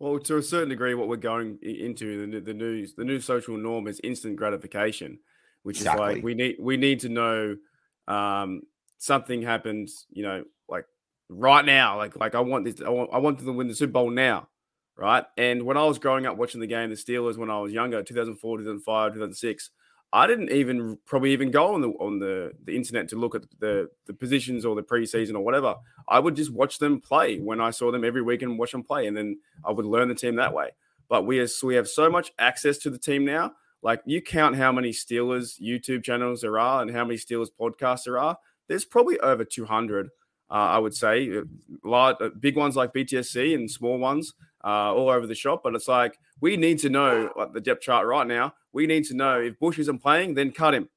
Well, 0.00 0.20
to 0.20 0.36
a 0.36 0.42
certain 0.42 0.68
degree, 0.68 0.94
what 0.94 1.08
we're 1.08 1.16
going 1.16 1.58
into 1.60 2.30
the, 2.30 2.40
the 2.40 2.54
news, 2.54 2.94
the 2.94 3.04
new 3.04 3.20
social 3.20 3.56
norm 3.56 3.88
is 3.88 4.00
instant 4.04 4.36
gratification, 4.36 5.18
which 5.64 5.80
is 5.80 5.86
like 5.86 6.22
we 6.22 6.34
need 6.34 6.56
we 6.60 6.76
need 6.76 7.00
to 7.00 7.08
know 7.08 7.56
um, 8.06 8.62
something 8.98 9.42
happens, 9.42 10.06
you 10.10 10.22
know, 10.22 10.44
like 10.68 10.84
right 11.28 11.64
now. 11.64 11.96
Like 11.96 12.16
like 12.16 12.34
I 12.34 12.40
want 12.40 12.64
this, 12.64 12.80
I 12.84 12.90
want 12.90 13.10
I 13.12 13.18
want 13.18 13.38
them 13.38 13.46
to 13.46 13.52
win 13.52 13.68
the 13.68 13.74
Super 13.74 13.92
Bowl 13.92 14.10
now, 14.10 14.48
right? 14.96 15.24
And 15.36 15.62
when 15.62 15.76
I 15.76 15.84
was 15.84 15.98
growing 15.98 16.26
up 16.26 16.36
watching 16.36 16.60
the 16.60 16.66
game, 16.66 16.90
the 16.90 16.96
Steelers 16.96 17.36
when 17.38 17.50
I 17.50 17.58
was 17.60 17.72
younger, 17.72 18.02
2004, 18.02 18.58
2005, 18.58 19.12
2006. 19.14 19.70
I 20.10 20.26
didn't 20.26 20.50
even 20.50 20.96
probably 21.04 21.32
even 21.34 21.50
go 21.50 21.74
on 21.74 21.82
the 21.82 21.88
on 21.88 22.18
the, 22.18 22.52
the 22.64 22.74
internet 22.74 23.08
to 23.08 23.16
look 23.16 23.34
at 23.34 23.42
the 23.58 23.90
the 24.06 24.14
positions 24.14 24.64
or 24.64 24.74
the 24.74 24.82
preseason 24.82 25.34
or 25.34 25.40
whatever. 25.40 25.74
I 26.08 26.18
would 26.18 26.34
just 26.34 26.50
watch 26.50 26.78
them 26.78 27.00
play 27.00 27.38
when 27.38 27.60
I 27.60 27.70
saw 27.70 27.92
them 27.92 28.04
every 28.04 28.22
week 28.22 28.40
and 28.40 28.58
watch 28.58 28.72
them 28.72 28.82
play, 28.82 29.06
and 29.06 29.14
then 29.14 29.38
I 29.66 29.70
would 29.70 29.84
learn 29.84 30.08
the 30.08 30.14
team 30.14 30.36
that 30.36 30.54
way. 30.54 30.70
But 31.10 31.26
we 31.26 31.38
have, 31.38 31.50
we 31.62 31.74
have 31.74 31.88
so 31.88 32.10
much 32.10 32.32
access 32.38 32.78
to 32.78 32.90
the 32.90 32.98
team 32.98 33.24
now. 33.24 33.52
Like 33.82 34.00
you 34.06 34.20
count 34.20 34.56
how 34.56 34.72
many 34.72 34.90
Steelers 34.90 35.60
YouTube 35.60 36.04
channels 36.04 36.40
there 36.40 36.58
are 36.58 36.82
and 36.82 36.90
how 36.90 37.04
many 37.04 37.18
Steelers 37.18 37.48
podcasts 37.58 38.04
there 38.04 38.18
are. 38.18 38.38
There's 38.68 38.84
probably 38.84 39.18
over 39.20 39.44
200. 39.44 40.10
Uh, 40.50 40.52
I 40.54 40.78
would 40.78 40.94
say 40.94 41.36
Uh, 41.38 41.42
large, 41.84 42.16
uh, 42.20 42.30
big 42.40 42.56
ones 42.56 42.76
like 42.76 42.94
BTSC 42.94 43.54
and 43.54 43.70
small 43.70 43.98
ones 43.98 44.34
uh, 44.64 44.94
all 44.94 45.10
over 45.10 45.26
the 45.26 45.34
shop. 45.34 45.62
But 45.62 45.74
it's 45.74 45.88
like 45.88 46.18
we 46.40 46.56
need 46.56 46.78
to 46.80 46.88
know 46.88 47.30
like 47.36 47.52
the 47.52 47.60
depth 47.60 47.82
chart 47.82 48.06
right 48.06 48.26
now. 48.26 48.54
We 48.72 48.86
need 48.86 49.04
to 49.06 49.14
know 49.14 49.40
if 49.40 49.58
Bush 49.58 49.78
isn't 49.78 49.98
playing, 49.98 50.34
then 50.34 50.52
cut 50.52 50.74
him. 50.74 50.88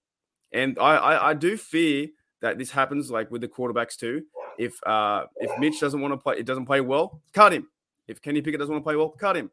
And 0.53 0.77
I, 0.79 0.95
I, 0.95 1.29
I 1.29 1.33
do 1.33 1.57
fear 1.57 2.07
that 2.41 2.57
this 2.57 2.71
happens 2.71 3.11
like 3.11 3.31
with 3.31 3.41
the 3.41 3.47
quarterbacks 3.47 3.95
too. 3.97 4.23
If 4.57 4.81
uh, 4.85 5.25
if 5.37 5.51
Mitch 5.59 5.79
doesn't 5.79 5.99
want 5.99 6.13
to 6.13 6.17
play, 6.17 6.35
it 6.37 6.45
doesn't 6.45 6.65
play 6.65 6.81
well, 6.81 7.21
cut 7.33 7.53
him. 7.53 7.67
If 8.07 8.21
Kenny 8.21 8.41
Pickett 8.41 8.59
doesn't 8.59 8.73
want 8.73 8.83
to 8.83 8.87
play 8.87 8.95
well, 8.95 9.09
cut 9.09 9.37
him. 9.37 9.51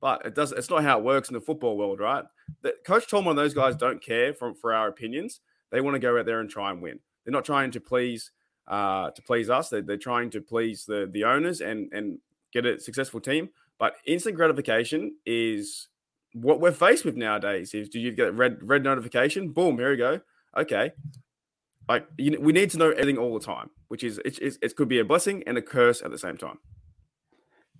But 0.00 0.26
it 0.26 0.34
does. 0.34 0.52
It's 0.52 0.70
not 0.70 0.82
how 0.82 0.98
it 0.98 1.04
works 1.04 1.28
in 1.28 1.34
the 1.34 1.40
football 1.40 1.76
world, 1.76 2.00
right? 2.00 2.24
The, 2.62 2.74
Coach 2.84 3.08
Tomlin 3.08 3.30
and 3.30 3.38
those 3.38 3.54
guys 3.54 3.76
don't 3.76 4.02
care 4.02 4.34
for, 4.34 4.54
for 4.54 4.72
our 4.72 4.88
opinions. 4.88 5.40
They 5.70 5.80
want 5.80 5.94
to 5.94 5.98
go 5.98 6.18
out 6.18 6.26
there 6.26 6.40
and 6.40 6.50
try 6.50 6.70
and 6.70 6.82
win. 6.82 7.00
They're 7.26 7.32
not 7.32 7.44
trying 7.44 7.72
to 7.72 7.80
please 7.80 8.30
uh, 8.68 9.10
to 9.10 9.22
please 9.22 9.50
us. 9.50 9.68
They're, 9.68 9.82
they're 9.82 9.96
trying 9.96 10.30
to 10.30 10.40
please 10.40 10.86
the 10.86 11.10
the 11.12 11.24
owners 11.24 11.60
and 11.60 11.92
and 11.92 12.20
get 12.52 12.64
a 12.64 12.80
successful 12.80 13.20
team. 13.20 13.50
But 13.78 13.96
instant 14.06 14.36
gratification 14.36 15.16
is 15.26 15.88
what 16.32 16.60
we're 16.60 16.72
faced 16.72 17.04
with 17.04 17.16
nowadays. 17.16 17.74
Is 17.74 17.88
do 17.88 17.98
you 17.98 18.12
get 18.12 18.32
red 18.34 18.58
red 18.62 18.84
notification? 18.84 19.50
Boom, 19.50 19.76
here 19.76 19.90
we 19.90 19.96
go. 19.96 20.20
Okay, 20.56 20.92
like 21.88 22.06
you, 22.16 22.38
we 22.40 22.52
need 22.52 22.70
to 22.70 22.78
know 22.78 22.90
everything 22.90 23.18
all 23.18 23.34
the 23.38 23.44
time, 23.44 23.70
which 23.88 24.04
is 24.04 24.20
it 24.24 24.76
could 24.76 24.88
be 24.88 25.00
a 25.00 25.04
blessing 25.04 25.42
and 25.46 25.58
a 25.58 25.62
curse 25.62 26.00
at 26.02 26.10
the 26.10 26.18
same 26.18 26.36
time. 26.36 26.58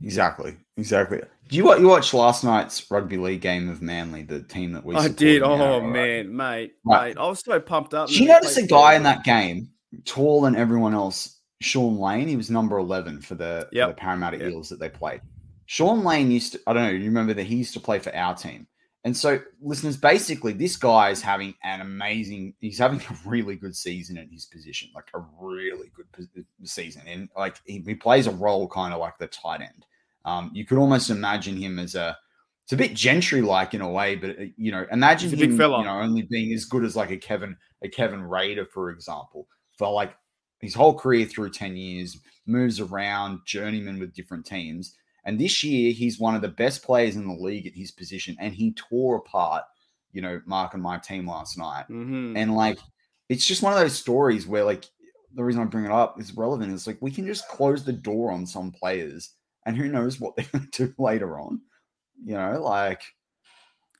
Exactly, 0.02 0.56
exactly. 0.76 1.20
Do 1.48 1.56
you 1.56 1.64
what 1.64 1.80
you 1.80 1.88
watched 1.88 2.12
last 2.12 2.42
night's 2.44 2.90
rugby 2.90 3.16
league 3.16 3.40
game 3.40 3.68
of 3.68 3.80
Manly, 3.80 4.22
the 4.22 4.42
team 4.42 4.72
that 4.72 4.84
we? 4.84 4.96
I 4.96 5.08
did. 5.08 5.42
Oh 5.42 5.80
man, 5.80 6.34
mate, 6.34 6.74
right. 6.84 7.08
mate, 7.08 7.18
I 7.18 7.26
was 7.26 7.40
so 7.40 7.60
pumped 7.60 7.94
up. 7.94 8.08
Did 8.08 8.18
you 8.18 8.28
notice 8.28 8.56
a 8.56 8.66
guy 8.66 8.94
in 8.94 9.04
that 9.04 9.24
game, 9.24 9.68
taller 10.04 10.50
than 10.50 10.58
everyone 10.58 10.92
else, 10.92 11.40
Shaun 11.60 11.98
Lane? 11.98 12.28
He 12.28 12.36
was 12.36 12.50
number 12.50 12.78
eleven 12.78 13.20
for 13.20 13.36
the, 13.36 13.68
yep. 13.72 13.88
for 13.88 13.92
the 13.92 14.00
Parramatta 14.00 14.38
yep. 14.38 14.50
Eels 14.50 14.68
that 14.70 14.80
they 14.80 14.88
played. 14.88 15.20
Shaun 15.66 16.04
Lane 16.04 16.30
used 16.30 16.52
to. 16.52 16.60
I 16.66 16.72
don't 16.72 16.82
know. 16.82 16.90
You 16.90 17.04
remember 17.04 17.34
that 17.34 17.44
he 17.44 17.56
used 17.56 17.74
to 17.74 17.80
play 17.80 18.00
for 18.00 18.14
our 18.14 18.34
team. 18.34 18.66
And 19.06 19.16
so, 19.16 19.40
listeners, 19.62 19.96
basically, 19.96 20.52
this 20.52 20.76
guy 20.76 21.10
is 21.10 21.22
having 21.22 21.54
an 21.62 21.80
amazing, 21.80 22.54
he's 22.58 22.80
having 22.80 23.00
a 23.08 23.16
really 23.24 23.54
good 23.54 23.76
season 23.76 24.18
in 24.18 24.28
his 24.28 24.46
position, 24.46 24.90
like 24.96 25.08
a 25.14 25.20
really 25.40 25.92
good 25.94 26.36
season. 26.64 27.02
And 27.06 27.28
like 27.36 27.60
he, 27.64 27.84
he 27.86 27.94
plays 27.94 28.26
a 28.26 28.32
role 28.32 28.66
kind 28.66 28.92
of 28.92 28.98
like 28.98 29.16
the 29.18 29.28
tight 29.28 29.60
end. 29.60 29.86
Um, 30.24 30.50
you 30.52 30.64
could 30.66 30.78
almost 30.78 31.08
imagine 31.08 31.56
him 31.56 31.78
as 31.78 31.94
a, 31.94 32.18
it's 32.64 32.72
a 32.72 32.76
bit 32.76 32.94
gentry 32.94 33.42
like 33.42 33.74
in 33.74 33.80
a 33.80 33.88
way, 33.88 34.16
but 34.16 34.30
uh, 34.30 34.46
you 34.56 34.72
know, 34.72 34.84
imagine 34.90 35.30
him, 35.30 35.52
you 35.52 35.56
know, 35.56 36.00
only 36.02 36.22
being 36.22 36.52
as 36.52 36.64
good 36.64 36.82
as 36.82 36.96
like 36.96 37.12
a 37.12 37.16
Kevin, 37.16 37.56
a 37.82 37.88
Kevin 37.88 38.24
Rader, 38.24 38.66
for 38.66 38.90
example, 38.90 39.46
for 39.78 39.88
like 39.88 40.16
his 40.58 40.74
whole 40.74 40.98
career 40.98 41.26
through 41.26 41.50
10 41.50 41.76
years, 41.76 42.18
moves 42.44 42.80
around, 42.80 43.38
journeyman 43.46 44.00
with 44.00 44.14
different 44.14 44.46
teams 44.46 44.96
and 45.26 45.40
this 45.40 45.64
year, 45.64 45.92
he's 45.92 46.20
one 46.20 46.36
of 46.36 46.40
the 46.40 46.48
best 46.48 46.84
players 46.84 47.16
in 47.16 47.26
the 47.26 47.34
league 47.34 47.66
at 47.66 47.74
his 47.74 47.90
position, 47.90 48.36
and 48.38 48.54
he 48.54 48.72
tore 48.74 49.16
apart, 49.16 49.64
you 50.12 50.22
know, 50.22 50.40
Mark 50.46 50.74
and 50.74 50.82
my 50.82 50.98
team 50.98 51.28
last 51.28 51.58
night. 51.58 51.84
Mm-hmm. 51.90 52.36
And 52.36 52.54
like, 52.54 52.78
it's 53.28 53.44
just 53.44 53.60
one 53.60 53.72
of 53.72 53.78
those 53.80 53.98
stories 53.98 54.46
where, 54.46 54.64
like, 54.64 54.84
the 55.34 55.42
reason 55.42 55.60
I 55.60 55.64
bring 55.64 55.84
it 55.84 55.90
up 55.90 56.20
is 56.20 56.36
relevant. 56.36 56.72
It's 56.72 56.86
like 56.86 56.98
we 57.00 57.10
can 57.10 57.26
just 57.26 57.48
close 57.48 57.82
the 57.82 57.92
door 57.92 58.30
on 58.30 58.46
some 58.46 58.70
players, 58.70 59.32
and 59.66 59.76
who 59.76 59.88
knows 59.88 60.20
what 60.20 60.36
they're 60.36 60.46
going 60.52 60.68
to 60.70 60.86
do 60.86 60.94
later 60.96 61.40
on. 61.40 61.60
You 62.24 62.34
know, 62.34 62.62
like 62.62 63.02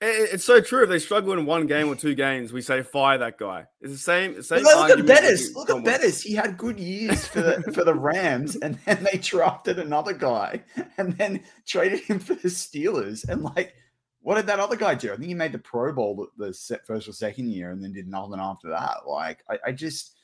it's 0.01 0.45
so 0.45 0.61
true. 0.61 0.83
If 0.83 0.91
they 0.91 0.99
struggle 0.99 1.33
in 1.33 1.47
one 1.47 1.67
game 1.67 1.89
or 1.89 1.95
two 1.95 2.15
games, 2.15 2.53
we 2.53 2.61
say 2.61 2.83
fire 2.83 3.17
that 3.19 3.39
guy. 3.39 3.67
It's 3.81 3.93
the 3.93 3.99
same. 3.99 4.43
same 4.43 4.63
look 4.63 4.91
at 4.91 5.07
Bettis. 5.07 5.55
Look 5.55 5.71
at 5.71 5.85
Bettis. 5.85 6.23
He 6.23 6.35
had 6.35 6.59
good 6.59 6.79
years 6.79 7.27
for 7.27 7.41
the 7.41 7.63
for 7.73 7.83
the 7.83 7.95
Rams, 7.95 8.57
and 8.57 8.79
then 8.85 9.07
they 9.11 9.19
drafted 9.19 9.79
another 9.79 10.13
guy, 10.13 10.63
and 10.99 11.17
then 11.17 11.43
traded 11.67 12.01
him 12.01 12.19
for 12.19 12.35
the 12.35 12.49
Steelers. 12.49 13.27
And 13.29 13.43
like, 13.43 13.75
what 14.21 14.35
did 14.35 14.47
that 14.49 14.61
other 14.61 14.77
guy 14.77 14.95
do? 14.95 15.13
I 15.13 15.17
think 15.17 15.29
he 15.29 15.35
made 15.35 15.53
the 15.53 15.59
Pro 15.59 15.93
Bowl 15.93 16.29
the 16.37 16.53
first 16.87 17.09
or 17.09 17.13
second 17.13 17.51
year, 17.51 17.71
and 17.71 17.83
then 17.83 17.93
did 17.93 18.09
nothing 18.09 18.41
after 18.41 18.69
that. 18.71 19.07
Like, 19.07 19.45
I, 19.49 19.59
I 19.69 19.73
just, 19.73 20.15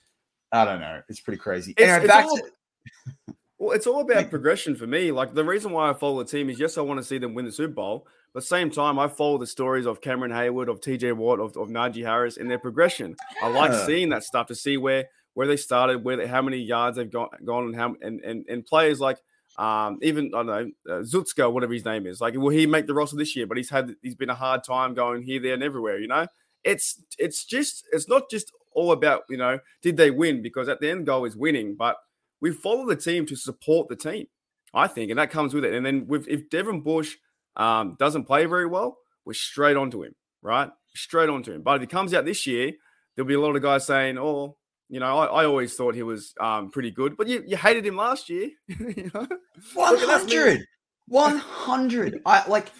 I 0.50 0.64
don't 0.64 0.80
know. 0.80 1.00
It's 1.08 1.20
pretty 1.20 1.38
crazy. 1.38 1.72
It's, 1.76 1.82
anyway, 1.82 1.98
it's 1.98 2.06
back 2.08 2.26
all, 2.26 2.36
to. 2.36 3.34
well, 3.62 3.76
it's 3.76 3.86
all 3.86 4.00
about 4.00 4.28
progression 4.28 4.74
for 4.74 4.88
me. 4.88 5.12
Like 5.12 5.34
the 5.34 5.44
reason 5.44 5.70
why 5.70 5.88
I 5.88 5.92
follow 5.92 6.18
the 6.18 6.28
team 6.28 6.50
is 6.50 6.58
yes, 6.58 6.76
I 6.76 6.80
want 6.80 6.98
to 6.98 7.04
see 7.04 7.18
them 7.18 7.32
win 7.32 7.44
the 7.44 7.52
Super 7.52 7.74
Bowl. 7.74 8.08
But 8.34 8.42
same 8.42 8.70
time, 8.72 8.98
I 8.98 9.06
follow 9.06 9.38
the 9.38 9.46
stories 9.46 9.86
of 9.86 10.00
Cameron 10.00 10.32
Heyward, 10.32 10.68
of 10.68 10.80
TJ 10.80 11.12
Watt, 11.12 11.38
of, 11.38 11.56
of 11.56 11.68
Najee 11.68 12.02
Harris 12.02 12.38
in 12.38 12.48
their 12.48 12.58
progression. 12.58 13.14
I 13.40 13.48
like 13.48 13.72
seeing 13.86 14.08
that 14.08 14.24
stuff 14.24 14.48
to 14.48 14.56
see 14.56 14.76
where 14.78 15.04
where 15.34 15.46
they 15.46 15.56
started, 15.56 16.02
where 16.02 16.16
they, 16.16 16.26
how 16.26 16.42
many 16.42 16.56
yards 16.56 16.96
they've 16.96 17.08
gone, 17.08 17.28
gone 17.44 17.66
and 17.66 17.76
how 17.76 17.94
and, 18.02 18.20
and, 18.22 18.44
and 18.48 18.66
players 18.66 18.98
like 18.98 19.18
um, 19.58 20.00
even 20.02 20.32
I 20.34 20.42
don't 20.42 20.46
know 20.46 20.70
uh, 20.92 21.02
Zutska, 21.02 21.52
whatever 21.52 21.72
his 21.72 21.84
name 21.84 22.04
is. 22.08 22.20
Like, 22.20 22.34
will 22.34 22.48
he 22.48 22.66
make 22.66 22.88
the 22.88 22.94
roster 22.94 23.16
this 23.16 23.36
year? 23.36 23.46
But 23.46 23.58
he's 23.58 23.70
had 23.70 23.94
he's 24.02 24.16
been 24.16 24.30
a 24.30 24.34
hard 24.34 24.64
time 24.64 24.94
going 24.94 25.22
here, 25.22 25.38
there, 25.38 25.54
and 25.54 25.62
everywhere. 25.62 26.00
You 26.00 26.08
know, 26.08 26.26
it's 26.64 27.00
it's 27.16 27.44
just 27.44 27.84
it's 27.92 28.08
not 28.08 28.28
just 28.28 28.50
all 28.72 28.90
about 28.90 29.22
you 29.30 29.36
know 29.36 29.60
did 29.82 29.96
they 29.96 30.10
win 30.10 30.42
because 30.42 30.68
at 30.68 30.80
the 30.80 30.90
end 30.90 31.06
goal 31.06 31.26
is 31.26 31.36
winning, 31.36 31.76
but 31.76 31.96
we 32.42 32.50
follow 32.50 32.84
the 32.84 32.96
team 32.96 33.24
to 33.26 33.36
support 33.36 33.88
the 33.88 33.96
team. 33.96 34.26
I 34.74 34.88
think, 34.88 35.10
and 35.10 35.18
that 35.18 35.30
comes 35.30 35.54
with 35.54 35.64
it. 35.64 35.74
And 35.74 35.84
then 35.84 36.06
with 36.06 36.26
if 36.28 36.48
Devin 36.50 36.80
Bush 36.80 37.16
um, 37.56 37.96
doesn't 37.98 38.24
play 38.24 38.46
very 38.46 38.66
well, 38.66 38.98
we're 39.24 39.34
straight 39.34 39.76
onto 39.76 40.02
him, 40.02 40.14
right? 40.42 40.70
Straight 40.94 41.28
onto 41.28 41.52
him. 41.52 41.62
But 41.62 41.76
if 41.76 41.80
he 41.82 41.86
comes 41.86 42.14
out 42.14 42.24
this 42.24 42.46
year, 42.46 42.72
there'll 43.14 43.28
be 43.28 43.34
a 43.34 43.40
lot 43.40 43.54
of 43.54 43.62
guys 43.62 43.86
saying, 43.86 44.18
"Oh, 44.18 44.56
you 44.88 44.98
know, 44.98 45.18
I, 45.18 45.42
I 45.42 45.44
always 45.44 45.74
thought 45.74 45.94
he 45.94 46.02
was 46.02 46.34
um, 46.40 46.70
pretty 46.70 46.90
good, 46.90 47.16
but 47.18 47.28
you, 47.28 47.44
you 47.46 47.56
hated 47.56 47.84
him 47.84 47.96
last 47.96 48.30
year." 48.30 48.50
you 48.66 49.10
know? 49.14 49.26
100, 49.74 50.66
100. 51.08 52.22
I 52.24 52.48
like 52.48 52.72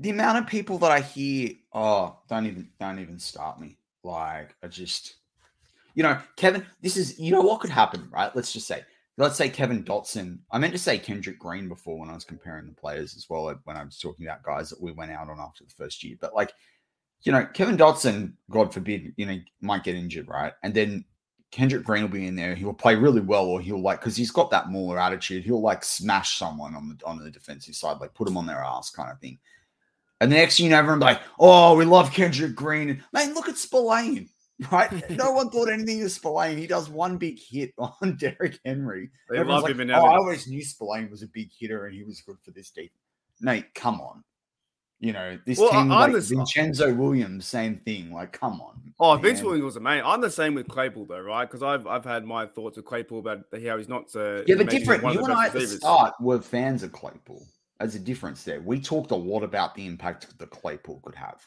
the 0.00 0.10
amount 0.10 0.38
of 0.38 0.46
people 0.48 0.78
that 0.78 0.90
I 0.90 1.00
hear. 1.00 1.52
Oh, 1.72 2.18
don't 2.28 2.46
even, 2.46 2.68
don't 2.80 2.98
even 2.98 3.18
start 3.20 3.60
me. 3.60 3.78
Like, 4.02 4.56
I 4.62 4.66
just, 4.66 5.14
you 5.94 6.02
know, 6.02 6.18
Kevin. 6.36 6.64
This 6.80 6.96
is, 6.96 7.18
you 7.18 7.32
know, 7.32 7.40
what 7.40 7.60
could 7.60 7.70
happen, 7.70 8.08
right? 8.10 8.34
Let's 8.34 8.52
just 8.52 8.66
say 8.66 8.82
let's 9.18 9.36
say 9.36 9.48
Kevin 9.48 9.84
Dotson. 9.84 10.38
I 10.50 10.58
meant 10.58 10.72
to 10.72 10.78
say 10.78 10.98
Kendrick 10.98 11.38
Green 11.38 11.68
before 11.68 11.98
when 11.98 12.10
I 12.10 12.14
was 12.14 12.24
comparing 12.24 12.66
the 12.66 12.72
players 12.72 13.16
as 13.16 13.28
well, 13.28 13.54
when 13.64 13.76
I 13.76 13.84
was 13.84 13.98
talking 13.98 14.26
about 14.26 14.42
guys 14.42 14.70
that 14.70 14.80
we 14.80 14.92
went 14.92 15.12
out 15.12 15.28
on 15.28 15.40
after 15.40 15.64
the 15.64 15.70
first 15.70 16.02
year. 16.02 16.16
But 16.20 16.34
like, 16.34 16.52
you 17.22 17.32
know, 17.32 17.46
Kevin 17.46 17.76
Dotson, 17.76 18.32
God 18.50 18.72
forbid, 18.72 19.12
you 19.16 19.26
know, 19.26 19.38
might 19.60 19.84
get 19.84 19.94
injured, 19.94 20.28
right? 20.28 20.52
And 20.62 20.74
then 20.74 21.04
Kendrick 21.50 21.84
Green 21.84 22.02
will 22.02 22.08
be 22.08 22.26
in 22.26 22.34
there. 22.34 22.54
He'll 22.54 22.72
play 22.72 22.96
really 22.96 23.20
well, 23.20 23.44
or 23.44 23.60
he'll 23.60 23.82
like 23.82 24.00
because 24.00 24.16
he's 24.16 24.30
got 24.30 24.50
that 24.50 24.70
Mauler 24.70 24.98
attitude. 24.98 25.44
He'll 25.44 25.60
like 25.60 25.84
smash 25.84 26.38
someone 26.38 26.74
on 26.74 26.88
the 26.88 27.06
on 27.06 27.22
the 27.22 27.30
defensive 27.30 27.74
side, 27.74 28.00
like 28.00 28.14
put 28.14 28.24
them 28.24 28.38
on 28.38 28.46
their 28.46 28.64
ass, 28.64 28.90
kind 28.90 29.10
of 29.10 29.20
thing. 29.20 29.38
And 30.20 30.32
the 30.32 30.36
next 30.36 30.56
thing 30.56 30.64
you 30.64 30.70
know, 30.70 30.78
everyone's 30.78 31.02
like, 31.02 31.20
"Oh, 31.38 31.76
we 31.76 31.84
love 31.84 32.12
Kendrick 32.12 32.54
Green." 32.54 33.04
Man, 33.12 33.34
look 33.34 33.48
at 33.48 33.58
Spillane 33.58 34.30
right? 34.70 35.10
no 35.10 35.32
one 35.32 35.50
thought 35.50 35.68
anything 35.68 36.02
of 36.02 36.10
Spillane. 36.10 36.58
He 36.58 36.66
does 36.66 36.88
one 36.88 37.16
big 37.16 37.38
hit 37.38 37.72
on 37.78 38.16
Derrick 38.16 38.58
Henry. 38.64 39.10
They 39.28 39.38
Everyone's 39.38 39.62
love 39.62 39.78
like, 39.78 39.88
him. 39.88 39.90
oh, 39.90 40.06
I 40.06 40.16
always 40.16 40.46
knew 40.46 40.62
Spillane 40.62 41.10
was 41.10 41.22
a 41.22 41.28
big 41.28 41.50
hitter 41.58 41.86
and 41.86 41.94
he 41.94 42.04
was 42.04 42.20
good 42.20 42.36
for 42.44 42.50
this 42.50 42.70
team. 42.70 42.90
Nate, 43.40 43.74
come 43.74 44.00
on. 44.00 44.22
You 45.00 45.12
know, 45.12 45.36
this 45.44 45.58
well, 45.58 45.72
team, 45.72 45.88
like 45.88 46.12
the, 46.12 46.20
Vincenzo 46.20 46.94
Williams, 46.94 47.44
same 47.44 47.78
thing. 47.78 48.12
Like, 48.12 48.30
come 48.30 48.60
on. 48.60 48.80
Oh, 49.00 49.14
man. 49.14 49.22
Vince 49.22 49.42
Williams 49.42 49.64
was 49.64 49.76
amazing. 49.76 50.04
I'm 50.06 50.20
the 50.20 50.30
same 50.30 50.54
with 50.54 50.68
Claypool, 50.68 51.06
though, 51.06 51.18
right? 51.18 51.44
Because 51.44 51.64
I've 51.64 51.88
I've 51.88 52.04
had 52.04 52.24
my 52.24 52.46
thoughts 52.46 52.78
of 52.78 52.84
Claypool 52.84 53.18
about 53.18 53.40
how 53.64 53.78
he's 53.78 53.88
not. 53.88 54.14
Uh, 54.14 54.44
yeah, 54.46 54.54
but 54.54 54.70
different. 54.70 55.02
You 55.02 55.24
and 55.24 55.32
I 55.32 55.46
at 55.46 55.54
the 55.54 55.66
start 55.66 56.14
were 56.20 56.40
fans 56.40 56.84
of 56.84 56.92
Claypool. 56.92 57.44
There's 57.82 57.96
a 57.96 57.98
difference 57.98 58.44
there, 58.44 58.60
we 58.60 58.80
talked 58.80 59.10
a 59.10 59.16
lot 59.16 59.42
about 59.42 59.74
the 59.74 59.86
impact 59.86 60.38
that 60.38 60.50
Claypool 60.50 61.00
could 61.02 61.16
have. 61.16 61.44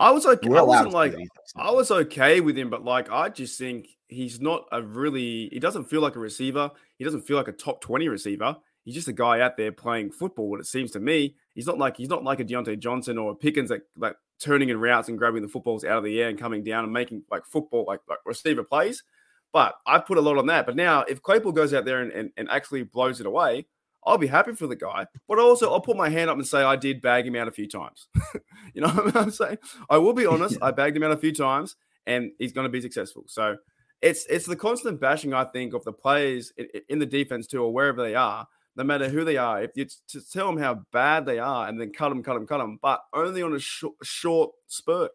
I 0.00 0.10
was 0.10 0.24
okay. 0.24 0.48
I 0.48 0.62
wasn't 0.62 0.92
like 0.92 1.14
I 1.54 1.70
was 1.70 1.90
okay 1.90 2.40
with 2.40 2.56
him, 2.56 2.70
but 2.70 2.82
like 2.82 3.10
I 3.10 3.28
just 3.28 3.58
think 3.58 3.86
he's 4.08 4.40
not 4.40 4.64
a 4.72 4.82
really. 4.82 5.50
He 5.52 5.58
doesn't 5.58 5.84
feel 5.84 6.00
like 6.00 6.16
a 6.16 6.20
receiver. 6.20 6.70
He 6.96 7.04
doesn't 7.04 7.22
feel 7.22 7.36
like 7.36 7.48
a 7.48 7.52
top 7.52 7.82
twenty 7.82 8.08
receiver. 8.08 8.56
He's 8.84 8.94
just 8.94 9.08
a 9.08 9.12
guy 9.12 9.40
out 9.40 9.58
there 9.58 9.70
playing 9.70 10.12
football. 10.12 10.48
What 10.48 10.58
it 10.58 10.66
seems 10.66 10.90
to 10.92 11.00
me, 11.00 11.36
he's 11.54 11.66
not 11.66 11.78
like 11.78 11.98
he's 11.98 12.08
not 12.08 12.24
like 12.24 12.40
a 12.40 12.44
Diontae 12.44 12.78
Johnson 12.78 13.18
or 13.18 13.32
a 13.32 13.34
Pickens 13.34 13.68
that 13.68 13.82
like 13.94 14.16
turning 14.40 14.70
in 14.70 14.80
routes 14.80 15.08
and 15.10 15.18
grabbing 15.18 15.42
the 15.42 15.48
footballs 15.48 15.84
out 15.84 15.98
of 15.98 16.04
the 16.04 16.20
air 16.20 16.30
and 16.30 16.38
coming 16.38 16.64
down 16.64 16.84
and 16.84 16.92
making 16.92 17.22
like 17.30 17.44
football 17.44 17.84
like, 17.86 18.00
like 18.08 18.18
receiver 18.24 18.64
plays. 18.64 19.04
But 19.52 19.74
I 19.86 19.98
put 19.98 20.16
a 20.16 20.22
lot 20.22 20.38
on 20.38 20.46
that. 20.46 20.64
But 20.64 20.76
now 20.76 21.02
if 21.02 21.20
Claypool 21.22 21.52
goes 21.52 21.74
out 21.74 21.84
there 21.84 22.00
and, 22.00 22.10
and, 22.12 22.30
and 22.38 22.48
actually 22.48 22.84
blows 22.84 23.20
it 23.20 23.26
away, 23.26 23.66
I'll 24.04 24.18
be 24.18 24.26
happy 24.26 24.54
for 24.54 24.66
the 24.66 24.76
guy, 24.76 25.06
but 25.28 25.38
also 25.38 25.70
I'll 25.70 25.80
put 25.80 25.96
my 25.96 26.08
hand 26.08 26.30
up 26.30 26.36
and 26.36 26.46
say 26.46 26.62
I 26.62 26.76
did 26.76 27.02
bag 27.02 27.26
him 27.26 27.36
out 27.36 27.48
a 27.48 27.52
few 27.52 27.68
times. 27.68 28.08
you 28.74 28.80
know 28.80 28.88
what 28.88 29.16
I'm 29.16 29.30
saying? 29.30 29.58
I 29.88 29.98
will 29.98 30.14
be 30.14 30.26
honest, 30.26 30.58
I 30.62 30.70
bagged 30.70 30.96
him 30.96 31.02
out 31.02 31.12
a 31.12 31.16
few 31.16 31.32
times 31.32 31.76
and 32.06 32.32
he's 32.38 32.52
going 32.52 32.64
to 32.64 32.70
be 32.70 32.80
successful. 32.80 33.24
So 33.26 33.56
it's 34.00 34.24
it's 34.26 34.46
the 34.46 34.56
constant 34.56 35.00
bashing, 35.00 35.34
I 35.34 35.44
think, 35.44 35.74
of 35.74 35.84
the 35.84 35.92
players 35.92 36.52
in, 36.88 36.98
the 36.98 37.06
defense 37.06 37.46
too, 37.46 37.62
or 37.62 37.72
wherever 37.72 38.02
they 38.02 38.14
are, 38.14 38.46
no 38.76 38.84
matter 38.84 39.08
who 39.08 39.24
they 39.24 39.36
are. 39.36 39.62
If 39.62 39.72
you 39.74 39.86
to 40.08 40.20
tell 40.32 40.46
them 40.46 40.56
how 40.56 40.82
bad 40.92 41.26
they 41.26 41.38
are 41.38 41.68
and 41.68 41.78
then 41.78 41.92
cut 41.92 42.08
them, 42.08 42.22
cut 42.22 42.34
them, 42.34 42.46
cut 42.46 42.58
them, 42.58 42.78
but 42.80 43.00
only 43.12 43.42
on 43.42 43.54
a 43.54 43.60
short, 43.60 43.94
short 44.02 44.52
spurt, 44.68 45.12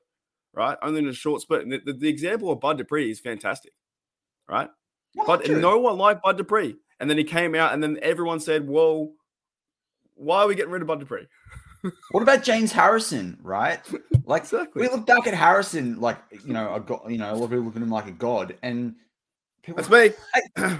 right? 0.54 0.78
Only 0.84 1.00
in 1.00 1.08
a 1.08 1.13
short 1.13 1.41
spurt. 1.41 1.63
And 1.63 1.71
the, 1.71 1.82
the, 1.84 1.93
the 1.93 2.10
example 2.10 2.52
of 2.52 2.60
Bud 2.60 2.78
Dupree 2.78 3.10
is 3.10 3.19
fantastic, 3.19 3.74
right? 4.48 4.69
But 5.26 5.50
no 5.50 5.80
one 5.80 5.98
liked 5.98 6.21
Bud 6.24 6.38
Dupree. 6.38 6.76
And 6.99 7.10
then 7.10 7.17
he 7.17 7.23
came 7.23 7.55
out, 7.55 7.73
and 7.73 7.84
then 7.84 7.99
everyone 8.01 8.39
said, 8.39 8.67
"Well, 8.67 9.12
why 10.15 10.41
are 10.41 10.47
we 10.47 10.55
getting 10.55 10.71
rid 10.71 10.81
of 10.81 10.88
Bud 10.88 10.99
Dupree?" 10.99 11.27
what 12.12 12.23
about 12.23 12.43
James 12.43 12.71
Harrison? 12.71 13.38
Right? 13.41 13.79
Like 14.27 14.41
exactly. 14.41 14.81
we 14.81 14.89
look 14.89 15.05
back 15.05 15.27
at 15.27 15.36
Harrison, 15.36 15.99
like 16.01 16.17
you 16.43 16.51
know, 16.51 16.73
a 16.73 16.79
god. 16.79 17.12
You 17.12 17.19
know, 17.19 17.31
a 17.31 17.36
lot 17.36 17.43
of 17.43 17.49
people 17.51 17.65
look 17.65 17.75
at 17.75 17.81
him 17.84 17.91
like 17.91 18.08
a 18.08 18.12
god, 18.12 18.58
and 18.63 18.95
people. 19.62 19.84
That's 19.84 20.17
me. 20.58 20.73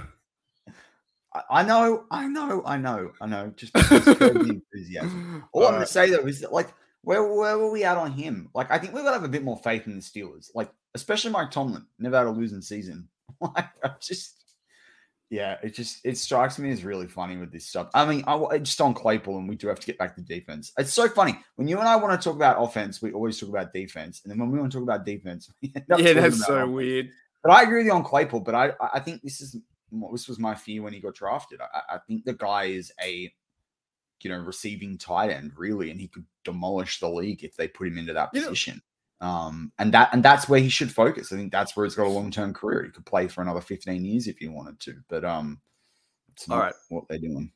I, 1.36 1.42
I 1.48 1.62
know, 1.62 2.06
I 2.10 2.26
know, 2.26 2.62
I 2.64 2.76
know, 2.76 3.12
I 3.20 3.26
know. 3.26 3.52
Just 3.54 3.72
the 3.74 4.62
enthusiasm. 4.74 5.44
All, 5.52 5.62
All 5.62 5.68
I'm 5.68 5.74
right. 5.74 5.86
to 5.86 5.92
say 5.92 6.10
though 6.10 6.26
is 6.26 6.40
that, 6.40 6.52
like, 6.52 6.74
where 7.02 7.22
where 7.22 7.58
were 7.58 7.70
we 7.70 7.84
at 7.84 7.96
on 7.96 8.10
him? 8.12 8.48
Like, 8.54 8.70
I 8.70 8.78
think 8.78 8.94
we've 8.94 9.04
got 9.04 9.10
to 9.10 9.16
have 9.18 9.24
a 9.24 9.28
bit 9.28 9.44
more 9.44 9.58
faith 9.58 9.86
in 9.86 9.94
the 9.94 10.00
Steelers. 10.00 10.50
Like, 10.54 10.70
especially 10.94 11.30
Mike 11.30 11.50
Tomlin, 11.52 11.86
never 11.98 12.16
had 12.16 12.26
a 12.26 12.30
losing 12.30 12.62
season. 12.62 13.08
Like, 13.40 13.68
I 13.84 13.90
just 14.00 14.45
yeah, 15.28 15.56
it 15.62 15.74
just 15.74 16.04
it 16.04 16.16
strikes 16.16 16.58
me 16.58 16.70
as 16.70 16.84
really 16.84 17.08
funny 17.08 17.36
with 17.36 17.50
this 17.50 17.66
stuff. 17.66 17.90
I 17.94 18.06
mean, 18.06 18.22
I 18.26 18.58
just 18.58 18.80
on 18.80 18.94
Claypool, 18.94 19.38
and 19.38 19.48
we 19.48 19.56
do 19.56 19.66
have 19.68 19.80
to 19.80 19.86
get 19.86 19.98
back 19.98 20.14
to 20.14 20.22
defense. 20.22 20.72
It's 20.78 20.92
so 20.92 21.08
funny 21.08 21.36
when 21.56 21.66
you 21.66 21.78
and 21.78 21.88
I 21.88 21.96
want 21.96 22.20
to 22.20 22.24
talk 22.24 22.36
about 22.36 22.62
offense, 22.62 23.02
we 23.02 23.12
always 23.12 23.38
talk 23.38 23.48
about 23.48 23.72
defense, 23.72 24.20
and 24.22 24.30
then 24.30 24.38
when 24.38 24.50
we 24.52 24.58
want 24.60 24.70
to 24.72 24.78
talk 24.78 24.84
about 24.84 25.04
defense, 25.04 25.50
yeah, 25.60 25.80
that's 25.86 26.46
so 26.46 26.54
offense. 26.54 26.72
weird. 26.72 27.10
But 27.42 27.52
I 27.52 27.62
agree 27.62 27.78
with 27.78 27.86
you 27.86 27.92
on 27.92 28.04
Claypool. 28.04 28.40
But 28.40 28.54
I 28.54 28.72
I 28.94 29.00
think 29.00 29.22
this 29.22 29.40
is 29.40 29.56
this 30.12 30.28
was 30.28 30.38
my 30.38 30.54
fear 30.54 30.82
when 30.82 30.92
he 30.92 31.00
got 31.00 31.14
drafted. 31.14 31.60
I, 31.60 31.96
I 31.96 31.98
think 32.06 32.24
the 32.24 32.34
guy 32.34 32.64
is 32.64 32.92
a 33.02 33.32
you 34.22 34.30
know 34.30 34.38
receiving 34.38 34.96
tight 34.96 35.30
end 35.30 35.52
really, 35.56 35.90
and 35.90 36.00
he 36.00 36.06
could 36.06 36.24
demolish 36.44 37.00
the 37.00 37.08
league 37.08 37.42
if 37.42 37.56
they 37.56 37.66
put 37.66 37.88
him 37.88 37.98
into 37.98 38.12
that 38.12 38.32
position. 38.32 38.80
Um, 39.20 39.72
and 39.78 39.92
that 39.94 40.10
and 40.12 40.22
that's 40.22 40.48
where 40.48 40.60
he 40.60 40.68
should 40.68 40.92
focus. 40.92 41.32
I 41.32 41.36
think 41.36 41.52
that's 41.52 41.74
where 41.76 41.86
he's 41.86 41.94
got 41.94 42.06
a 42.06 42.10
long 42.10 42.30
term 42.30 42.52
career. 42.52 42.84
He 42.84 42.90
could 42.90 43.06
play 43.06 43.28
for 43.28 43.40
another 43.40 43.60
15 43.62 44.04
years 44.04 44.26
if 44.26 44.38
he 44.38 44.48
wanted 44.48 44.78
to, 44.80 44.96
but 45.08 45.24
um, 45.24 45.60
it's 46.32 46.48
not 46.48 46.54
All 46.54 46.62
right. 46.62 46.74
what 46.90 47.04
they're 47.08 47.18
doing. 47.18 47.50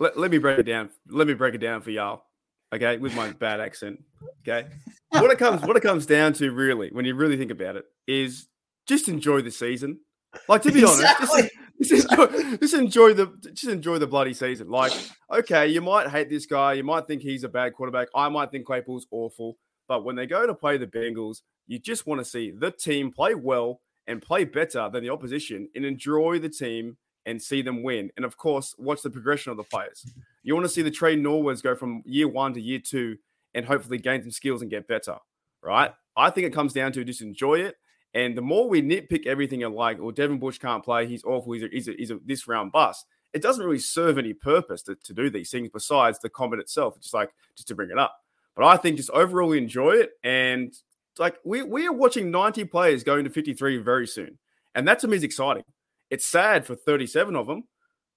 Let, 0.00 0.16
let 0.18 0.30
me 0.30 0.38
break 0.38 0.58
it 0.58 0.62
down. 0.62 0.90
Let 1.08 1.26
me 1.26 1.34
break 1.34 1.54
it 1.54 1.58
down 1.58 1.82
for 1.82 1.90
y'all. 1.90 2.24
Okay, 2.72 2.98
with 2.98 3.14
my 3.14 3.30
bad 3.32 3.60
accent. 3.60 4.02
Okay, 4.42 4.68
what 5.10 5.30
it 5.30 5.38
comes 5.38 5.62
what 5.62 5.76
it 5.76 5.82
comes 5.82 6.06
down 6.06 6.32
to 6.34 6.50
really, 6.52 6.90
when 6.90 7.04
you 7.04 7.14
really 7.14 7.36
think 7.36 7.50
about 7.50 7.76
it, 7.76 7.84
is 8.06 8.46
just 8.86 9.08
enjoy 9.08 9.42
the 9.42 9.50
season. 9.50 10.00
Like 10.48 10.62
to 10.62 10.72
be 10.72 10.80
Exactly. 10.80 11.26
honest, 11.32 11.50
just, 11.82 11.90
just, 11.90 12.12
enjoy, 12.12 12.56
just 12.58 12.74
enjoy 12.74 13.14
the 13.14 13.50
just 13.54 13.72
enjoy 13.72 13.98
the 13.98 14.06
bloody 14.06 14.34
season. 14.34 14.68
Like, 14.68 14.92
okay, 15.30 15.68
you 15.68 15.80
might 15.80 16.08
hate 16.08 16.28
this 16.28 16.44
guy, 16.46 16.74
you 16.74 16.84
might 16.84 17.06
think 17.06 17.22
he's 17.22 17.44
a 17.44 17.48
bad 17.48 17.72
quarterback. 17.74 18.08
I 18.14 18.28
might 18.28 18.50
think 18.50 18.66
Claypool's 18.66 19.06
awful, 19.10 19.56
but 19.88 20.04
when 20.04 20.14
they 20.14 20.26
go 20.26 20.46
to 20.46 20.54
play 20.54 20.76
the 20.76 20.86
Bengals, 20.86 21.42
you 21.66 21.78
just 21.78 22.06
want 22.06 22.20
to 22.20 22.24
see 22.24 22.50
the 22.50 22.70
team 22.70 23.10
play 23.10 23.34
well 23.34 23.80
and 24.06 24.22
play 24.22 24.44
better 24.44 24.88
than 24.92 25.02
the 25.02 25.10
opposition 25.10 25.68
and 25.74 25.84
enjoy 25.84 26.38
the 26.38 26.48
team 26.48 26.96
and 27.26 27.40
see 27.40 27.60
them 27.60 27.82
win. 27.82 28.10
And 28.16 28.24
of 28.24 28.36
course, 28.36 28.74
watch 28.78 29.02
the 29.02 29.10
progression 29.10 29.50
of 29.50 29.56
the 29.56 29.64
players. 29.64 30.06
You 30.42 30.54
want 30.54 30.64
to 30.64 30.72
see 30.72 30.82
the 30.82 30.90
Tre 30.90 31.16
Norwoods 31.16 31.62
go 31.62 31.74
from 31.74 32.02
year 32.06 32.28
one 32.28 32.54
to 32.54 32.60
year 32.60 32.78
two 32.78 33.18
and 33.54 33.66
hopefully 33.66 33.98
gain 33.98 34.22
some 34.22 34.30
skills 34.30 34.62
and 34.62 34.70
get 34.70 34.88
better, 34.88 35.16
right? 35.62 35.92
I 36.16 36.30
think 36.30 36.46
it 36.46 36.54
comes 36.54 36.72
down 36.72 36.92
to 36.92 37.04
just 37.04 37.20
enjoy 37.20 37.60
it. 37.60 37.76
And 38.14 38.36
the 38.36 38.42
more 38.42 38.68
we 38.68 38.80
nitpick 38.80 39.26
everything 39.26 39.62
and 39.62 39.74
like, 39.74 40.00
well, 40.00 40.10
Devin 40.10 40.38
Bush 40.38 40.58
can't 40.58 40.82
play, 40.82 41.06
he's 41.06 41.24
awful, 41.24 41.52
he's 41.52 41.64
a, 41.64 41.68
he's 41.70 41.88
a, 41.88 41.92
he's 41.92 42.10
a 42.10 42.18
this 42.24 42.48
round 42.48 42.72
bust. 42.72 43.04
It 43.34 43.42
doesn't 43.42 43.64
really 43.64 43.78
serve 43.78 44.16
any 44.16 44.32
purpose 44.32 44.82
to, 44.84 44.94
to 44.94 45.12
do 45.12 45.28
these 45.28 45.50
things 45.50 45.68
besides 45.70 46.18
the 46.18 46.30
comment 46.30 46.62
itself, 46.62 46.98
just 46.98 47.12
like 47.12 47.30
just 47.54 47.68
to 47.68 47.74
bring 47.74 47.90
it 47.90 47.98
up. 47.98 48.16
But 48.58 48.66
I 48.66 48.76
think 48.76 48.96
just 48.96 49.10
overall 49.10 49.52
enjoy 49.52 49.92
it. 49.92 50.10
And 50.24 50.74
like 51.16 51.36
we, 51.44 51.62
we 51.62 51.86
are 51.86 51.92
watching 51.92 52.32
90 52.32 52.64
players 52.64 53.04
going 53.04 53.22
to 53.24 53.30
53 53.30 53.76
very 53.78 54.06
soon. 54.06 54.36
And 54.74 54.86
that 54.88 54.98
to 55.00 55.08
me 55.08 55.16
is 55.16 55.22
exciting. 55.22 55.62
It's 56.10 56.26
sad 56.26 56.66
for 56.66 56.74
37 56.74 57.36
of 57.36 57.46
them, 57.46 57.62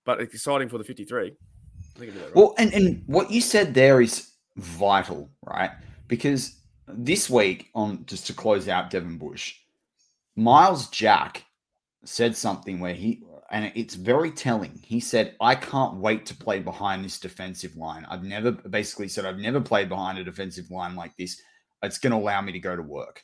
but 0.04 0.20
it's 0.20 0.34
exciting 0.34 0.68
for 0.68 0.80
the 0.80 0.84
53. 0.84 1.28
I 1.28 2.00
think 2.00 2.12
it'll 2.12 2.14
be 2.14 2.20
all 2.20 2.26
right. 2.26 2.36
Well, 2.36 2.56
and, 2.58 2.74
and 2.74 3.04
what 3.06 3.30
you 3.30 3.40
said 3.40 3.76
there 3.76 4.02
is 4.02 4.32
vital, 4.58 5.30
right? 5.46 5.70
Because 6.08 6.56
this 6.88 7.30
week, 7.30 7.70
on 7.76 8.04
just 8.08 8.26
to 8.28 8.34
close 8.34 8.68
out 8.68 8.90
Devin 8.90 9.20
Bush, 9.20 9.58
Myles 10.36 10.90
Jack 10.90 11.46
said 12.04 12.36
something 12.36 12.80
where 12.80 12.96
he, 12.96 13.22
and 13.52 13.72
it's 13.76 13.96
very 13.96 14.32
telling. 14.32 14.80
He 14.82 15.02
said, 15.02 15.36
I 15.42 15.56
can't 15.56 15.98
wait 15.98 16.26
to 16.28 16.36
play 16.36 16.60
behind 16.60 17.04
this 17.04 17.20
defensive 17.20 17.76
line. 17.76 18.06
I've 18.10 18.24
never, 18.24 18.52
basically 18.52 19.10
said, 19.10 19.26
I've 19.26 19.40
never 19.40 19.60
played 19.60 19.90
behind 19.90 20.18
a 20.18 20.24
defensive 20.24 20.72
line 20.72 20.96
like 20.96 21.16
this. 21.18 21.40
It's 21.84 21.98
going 21.98 22.12
to 22.12 22.18
allow 22.18 22.42
me 22.42 22.54
to 22.54 22.60
go 22.60 22.76
to 22.76 22.82
work. 22.82 23.22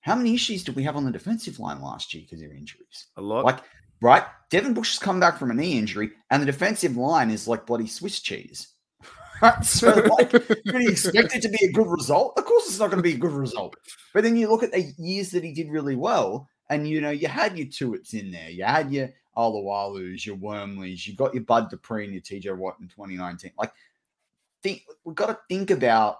How 0.00 0.14
many 0.14 0.34
issues 0.34 0.64
did 0.64 0.74
we 0.74 0.84
have 0.84 0.96
on 0.96 1.04
the 1.04 1.12
defensive 1.12 1.60
line 1.60 1.82
last 1.82 2.14
year 2.14 2.24
because 2.24 2.42
of 2.42 2.50
injuries? 2.50 3.08
a 3.18 3.20
lot. 3.20 3.44
Like, 3.44 3.58
right? 4.00 4.24
Devin 4.48 4.72
Bush 4.72 4.92
has 4.92 4.98
come 4.98 5.20
back 5.20 5.38
from 5.38 5.50
a 5.50 5.54
knee 5.54 5.76
injury, 5.76 6.12
and 6.30 6.40
the 6.40 6.46
defensive 6.46 6.96
line 6.96 7.30
is 7.30 7.46
like 7.46 7.66
bloody 7.66 7.86
Swiss 7.86 8.20
cheese. 8.20 8.68
Right? 9.42 9.64
So, 9.64 9.88
like, 10.18 10.28
can 10.30 10.82
you 10.82 10.90
expect 10.90 11.34
it 11.34 11.40
to 11.40 11.48
be 11.48 11.64
a 11.64 11.72
good 11.72 11.86
result? 11.86 12.34
Of 12.36 12.44
course, 12.44 12.66
it's 12.66 12.78
not 12.78 12.90
going 12.90 13.02
to 13.02 13.08
be 13.08 13.14
a 13.14 13.18
good 13.18 13.32
result. 13.32 13.74
But 14.12 14.22
then 14.22 14.36
you 14.36 14.50
look 14.50 14.62
at 14.62 14.70
the 14.70 14.92
years 14.98 15.30
that 15.30 15.42
he 15.42 15.54
did 15.54 15.70
really 15.70 15.96
well, 15.96 16.49
and 16.70 16.88
you 16.88 17.00
know, 17.00 17.10
you 17.10 17.28
had 17.28 17.58
your 17.58 17.66
Tuitts 17.66 18.14
in 18.14 18.30
there, 18.30 18.48
you 18.48 18.64
had 18.64 18.90
your 18.90 19.10
Alualus, 19.36 20.24
your 20.24 20.36
Wormleys, 20.36 21.06
you 21.06 21.14
got 21.14 21.34
your 21.34 21.42
Bud 21.42 21.68
Dupree 21.68 22.04
and 22.04 22.14
your 22.14 22.22
TJ 22.22 22.56
Watt 22.56 22.76
in 22.80 22.88
2019. 22.88 23.52
Like, 23.58 23.72
think 24.62 24.84
we've 25.04 25.16
got 25.16 25.26
to 25.26 25.38
think 25.48 25.70
about 25.70 26.16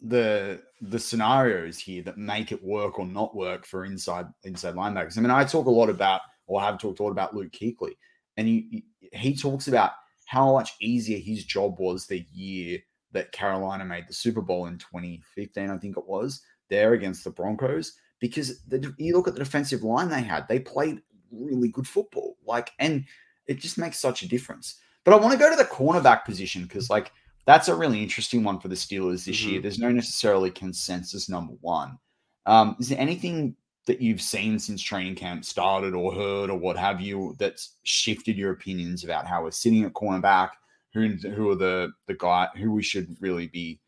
the 0.00 0.60
the 0.82 0.98
scenarios 0.98 1.78
here 1.78 2.02
that 2.02 2.18
make 2.18 2.52
it 2.52 2.62
work 2.62 2.98
or 2.98 3.06
not 3.06 3.34
work 3.34 3.64
for 3.64 3.84
inside 3.86 4.26
inside 4.44 4.74
linebackers. 4.74 5.16
I 5.16 5.22
mean, 5.22 5.30
I 5.30 5.44
talk 5.44 5.66
a 5.66 5.70
lot 5.70 5.88
about, 5.88 6.20
or 6.46 6.60
have 6.60 6.78
talked 6.78 7.00
a 7.00 7.02
lot 7.02 7.10
about 7.10 7.34
Luke 7.34 7.52
Kuechly, 7.52 7.96
and 8.36 8.46
he 8.46 8.84
he 9.12 9.34
talks 9.34 9.68
about 9.68 9.92
how 10.26 10.52
much 10.52 10.72
easier 10.80 11.18
his 11.18 11.44
job 11.44 11.78
was 11.78 12.06
the 12.06 12.26
year 12.32 12.78
that 13.12 13.32
Carolina 13.32 13.84
made 13.84 14.04
the 14.08 14.14
Super 14.14 14.40
Bowl 14.40 14.66
in 14.66 14.76
2015, 14.76 15.70
I 15.70 15.78
think 15.78 15.96
it 15.96 16.06
was, 16.06 16.42
there 16.68 16.94
against 16.94 17.22
the 17.24 17.30
Broncos. 17.30 17.94
Because 18.24 18.62
the, 18.62 18.94
you 18.96 19.14
look 19.14 19.28
at 19.28 19.34
the 19.34 19.44
defensive 19.44 19.82
line 19.82 20.08
they 20.08 20.22
had, 20.22 20.48
they 20.48 20.58
played 20.58 21.02
really 21.30 21.68
good 21.68 21.86
football. 21.86 22.38
Like, 22.46 22.70
and 22.78 23.04
it 23.46 23.60
just 23.60 23.76
makes 23.76 23.98
such 23.98 24.22
a 24.22 24.28
difference. 24.28 24.76
But 25.04 25.12
I 25.12 25.18
want 25.18 25.34
to 25.34 25.38
go 25.38 25.50
to 25.50 25.56
the 25.56 25.68
cornerback 25.68 26.24
position 26.24 26.62
because, 26.62 26.88
like, 26.88 27.12
that's 27.44 27.68
a 27.68 27.74
really 27.74 28.02
interesting 28.02 28.42
one 28.42 28.60
for 28.60 28.68
the 28.68 28.74
Steelers 28.74 29.26
this 29.26 29.44
year. 29.44 29.60
There's 29.60 29.78
no 29.78 29.92
necessarily 29.92 30.50
consensus 30.50 31.28
number 31.28 31.52
one. 31.60 31.98
Um, 32.46 32.76
is 32.80 32.88
there 32.88 32.98
anything 32.98 33.56
that 33.86 34.00
you've 34.00 34.22
seen 34.22 34.58
since 34.58 34.80
training 34.80 35.16
camp 35.16 35.44
started 35.44 35.92
or 35.92 36.14
heard 36.14 36.48
or 36.48 36.58
what 36.58 36.78
have 36.78 37.02
you 37.02 37.36
that's 37.38 37.76
shifted 37.82 38.38
your 38.38 38.52
opinions 38.52 39.04
about 39.04 39.26
how 39.26 39.42
we're 39.42 39.50
sitting 39.50 39.84
at 39.84 39.92
cornerback? 39.92 40.52
Who 40.94 41.08
who 41.08 41.50
are 41.50 41.56
the 41.56 41.92
the 42.06 42.14
guy 42.14 42.48
who 42.56 42.72
we 42.72 42.82
should 42.82 43.14
really 43.20 43.48
be 43.48 43.80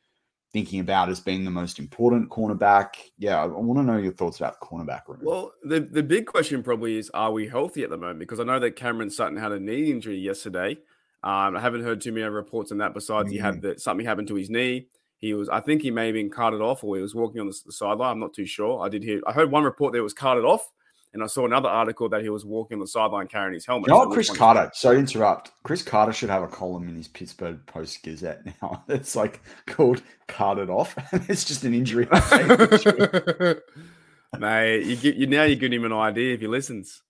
thinking 0.52 0.80
about 0.80 1.08
as 1.08 1.20
being 1.20 1.44
the 1.44 1.50
most 1.50 1.78
important 1.78 2.30
cornerback? 2.30 2.94
Yeah, 3.18 3.42
I, 3.42 3.46
want 3.46 3.78
to 3.78 3.82
know 3.82 3.98
your 3.98 4.12
thoughts 4.12 4.38
about 4.38 4.60
the 4.60 4.66
cornerback 4.66 5.08
room. 5.08 5.20
Well, 5.22 5.52
the, 5.62 5.80
the 5.80 6.02
big 6.02 6.26
question 6.26 6.62
probably 6.62 6.98
is 6.98 7.10
are 7.14 7.32
we 7.32 7.48
healthy 7.48 7.82
at 7.82 7.90
the 7.90 7.96
moment? 7.96 8.20
Because 8.20 8.40
I 8.40 8.44
know 8.44 8.58
that 8.58 8.76
Cameron 8.76 9.10
Sutton 9.10 9.36
had 9.36 9.52
a 9.52 9.60
knee 9.60 9.90
injury 9.90 10.18
yesterday. 10.18 10.78
Um, 11.22 11.56
I 11.56 11.60
haven't 11.60 11.82
heard 11.82 12.00
too 12.00 12.12
many 12.12 12.26
reports 12.26 12.72
on 12.72 12.78
that 12.78 12.94
besides 12.94 13.30
he 13.30 13.38
had 13.38 13.62
that 13.62 13.80
something 13.80 14.06
happened 14.06 14.28
to 14.28 14.34
his 14.34 14.50
knee. 14.50 14.88
He 15.18 15.34
was, 15.34 15.48
I 15.48 15.60
think 15.60 15.82
he 15.82 15.90
may 15.90 16.06
have 16.06 16.14
been 16.14 16.30
carted 16.30 16.60
off 16.60 16.84
or 16.84 16.96
he 16.96 17.02
was 17.02 17.14
walking 17.14 17.40
on 17.40 17.46
the, 17.46 17.58
the 17.64 17.72
sideline. 17.72 18.12
I'm 18.12 18.20
not 18.20 18.34
too 18.34 18.46
sure. 18.46 18.84
I 18.84 18.88
did 18.88 19.02
hear, 19.02 19.20
I 19.26 19.32
heard 19.32 19.50
one 19.50 19.64
report 19.64 19.92
that 19.92 19.98
it 19.98 20.02
was 20.02 20.12
carted 20.12 20.44
off, 20.44 20.70
and 21.16 21.24
I 21.24 21.28
saw 21.28 21.46
another 21.46 21.68
article 21.68 22.08
that 22.10 22.22
he 22.22 22.28
was 22.28 22.44
walking 22.44 22.76
on 22.76 22.80
the 22.80 22.86
sideline 22.86 23.26
carrying 23.26 23.54
his 23.54 23.66
helmet. 23.66 23.88
You 23.88 23.94
know 23.94 24.04
So 24.04 24.10
Chris 24.10 24.30
Carter? 24.30 24.70
Sorry 24.74 24.96
to 24.96 25.00
interrupt. 25.00 25.50
Chris 25.64 25.82
Carter 25.82 26.12
should 26.12 26.30
have 26.30 26.42
a 26.42 26.48
column 26.48 26.88
in 26.88 26.94
his 26.94 27.08
Pittsburgh 27.08 27.58
Post 27.66 28.02
Gazette 28.02 28.42
now. 28.62 28.84
It's 28.88 29.16
like 29.16 29.40
called 29.66 30.02
"Carted 30.28 30.70
Off," 30.70 30.94
and 31.12 31.24
it's 31.28 31.44
just 31.44 31.64
an 31.64 31.74
injury. 31.74 32.06
Mate, 34.38 34.84
you, 34.84 34.96
gi- 34.96 35.14
you 35.16 35.26
now 35.26 35.44
you're 35.44 35.56
giving 35.56 35.78
him 35.80 35.84
an 35.86 35.92
idea 35.92 36.34
if 36.34 36.40
he 36.40 36.46
listens. 36.46 37.02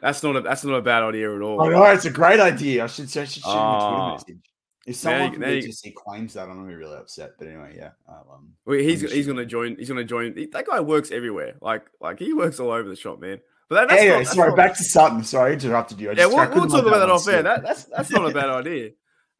That's 0.00 0.22
not 0.22 0.36
a 0.36 0.40
that's 0.42 0.64
not 0.64 0.74
a 0.76 0.82
bad 0.82 1.02
idea 1.02 1.34
at 1.34 1.42
all. 1.42 1.60
I 1.60 1.70
know 1.70 1.82
it's 1.86 2.04
a 2.04 2.10
great 2.10 2.38
idea. 2.38 2.84
I 2.84 2.86
should, 2.86 3.06
I 3.06 3.24
should 3.24 3.42
shoot 3.42 3.50
him 3.50 3.56
a 3.56 3.80
Twitter 3.80 4.02
Oh. 4.02 4.10
message. 4.12 4.47
If 4.88 4.96
someone 4.96 5.32
from 5.32 5.42
you- 5.42 5.62
BTC 5.62 5.94
claims 5.94 6.34
that, 6.34 6.48
I'm 6.48 6.56
gonna 6.56 6.68
be 6.68 6.74
really 6.74 6.96
upset. 6.96 7.32
But 7.38 7.48
anyway, 7.48 7.74
yeah. 7.76 7.90
Um, 8.08 8.52
Well, 8.64 8.78
he's 8.78 9.00
he's 9.00 9.26
gonna 9.26 9.46
join. 9.46 9.76
He's 9.76 9.88
gonna 9.88 10.04
join. 10.04 10.34
he- 10.36 10.46
that 10.46 10.66
guy 10.66 10.80
works 10.80 11.10
everywhere. 11.10 11.54
Like 11.60 11.84
like 12.00 12.18
he 12.18 12.32
works 12.32 12.58
all 12.60 12.70
over 12.70 12.88
the 12.88 12.96
shop, 12.96 13.20
man. 13.20 13.40
But 13.68 13.74
that, 13.74 13.88
that's 13.90 14.00
anyway, 14.00 14.14
not, 14.16 14.24
that's 14.24 14.34
sorry. 14.36 14.48
not- 14.48 14.56
Back 14.56 14.76
to 14.78 14.84
Sutton. 14.84 15.24
Sorry, 15.24 15.50
I 15.50 15.54
interrupted 15.54 16.00
you. 16.00 16.08
I 16.08 16.12
yeah, 16.12 16.16
just, 16.24 16.34
we'll, 16.34 16.50
we'll 16.54 16.68
talk 16.68 16.86
about 16.86 16.98
that 17.00 17.10
off 17.10 17.28
air. 17.28 17.42
That, 17.42 17.62
that's 17.62 17.84
that's 17.84 18.10
not 18.10 18.30
a 18.30 18.32
bad 18.34 18.48
idea. 18.66 18.90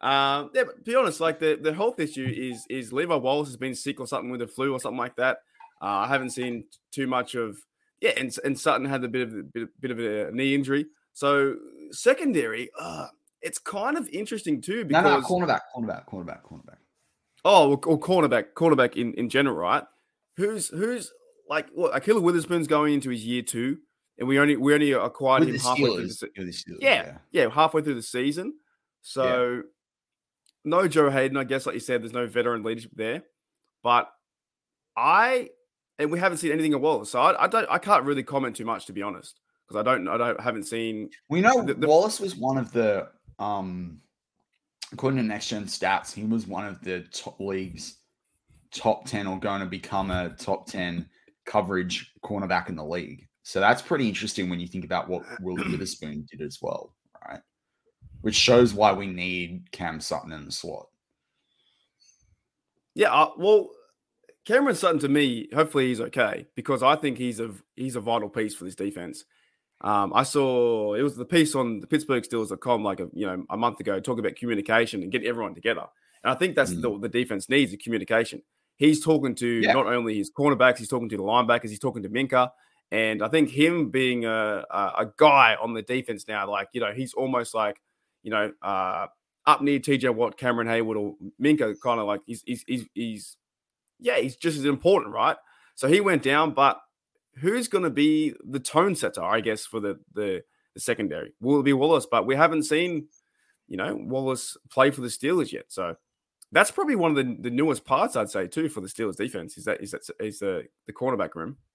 Um, 0.00 0.50
yeah, 0.54 0.64
but 0.64 0.84
be 0.84 0.94
honest, 0.94 1.20
like 1.20 1.40
the, 1.40 1.58
the 1.60 1.72
health 1.72 1.98
issue 1.98 2.30
is 2.32 2.64
is 2.70 2.92
Levi 2.92 3.14
Wallace 3.16 3.48
has 3.48 3.56
been 3.56 3.74
sick 3.74 3.98
or 4.00 4.06
something 4.06 4.30
with 4.30 4.40
the 4.40 4.46
flu 4.46 4.72
or 4.72 4.78
something 4.80 4.98
like 4.98 5.16
that. 5.16 5.38
Uh, 5.80 5.86
I 5.86 6.08
haven't 6.08 6.30
seen 6.30 6.64
too 6.92 7.06
much 7.06 7.34
of 7.34 7.56
yeah, 8.00 8.10
and 8.16 8.34
and 8.44 8.58
Sutton 8.58 8.84
had 8.86 9.02
a 9.02 9.08
bit 9.08 9.22
of 9.22 9.34
a 9.34 9.42
bit, 9.42 9.68
bit 9.80 9.90
of 9.90 9.98
a 9.98 10.30
knee 10.30 10.54
injury. 10.54 10.86
So 11.14 11.56
secondary, 11.90 12.70
uh, 12.78 13.06
it's 13.42 13.58
kind 13.58 13.96
of 13.96 14.08
interesting 14.08 14.60
too 14.60 14.84
because 14.84 15.04
no, 15.04 15.20
cornerback, 15.20 15.60
cornerback, 15.74 16.04
cornerback, 16.06 16.42
cornerback. 16.42 16.78
Oh, 17.44 17.70
or, 17.70 17.80
or 17.86 17.98
cornerback, 18.00 18.52
cornerback 18.54 18.96
in, 18.96 19.14
in 19.14 19.28
general, 19.28 19.56
right? 19.56 19.84
Who's 20.36 20.68
who's 20.68 21.12
like 21.48 21.68
well, 21.74 21.92
Ahkello 21.92 22.20
Witherspoon's 22.22 22.66
going 22.66 22.94
into 22.94 23.10
his 23.10 23.24
year 23.24 23.42
two, 23.42 23.78
and 24.18 24.28
we 24.28 24.38
only 24.38 24.56
we 24.56 24.74
only 24.74 24.92
acquired 24.92 25.40
With 25.44 25.54
him 25.54 25.60
halfway 25.60 25.84
through. 25.84 26.06
The, 26.06 26.12
Steelers. 26.12 26.20
with 26.36 26.46
the 26.46 26.52
Steelers, 26.52 26.78
yeah, 26.80 27.18
yeah, 27.30 27.48
halfway 27.48 27.82
through 27.82 27.94
the 27.94 28.02
season. 28.02 28.54
So 29.02 29.62
no 30.64 30.88
Joe 30.88 31.10
Haden, 31.10 31.36
I 31.36 31.44
guess, 31.44 31.64
like 31.66 31.74
you 31.74 31.80
said, 31.80 32.02
there's 32.02 32.12
no 32.12 32.26
veteran 32.26 32.62
leadership 32.62 32.90
there. 32.94 33.22
But 33.82 34.10
I 34.96 35.50
and 35.98 36.10
we 36.10 36.18
haven't 36.18 36.38
seen 36.38 36.52
anything 36.52 36.74
of 36.74 36.80
Wallace, 36.80 37.10
so 37.10 37.20
I, 37.20 37.44
I 37.44 37.46
don't, 37.46 37.66
I 37.70 37.78
can't 37.78 38.04
really 38.04 38.22
comment 38.22 38.56
too 38.56 38.64
much 38.64 38.86
to 38.86 38.92
be 38.92 39.02
honest, 39.02 39.40
because 39.66 39.80
I 39.80 39.82
don't, 39.82 40.06
I 40.08 40.16
don't, 40.16 40.40
haven't 40.40 40.64
seen. 40.64 41.10
We 41.28 41.40
know 41.40 41.62
The- 41.62 41.74
the- 41.74 41.86
Wallace 41.88 42.20
was 42.20 42.36
one 42.36 42.58
of 42.58 42.72
the, 42.72 43.08
um, 43.38 44.00
according 44.92 45.18
to 45.18 45.22
Next 45.22 45.48
Gen 45.48 45.64
Stats, 45.64 46.12
he 46.12 46.24
was 46.24 46.46
one 46.46 46.66
of 46.66 46.82
the 46.82 47.00
top 47.12 47.40
leagues, 47.40 47.98
top 48.72 49.06
10 49.06 49.26
or 49.26 49.38
going 49.38 49.60
to 49.60 49.66
become 49.66 50.10
a 50.10 50.30
top 50.30 50.66
10 50.66 51.08
coverage 51.46 52.12
cornerback 52.24 52.68
in 52.68 52.76
the 52.76 52.84
league. 52.84 53.26
So 53.42 53.60
that's 53.60 53.80
pretty 53.80 54.06
interesting 54.06 54.50
when 54.50 54.60
you 54.60 54.66
think 54.66 54.84
about 54.84 55.08
what 55.08 55.22
Will 55.40 55.56
Witherspoon 55.70 56.26
did 56.30 56.42
as 56.42 56.58
well, 56.60 56.94
right? 57.26 57.40
Which 58.20 58.34
shows 58.34 58.74
why 58.74 58.92
we 58.92 59.06
need 59.06 59.70
Cam 59.72 60.00
Sutton 60.00 60.32
in 60.32 60.44
the 60.44 60.52
slot. 60.52 60.86
Yeah, 62.94 63.12
uh, 63.12 63.30
well, 63.38 63.70
Cameron 64.44 64.74
Sutton 64.74 64.98
to 65.00 65.08
me, 65.08 65.48
hopefully 65.54 65.88
he's 65.88 66.00
okay 66.00 66.46
because 66.56 66.82
I 66.82 66.96
think 66.96 67.16
he's 67.16 67.38
a 67.38 67.52
he's 67.76 67.96
a 67.96 68.00
vital 68.00 68.28
piece 68.28 68.54
for 68.54 68.64
this 68.64 68.74
defense. 68.74 69.24
Um, 69.80 70.12
I 70.14 70.24
saw 70.24 70.94
it 70.94 71.02
was 71.02 71.16
the 71.16 71.24
piece 71.24 71.54
on 71.54 71.80
the 71.80 71.86
Pittsburgh 71.86 72.24
Steelers.com 72.24 72.82
like 72.82 73.00
a 73.00 73.08
you 73.12 73.26
know 73.26 73.44
a 73.48 73.56
month 73.56 73.78
ago 73.80 74.00
talking 74.00 74.24
about 74.24 74.36
communication 74.36 75.02
and 75.02 75.12
get 75.12 75.24
everyone 75.24 75.54
together. 75.54 75.84
And 76.24 76.32
I 76.32 76.34
think 76.34 76.56
that's 76.56 76.72
mm. 76.72 76.82
the, 76.82 76.98
the 76.98 77.08
defense 77.08 77.48
needs 77.48 77.70
the 77.70 77.76
communication. 77.76 78.42
He's 78.76 79.02
talking 79.02 79.34
to 79.36 79.46
yeah. 79.46 79.72
not 79.72 79.86
only 79.86 80.16
his 80.16 80.30
cornerbacks, 80.30 80.78
he's 80.78 80.88
talking 80.88 81.08
to 81.08 81.16
the 81.16 81.22
linebackers, 81.22 81.68
he's 81.68 81.80
talking 81.80 82.02
to 82.04 82.08
Minkah, 82.08 82.50
And 82.92 83.22
I 83.22 83.28
think 83.28 83.50
him 83.50 83.90
being 83.90 84.24
a, 84.24 84.64
a, 84.70 84.92
a 84.98 85.12
guy 85.16 85.56
on 85.60 85.74
the 85.74 85.82
defense 85.82 86.26
now, 86.28 86.48
like, 86.48 86.68
you 86.72 86.80
know, 86.80 86.92
he's 86.92 87.12
almost 87.12 87.54
like, 87.54 87.80
you 88.22 88.30
know, 88.30 88.52
uh, 88.62 89.08
up 89.46 89.62
near 89.62 89.80
TJ 89.80 90.14
Watt, 90.14 90.36
Cameron 90.36 90.68
Heyward, 90.68 90.96
or 90.96 91.16
Minkah, 91.42 91.74
kind 91.80 91.98
of 91.98 92.06
like 92.06 92.20
he's, 92.26 92.42
he's, 92.46 92.64
he's, 92.66 92.84
he's, 92.94 93.36
yeah, 93.98 94.18
he's 94.18 94.36
just 94.36 94.58
as 94.58 94.64
important, 94.64 95.12
right? 95.12 95.36
So 95.74 95.88
he 95.88 96.00
went 96.00 96.22
down, 96.22 96.52
but 96.52 96.80
who's 97.40 97.68
going 97.68 97.84
to 97.84 97.90
be 97.90 98.34
the 98.48 98.60
tone 98.60 98.94
setter, 98.94 99.22
I 99.22 99.40
guess, 99.40 99.64
for 99.64 99.80
the, 99.80 99.98
the, 100.14 100.42
the 100.74 100.80
secondary? 100.80 101.34
Will 101.40 101.60
it 101.60 101.64
be 101.64 101.72
Wallace? 101.72 102.06
But 102.10 102.26
we 102.26 102.36
haven't 102.36 102.64
seen, 102.64 103.08
you 103.66 103.76
know, 103.76 103.94
Wallace 103.94 104.56
play 104.70 104.90
for 104.90 105.00
the 105.00 105.08
Steelers 105.08 105.52
yet. 105.52 105.66
So 105.68 105.96
that's 106.52 106.70
probably 106.70 106.96
one 106.96 107.10
of 107.10 107.16
the, 107.16 107.36
the 107.40 107.50
newest 107.50 107.84
parts, 107.84 108.16
I'd 108.16 108.30
say, 108.30 108.46
too, 108.46 108.68
for 108.68 108.80
the 108.80 108.88
Steelers 108.88 109.16
defense 109.16 109.58
is 109.58 109.64
that 109.64 109.82
is 109.82 109.90
that 109.92 110.02
is 110.20 110.38
the 110.38 110.64
the 110.86 110.92
cornerback 110.92 111.34
room. 111.34 111.56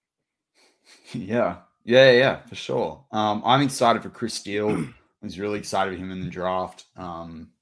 Yeah, 1.14 1.60
yeah, 1.84 2.10
yeah, 2.10 2.42
for 2.42 2.54
sure. 2.54 3.06
Um, 3.10 3.42
I'm 3.46 3.62
excited 3.62 4.02
for 4.02 4.10
Chris 4.10 4.34
Steele. 4.34 4.70
I 5.22 5.24
was 5.24 5.38
really 5.38 5.58
excited 5.58 5.94
for 5.94 5.98
him 5.98 6.10
in 6.10 6.20
the 6.20 6.28
draft. 6.28 6.84
Um, 6.94 7.52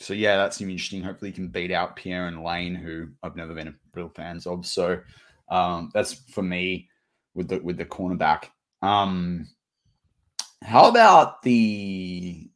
so 0.00 0.14
yeah, 0.14 0.36
that 0.36 0.52
seems 0.52 0.72
interesting. 0.72 1.02
Hopefully, 1.02 1.30
he 1.30 1.34
can 1.36 1.46
beat 1.46 1.70
out 1.70 1.94
Pierre 1.94 2.26
and 2.26 2.42
Lane, 2.42 2.74
who 2.74 3.08
I've 3.22 3.36
never 3.36 3.54
been 3.54 3.68
a 3.68 3.74
real 3.94 4.08
fans 4.08 4.48
of. 4.48 4.66
So 4.66 5.00
um, 5.48 5.90
that's 5.94 6.12
for 6.12 6.42
me 6.42 6.89
with 7.34 7.48
the 7.48 7.58
with 7.58 7.76
the 7.76 7.84
cornerback. 7.84 8.46
Um, 8.82 9.48
how 10.62 10.88
about 10.88 11.42
the 11.42 12.50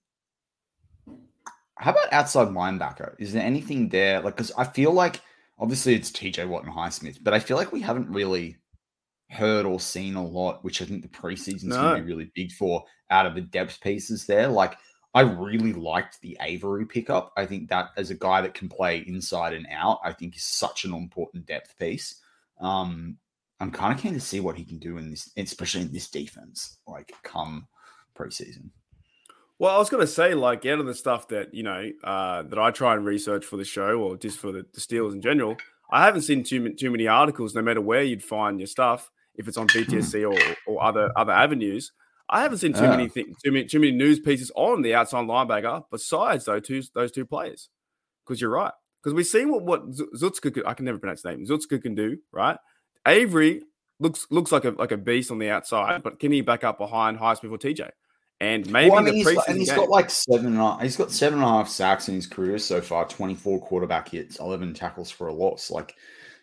how 1.77 1.91
about 1.91 2.13
outside 2.13 2.49
linebacker? 2.49 3.15
Is 3.19 3.33
there 3.33 3.43
anything 3.43 3.89
there? 3.89 4.21
Like, 4.21 4.37
because 4.37 4.53
I 4.57 4.65
feel 4.65 4.93
like 4.93 5.21
obviously 5.59 5.95
it's 5.95 6.11
TJ 6.11 6.49
Watt 6.49 6.65
and 6.65 6.73
Highsmith, 6.73 7.19
but 7.23 7.35
I 7.35 7.41
feel 7.41 7.57
like 7.57 7.73
we 7.73 7.81
haven't 7.81 8.09
really 8.09 8.57
heard 9.31 9.67
or 9.67 9.81
seen 9.81 10.15
a 10.15 10.25
lot, 10.25 10.65
which 10.65 10.81
I 10.81 10.85
think 10.85 11.03
the 11.03 11.09
preseason 11.09 11.55
is 11.57 11.65
no. 11.65 11.83
going 11.83 11.97
to 11.97 12.03
be 12.03 12.13
really 12.13 12.31
big 12.35 12.53
for 12.53 12.85
out 13.11 13.27
of 13.27 13.35
the 13.35 13.41
depth 13.41 13.81
pieces 13.81 14.27
there. 14.27 14.49
Like, 14.49 14.77
I 15.15 15.21
really 15.21 15.73
liked 15.73 16.21
the 16.21 16.37
Avery 16.41 16.87
pickup. 16.87 17.33
I 17.37 17.47
think 17.47 17.69
that 17.69 17.91
as 17.97 18.11
a 18.11 18.15
guy 18.17 18.41
that 18.41 18.55
can 18.55 18.69
play 18.69 18.99
inside 19.07 19.53
and 19.53 19.67
out, 19.71 20.01
I 20.05 20.13
think 20.13 20.37
is 20.37 20.45
such 20.45 20.85
an 20.85 20.95
important 20.95 21.47
depth 21.47 21.79
piece. 21.79 22.21
Um, 22.61 23.19
I'm 23.61 23.71
kind 23.71 23.95
of 23.95 24.01
keen 24.01 24.15
to 24.15 24.21
see 24.21 24.41
what 24.41 24.57
he 24.57 24.65
can 24.65 24.79
do 24.79 24.99
in 24.99 25.11
this, 25.11 25.31
especially 25.37 25.83
in 25.83 25.93
this 25.93 26.11
defense, 26.11 26.79
like 26.87 27.13
come 27.23 27.67
preseason. 28.17 28.71
Well, 29.59 29.75
I 29.75 29.79
was 29.79 29.89
going 29.89 30.01
to 30.01 30.13
say, 30.13 30.35
like, 30.35 30.67
out 30.67 30.81
of 30.81 30.87
the 30.87 30.95
stuff 30.95 31.29
that 31.29 31.55
you 31.55 31.63
know 31.63 31.91
uh, 32.03 32.43
that 32.43 32.59
I 32.59 32.71
try 32.71 32.95
and 32.95 33.05
research 33.05 33.45
for 33.45 33.57
the 33.57 33.65
show, 33.65 34.01
or 34.01 34.17
just 34.17 34.39
for 34.39 34.51
the, 34.51 34.67
the 34.75 34.81
Steelers 34.81 35.13
in 35.13 35.23
general, 35.23 35.57
I 35.91 36.05
haven't 36.05 36.23
seen 36.23 36.43
too 36.43 36.75
too 36.75 36.91
many 36.91 37.07
articles. 37.07 37.55
No 37.55 37.63
matter 37.63 37.81
where 37.81 38.03
you'd 38.03 38.25
find 38.25 38.59
your 38.59 38.67
stuff, 38.67 39.11
if 39.37 39.47
it's 39.47 39.57
on 39.57 39.67
BTSC 39.69 40.29
or, 40.29 40.57
or 40.67 40.83
other 40.83 41.11
other 41.17 41.33
avenues, 41.33 41.93
I 42.29 42.43
haven't 42.43 42.59
seen 42.59 42.73
too 42.73 42.83
yeah. 42.83 42.91
many 42.91 43.09
th- 43.09 43.27
too 43.45 43.53
many 43.53 43.65
too 43.67 43.79
many 43.79 43.93
news 43.93 44.19
pieces 44.19 44.51
on 44.57 44.83
the 44.83 44.95
outside 44.95 45.27
linebacker 45.27 45.85
besides 45.91 46.47
those 46.47 46.67
two 46.67 46.83
those 46.95 47.13
two 47.13 47.25
players. 47.25 47.69
Because 48.27 48.41
you're 48.41 48.51
right. 48.51 48.73
Because 49.03 49.15
we've 49.15 49.27
seen 49.27 49.51
what 49.51 49.63
what 49.63 49.91
Tuszka 49.93 50.53
could, 50.53 50.67
I 50.67 50.75
can 50.75 50.87
never 50.87 50.99
pronounce 50.99 51.23
his 51.23 51.27
name. 51.27 51.47
Tuszka 51.47 51.81
can 51.81 51.95
do 51.95 52.17
right. 52.33 52.57
Avery 53.07 53.63
looks 54.01 54.27
looks 54.31 54.53
like 54.53 54.65
a 54.65 54.71
like 54.71 54.93
a 54.93 54.97
beast 54.97 55.31
on 55.31 55.39
the 55.39 55.51
outside, 55.51 56.03
but 56.03 56.19
can 56.19 56.33
he 56.33 56.41
back 56.41 56.65
up 56.65 56.79
behind 56.79 57.19
Highsmith 57.19 57.51
or 57.51 57.59
TJ? 57.59 57.91
And 58.41 58.69
maybe 58.71 58.91
well, 58.91 58.99
I 58.99 59.03
mean, 59.03 59.15
he's 59.15 59.33
got, 59.33 59.49
and 59.49 59.59
he's 59.59 59.71
game. 59.71 59.79
got 59.79 59.89
like 59.89 60.11
seven 60.11 60.47
and 60.47 60.57
a 60.57 60.61
half, 60.61 60.83
he's 60.83 60.97
got 60.97 61.13
seven 61.13 61.39
and 61.39 61.49
a 61.49 61.51
half 61.51 61.69
sacks 61.69 62.09
in 62.09 62.15
his 62.15 62.27
career 62.27 62.59
so 62.59 62.81
far, 62.81 63.07
24 63.07 63.61
quarterback 63.61 64.09
hits, 64.09 64.41
11 64.41 64.75
tackles 64.75 65.11
for 65.11 65.29
a 65.29 65.33
loss. 65.33 65.71
Like, 65.71 65.95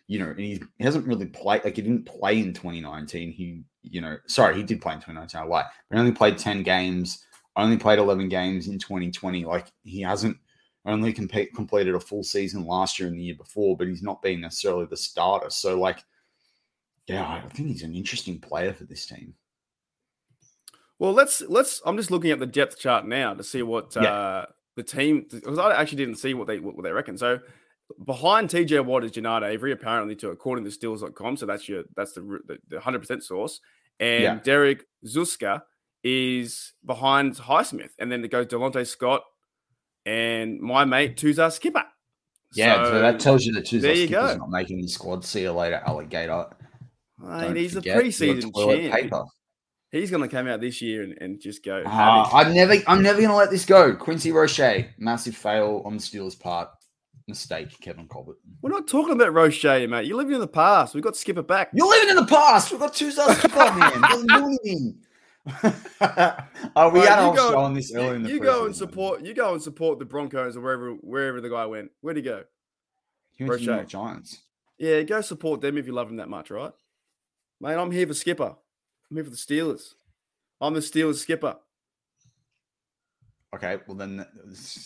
you 0.08 0.18
know, 0.18 0.34
he, 0.36 0.62
he 0.78 0.84
hasn't 0.84 1.06
really 1.06 1.26
played, 1.26 1.64
like, 1.64 1.76
he 1.76 1.82
didn't 1.82 2.06
play 2.06 2.40
in 2.40 2.54
2019. 2.54 3.30
He, 3.30 3.62
you 3.82 4.00
know, 4.00 4.16
sorry, 4.26 4.56
he 4.56 4.62
did 4.62 4.80
play 4.80 4.94
in 4.94 5.00
2019. 5.00 5.40
I 5.40 5.44
lied. 5.44 5.66
But 5.88 5.96
he 5.96 6.00
only 6.00 6.12
played 6.12 6.38
10 6.38 6.62
games, 6.62 7.24
only 7.56 7.76
played 7.76 7.98
11 7.98 8.28
games 8.30 8.68
in 8.68 8.78
2020. 8.78 9.44
Like, 9.44 9.70
he 9.84 10.00
hasn't 10.00 10.38
only 10.86 11.12
completed 11.12 11.94
a 11.94 12.00
full 12.00 12.24
season 12.24 12.64
last 12.64 12.98
year 12.98 13.08
and 13.08 13.18
the 13.18 13.22
year 13.22 13.36
before, 13.36 13.76
but 13.76 13.86
he's 13.86 14.02
not 14.02 14.22
been 14.22 14.40
necessarily 14.40 14.86
the 14.86 14.96
starter. 14.96 15.50
So, 15.50 15.78
like, 15.78 16.02
yeah, 17.06 17.26
I 17.26 17.40
think 17.48 17.68
he's 17.68 17.82
an 17.82 17.94
interesting 17.94 18.38
player 18.38 18.72
for 18.72 18.84
this 18.84 19.06
team. 19.06 19.34
Well, 20.98 21.12
let's 21.12 21.40
let's. 21.42 21.82
I'm 21.84 21.96
just 21.96 22.10
looking 22.10 22.30
at 22.30 22.38
the 22.38 22.46
depth 22.46 22.78
chart 22.78 23.06
now 23.06 23.34
to 23.34 23.42
see 23.42 23.62
what 23.62 23.96
yeah. 23.96 24.12
uh, 24.12 24.46
the 24.76 24.82
team 24.82 25.26
because 25.30 25.58
I 25.58 25.74
actually 25.74 25.96
didn't 25.96 26.16
see 26.16 26.34
what 26.34 26.46
they 26.46 26.58
what 26.60 26.80
they 26.82 26.92
reckon. 26.92 27.18
So 27.18 27.40
behind 28.04 28.50
TJ 28.50 28.84
Watt 28.84 29.04
is 29.04 29.10
Genard 29.10 29.42
Avery, 29.42 29.72
apparently 29.72 30.14
to 30.16 30.30
according 30.30 30.64
to 30.64 30.70
Steelers.com. 30.70 31.36
So 31.36 31.46
that's 31.46 31.68
your 31.68 31.84
that's 31.96 32.12
the 32.12 32.38
the 32.68 32.80
hundred 32.80 33.00
percent 33.00 33.24
source. 33.24 33.60
And 33.98 34.22
yeah. 34.22 34.38
Derrek 34.42 34.84
Tuszka 35.04 35.62
is 36.04 36.72
behind 36.84 37.34
Highsmith, 37.34 37.90
and 37.98 38.10
then 38.10 38.24
it 38.24 38.30
goes 38.30 38.46
Delontae 38.46 38.86
Scott 38.86 39.22
and 40.06 40.60
my 40.60 40.84
mate 40.84 41.16
Tuzar 41.16 41.52
Skipper. 41.52 41.84
Yeah, 42.54 42.84
so, 42.84 42.90
so 42.90 43.00
that 43.00 43.18
tells 43.18 43.44
you 43.44 43.52
that 43.54 43.64
Tuzar 43.64 44.06
Skipper's 44.06 44.38
not 44.38 44.50
making 44.50 44.80
the 44.82 44.88
squad. 44.88 45.24
See 45.24 45.42
you 45.42 45.52
later, 45.52 45.82
alligator. 45.86 46.46
Mate, 47.22 47.56
he's 47.56 47.76
a 47.76 47.82
preseason 47.82 48.52
champ. 48.54 49.28
He's 49.90 50.10
going 50.10 50.22
to 50.22 50.28
come 50.28 50.48
out 50.48 50.62
this 50.62 50.80
year 50.80 51.02
and, 51.02 51.18
and 51.20 51.38
just 51.38 51.62
go. 51.62 51.82
Uh, 51.84 52.28
I'm 52.32 52.54
never, 52.54 52.74
I'm 52.86 53.02
never 53.02 53.18
going 53.18 53.28
to 53.28 53.36
let 53.36 53.50
this 53.50 53.66
go. 53.66 53.94
Quincy 53.94 54.32
Roche, 54.32 54.86
massive 54.96 55.36
fail 55.36 55.82
on 55.84 55.96
the 55.96 56.02
Steelers' 56.02 56.38
part. 56.38 56.70
Mistake, 57.28 57.78
Kevin 57.80 58.08
Colbert. 58.08 58.38
We're 58.62 58.70
not 58.70 58.88
talking 58.88 59.12
about 59.12 59.32
Roche, 59.32 59.62
mate. 59.64 60.06
You're 60.06 60.16
living 60.16 60.34
in 60.34 60.40
the 60.40 60.48
past. 60.48 60.94
We've 60.94 61.04
got 61.04 61.14
to 61.14 61.20
skip 61.20 61.38
it 61.38 61.46
back. 61.46 61.70
You're 61.72 61.88
living 61.88 62.10
in 62.10 62.16
the 62.16 62.26
past. 62.26 62.70
We've 62.70 62.80
got 62.80 62.94
two 62.94 63.10
stars 63.10 63.38
skip 63.38 63.54
man. 63.54 64.00
Doesn't 64.00 64.28
do 64.28 64.46
anything. 64.46 64.98
oh, 66.76 66.88
we 66.90 67.00
right, 67.00 67.08
had 67.08 67.32
a 67.32 67.36
show 67.36 67.58
on 67.58 67.74
this 67.74 67.92
earlier 67.94 68.14
in 68.14 68.22
the 68.22 68.28
You 68.28 68.40
go 68.40 68.66
and 68.66 68.74
support. 68.74 69.24
You 69.24 69.34
go 69.34 69.54
and 69.54 69.62
support 69.62 69.98
the 69.98 70.04
Broncos 70.04 70.56
or 70.56 70.60
wherever 70.60 70.92
wherever 70.92 71.40
the 71.40 71.50
guy 71.50 71.66
went. 71.66 71.90
Where'd 72.00 72.16
he 72.16 72.22
go? 72.22 72.44
He 73.36 73.44
went 73.44 73.66
Roche. 73.66 73.88
Giants. 73.88 74.42
Yeah, 74.78 75.02
go 75.02 75.20
support 75.20 75.60
them 75.60 75.78
if 75.78 75.86
you 75.86 75.92
love 75.92 76.08
them 76.08 76.16
that 76.16 76.28
much, 76.28 76.50
right? 76.50 76.72
Mate, 77.62 77.74
I'm 77.74 77.92
here 77.92 78.08
for 78.08 78.14
Skipper. 78.14 78.56
I'm 79.08 79.16
here 79.16 79.22
for 79.22 79.30
the 79.30 79.36
Steelers. 79.36 79.94
I'm 80.60 80.74
the 80.74 80.80
Steelers 80.80 81.16
skipper. 81.16 81.56
Okay, 83.54 83.78
well 83.86 83.96
then 83.96 84.26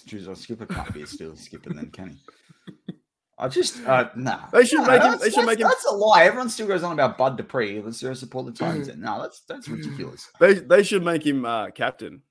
choose 0.07 0.27
a 0.29 0.37
skipper 0.37 0.67
can't 0.67 0.93
be 0.93 1.01
a 1.01 1.07
Steelers 1.07 1.39
skipper 1.39 1.73
then, 1.73 1.91
can 1.91 2.11
he? 2.11 2.95
I 3.39 3.49
just 3.49 3.83
uh 3.87 4.11
nah. 4.15 4.51
They 4.53 4.67
should 4.67 4.87
make 4.87 5.03
him. 5.03 5.19
They 5.19 5.31
should 5.31 5.47
make 5.47 5.59
him. 5.59 5.69
That's 5.69 5.87
a 5.87 5.95
lie. 5.95 6.25
Everyone 6.25 6.51
still 6.51 6.67
goes 6.67 6.83
on 6.83 6.93
about 6.93 7.17
Bud 7.17 7.39
Dupree. 7.39 7.81
Let's 7.81 8.01
support 8.19 8.47
the 8.47 8.53
Titans. 8.53 8.95
no, 8.97 9.23
that's 9.23 9.41
that's 9.41 9.69
ridiculous. 9.69 10.31
They 10.39 10.55
they 10.55 10.83
should 10.83 11.05
make 11.05 11.25
him 11.25 11.47
uh, 11.47 11.71
captain, 11.71 12.23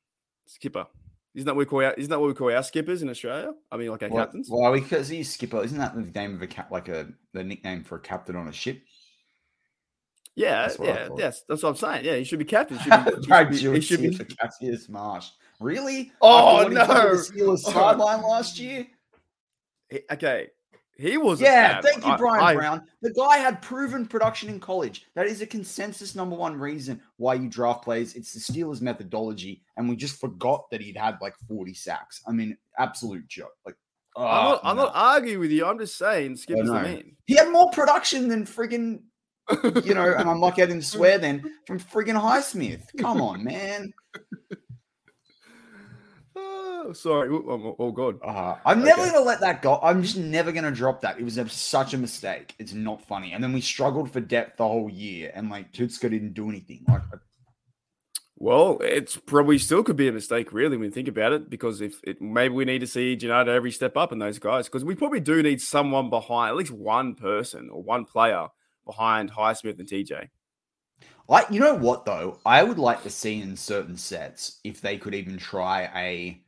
skipper. 0.45 0.85
Isn't 1.33 1.45
that 1.45 1.55
what 1.55 1.59
we 1.59 1.65
call 1.65 1.83
our, 1.83 1.93
Isn't 1.93 2.09
that 2.09 2.19
what 2.19 2.27
we 2.27 2.33
call 2.33 2.51
our 2.51 2.63
skippers 2.63 3.01
in 3.01 3.09
Australia? 3.09 3.51
I 3.71 3.77
mean, 3.77 3.89
like 3.89 4.03
our 4.03 4.09
well, 4.09 4.25
captains. 4.25 4.49
Well, 4.49 4.73
because 4.73 5.07
he's 5.07 5.31
skipper. 5.31 5.63
Isn't 5.63 5.77
that 5.79 5.95
the 5.95 6.01
name 6.01 6.35
of 6.35 6.41
a 6.41 6.47
cap? 6.47 6.71
Like 6.71 6.87
a 6.87 7.07
the 7.33 7.43
nickname 7.43 7.83
for 7.83 7.95
a 7.95 7.99
captain 7.99 8.35
on 8.35 8.47
a 8.47 8.53
ship? 8.53 8.81
Yeah, 10.35 10.69
yeah, 10.81 11.07
yes, 11.17 11.43
that's 11.47 11.63
what 11.63 11.69
I'm 11.69 11.75
saying. 11.75 12.03
Yeah, 12.03 12.17
he 12.17 12.25
should 12.25 12.39
be 12.39 12.45
captain. 12.45 12.77
He 12.77 12.83
should 12.89 13.05
be, 13.05 13.11
he 13.55 13.57
should 13.57 13.71
be, 13.71 13.79
he 13.79 13.81
should 13.81 14.01
be 14.01 14.13
for 14.13 14.25
Cassius 14.25 14.89
Marsh. 14.89 15.29
Really? 15.61 16.11
Oh 16.21 16.67
no! 16.69 16.85
The 16.85 17.31
Steelers 17.33 17.59
sideline 17.73 18.21
last 18.21 18.59
year. 18.59 18.85
okay, 20.11 20.49
he 20.97 21.17
was. 21.17 21.39
Yeah, 21.39 21.81
thank 21.81 22.05
you, 22.05 22.17
Brian 22.17 22.43
I, 22.43 22.53
Brown. 22.53 22.81
The 23.01 23.13
guy 23.13 23.37
had 23.37 23.61
proven 23.61 24.05
production 24.05 24.49
in 24.49 24.59
college. 24.59 25.05
That 25.15 25.27
is 25.27 25.41
a 25.41 25.47
consensus 25.47 26.15
number 26.15 26.35
one 26.35 26.57
reason 26.57 27.01
why 27.17 27.35
you 27.35 27.49
draft 27.49 27.83
players. 27.83 28.15
It's 28.15 28.33
the 28.33 28.39
Steelers 28.39 28.81
methodology, 28.81 29.61
and 29.77 29.89
we 29.89 29.95
just 29.95 30.19
forgot 30.19 30.69
that 30.71 30.81
he'd 30.81 30.97
had 30.97 31.17
like 31.21 31.35
40 31.47 31.73
sacks. 31.73 32.21
I 32.27 32.31
mean, 32.31 32.57
absolute 32.77 33.27
joke. 33.27 33.55
Like, 33.65 33.75
oh, 34.15 34.25
I'm, 34.25 34.45
not, 34.45 34.59
I'm 34.63 34.75
not 34.77 34.91
arguing 34.95 35.39
with 35.39 35.51
you. 35.51 35.65
I'm 35.65 35.79
just 35.79 35.97
saying, 35.97 36.37
Skip 36.37 36.59
is 36.59 36.67
the 36.67 36.73
man. 36.73 37.15
He 37.25 37.35
had 37.35 37.49
more 37.49 37.69
production 37.71 38.29
than 38.29 38.45
friggin' 38.45 39.01
you 39.83 39.93
know, 39.93 40.13
and 40.17 40.29
I'm 40.29 40.39
not 40.39 40.55
getting 40.55 40.79
to 40.79 40.85
swear 40.85 41.17
then 41.17 41.43
from 41.67 41.79
friggin' 41.79 42.19
Highsmith. 42.19 42.83
Come 42.97 43.21
on, 43.21 43.43
man. 43.43 43.93
Oh, 46.35 46.93
sorry. 46.93 47.29
Oh, 47.29 47.75
oh 47.79 47.91
God. 47.91 48.19
Uh, 48.23 48.57
I'm 48.65 48.79
okay. 48.79 48.89
never 48.89 49.01
going 49.01 49.13
to 49.13 49.21
let 49.21 49.39
that 49.39 49.61
go. 49.61 49.79
I'm 49.81 50.01
just 50.03 50.17
never 50.17 50.51
going 50.51 50.65
to 50.65 50.71
drop 50.71 51.01
that. 51.01 51.19
It 51.19 51.23
was 51.23 51.37
a, 51.37 51.47
such 51.49 51.93
a 51.93 51.97
mistake. 51.97 52.53
It's 52.59 52.73
not 52.73 53.01
funny. 53.07 53.33
And 53.33 53.43
then 53.43 53.53
we 53.53 53.61
struggled 53.61 54.11
for 54.11 54.19
depth 54.19 54.57
the 54.57 54.67
whole 54.67 54.89
year, 54.89 55.31
and 55.33 55.49
like 55.49 55.71
Tuszka 55.73 56.09
didn't 56.09 56.33
do 56.33 56.49
anything. 56.49 56.83
Like, 56.87 57.01
Well, 58.37 58.79
it's 58.81 59.15
probably 59.15 59.57
still 59.57 59.83
could 59.83 59.95
be 59.95 60.09
a 60.09 60.11
mistake, 60.11 60.51
really, 60.51 60.77
when 60.77 60.87
you 60.87 60.91
think 60.91 61.07
about 61.07 61.31
it, 61.31 61.49
because 61.49 61.81
if 61.81 62.01
it, 62.03 62.21
maybe 62.21 62.53
we 62.53 62.65
need 62.65 62.79
to 62.79 62.87
see 62.87 63.15
Genard 63.15 63.47
Avery 63.47 63.71
step 63.71 63.95
up 63.95 64.11
in 64.11 64.19
those 64.19 64.39
guys, 64.39 64.67
because 64.67 64.83
we 64.83 64.93
probably 64.93 65.21
do 65.21 65.41
need 65.41 65.61
someone 65.61 66.09
behind, 66.09 66.49
at 66.49 66.55
least 66.57 66.71
one 66.71 67.15
person 67.15 67.69
or 67.71 67.81
one 67.81 68.05
player 68.05 68.47
behind 68.85 69.31
Highsmith 69.31 69.79
and 69.79 69.87
TJ. 69.87 70.29
I, 71.29 71.45
you 71.49 71.59
know 71.59 71.75
what 71.75 72.05
though, 72.05 72.37
I 72.45 72.63
would 72.63 72.79
like 72.79 73.03
to 73.03 73.09
see 73.09 73.41
in 73.41 73.55
certain 73.55 73.97
sets 73.97 74.59
if 74.63 74.81
they 74.81 74.97
could 74.97 75.15
even 75.15 75.37
try 75.37 75.89
a 75.95 76.41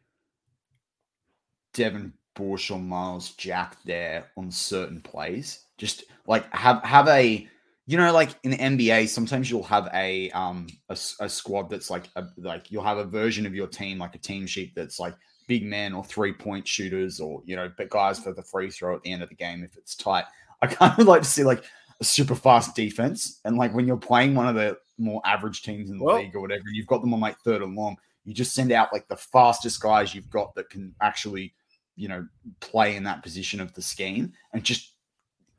Devin 1.73 2.13
Bush 2.35 2.69
or 2.69 2.79
Myles 2.79 3.31
Jack 3.31 3.77
there 3.83 4.27
on 4.38 4.51
certain 4.51 5.01
plays. 5.01 5.65
Just 5.77 6.05
like 6.27 6.51
have 6.53 6.83
have 6.83 7.07
a 7.07 7.47
you 7.85 7.97
know 7.97 8.13
like 8.13 8.29
in 8.43 8.51
the 8.51 8.57
NBA 8.57 9.07
sometimes 9.07 9.49
you'll 9.49 9.63
have 9.63 9.89
a 9.93 10.29
um 10.31 10.67
a, 10.89 10.97
a 11.19 11.29
squad 11.29 11.69
that's 11.69 11.89
like 11.89 12.09
a, 12.15 12.25
like 12.38 12.71
you'll 12.71 12.83
have 12.83 12.97
a 12.97 13.05
version 13.05 13.45
of 13.45 13.55
your 13.55 13.67
team 13.67 13.97
like 13.97 14.15
a 14.15 14.19
team 14.19 14.45
sheet 14.45 14.73
that's 14.75 14.99
like 14.99 15.15
big 15.47 15.63
men 15.63 15.93
or 15.93 16.03
three 16.03 16.33
point 16.33 16.67
shooters 16.67 17.19
or 17.19 17.41
you 17.45 17.55
know 17.55 17.71
but 17.77 17.89
guys 17.89 18.19
for 18.19 18.33
the 18.33 18.43
free 18.43 18.69
throw 18.69 18.95
at 18.95 19.01
the 19.03 19.11
end 19.11 19.23
of 19.23 19.29
the 19.29 19.35
game 19.35 19.63
if 19.63 19.75
it's 19.77 19.95
tight. 19.95 20.25
I 20.61 20.67
kind 20.67 20.99
of 20.99 21.07
like 21.07 21.21
to 21.21 21.27
see 21.27 21.43
like 21.43 21.63
a 22.00 22.04
super 22.04 22.36
fast 22.36 22.76
defense 22.76 23.39
and 23.45 23.58
like 23.58 23.74
when 23.74 23.88
you're 23.88 23.98
playing 23.98 24.36
one 24.36 24.48
of 24.48 24.56
the 24.56 24.78
more 24.98 25.22
average 25.26 25.64
teams 25.64 25.89
in 25.89 25.98
the 25.98 26.04
well, 26.04 26.18
league 26.18 26.36
or 26.36 26.41
whatever, 26.41 26.64
you've 26.72 26.88
got 26.88 27.02
them 27.02 27.14
on 27.14 27.20
like 27.20 27.39
third 27.39 27.62
and 27.62 27.76
long. 27.76 27.98
You 28.26 28.34
just 28.34 28.54
send 28.54 28.72
out 28.72 28.91
like 28.91 29.08
the 29.08 29.16
fastest 29.16 29.82
guys 29.82 30.14
you've 30.14 30.30
got 30.30 30.54
that 30.56 30.70
can 30.70 30.93
actually 31.02 31.54
you 31.95 32.08
know 32.08 32.26
play 32.60 32.95
in 32.95 33.04
that 33.04 33.24
position 33.24 33.60
of 33.60 33.74
the 33.74 33.82
scheme 33.82 34.32
and 34.54 34.64
just 34.64 34.93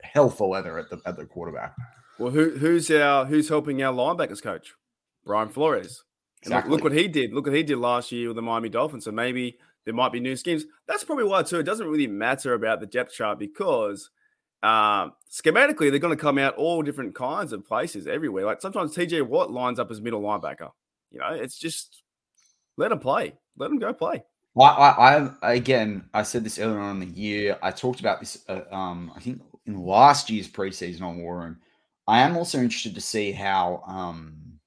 hell 0.01 0.29
for 0.29 0.47
leather 0.47 0.79
at 0.79 0.89
the 0.89 1.01
at 1.05 1.17
the 1.17 1.25
quarterback. 1.25 1.75
Well, 2.17 2.31
who 2.31 2.51
who's 2.51 2.89
our 2.91 3.25
who's 3.25 3.49
helping 3.49 3.81
our 3.83 3.93
linebackers 3.93 4.41
coach? 4.41 4.73
Brian 5.25 5.49
Flores. 5.49 6.03
Exactly. 6.41 6.71
Look, 6.71 6.83
look, 6.83 6.91
what 6.91 6.97
he 6.97 7.07
did. 7.07 7.33
Look 7.33 7.45
what 7.45 7.55
he 7.55 7.63
did 7.63 7.77
last 7.77 8.11
year 8.11 8.29
with 8.29 8.35
the 8.37 8.41
Miami 8.41 8.69
Dolphins. 8.69 9.03
So 9.03 9.11
maybe 9.11 9.57
there 9.85 9.93
might 9.93 10.13
be 10.13 10.19
new 10.19 10.37
schemes. 10.37 10.65
That's 10.87 11.03
probably 11.03 11.25
why 11.25 11.43
too. 11.43 11.59
It 11.59 11.63
doesn't 11.63 11.87
really 11.87 12.07
matter 12.07 12.53
about 12.53 12.79
the 12.79 12.85
depth 12.85 13.13
chart 13.13 13.39
because 13.39 14.09
um, 14.61 15.13
schematically 15.31 15.89
they're 15.89 15.99
going 15.99 16.15
to 16.15 16.21
come 16.21 16.37
out 16.37 16.55
all 16.55 16.81
different 16.81 17.15
kinds 17.15 17.53
of 17.53 17.65
places 17.65 18.07
everywhere. 18.07 18.45
Like 18.45 18.61
sometimes 18.61 18.95
TJ 18.95 19.25
Watt 19.25 19.51
lines 19.51 19.79
up 19.79 19.91
as 19.91 20.01
middle 20.01 20.21
linebacker. 20.21 20.71
You 21.11 21.19
know, 21.19 21.29
it's 21.31 21.57
just 21.57 22.03
let 22.77 22.91
him 22.91 22.99
play. 22.99 23.33
Let 23.57 23.71
him 23.71 23.79
go 23.79 23.93
play. 23.93 24.23
Well, 24.55 24.69
I, 24.69 25.29
I 25.41 25.53
again, 25.53 26.09
I 26.13 26.23
said 26.23 26.43
this 26.43 26.59
earlier 26.59 26.79
on 26.79 27.01
in 27.01 27.09
the 27.09 27.19
year. 27.19 27.57
I 27.61 27.71
talked 27.71 27.99
about 27.99 28.19
this. 28.19 28.43
Uh, 28.49 28.61
um, 28.71 29.11
I 29.15 29.19
think 29.19 29.41
in 29.65 29.85
last 29.85 30.29
year's 30.29 30.47
preseason 30.47 31.01
on 31.01 31.21
War 31.21 31.39
Room. 31.39 31.59
I 32.07 32.21
am 32.21 32.35
also 32.35 32.57
interested 32.57 32.95
to 32.95 33.01
see 33.01 33.31
how 33.31 33.83
um, 33.87 34.59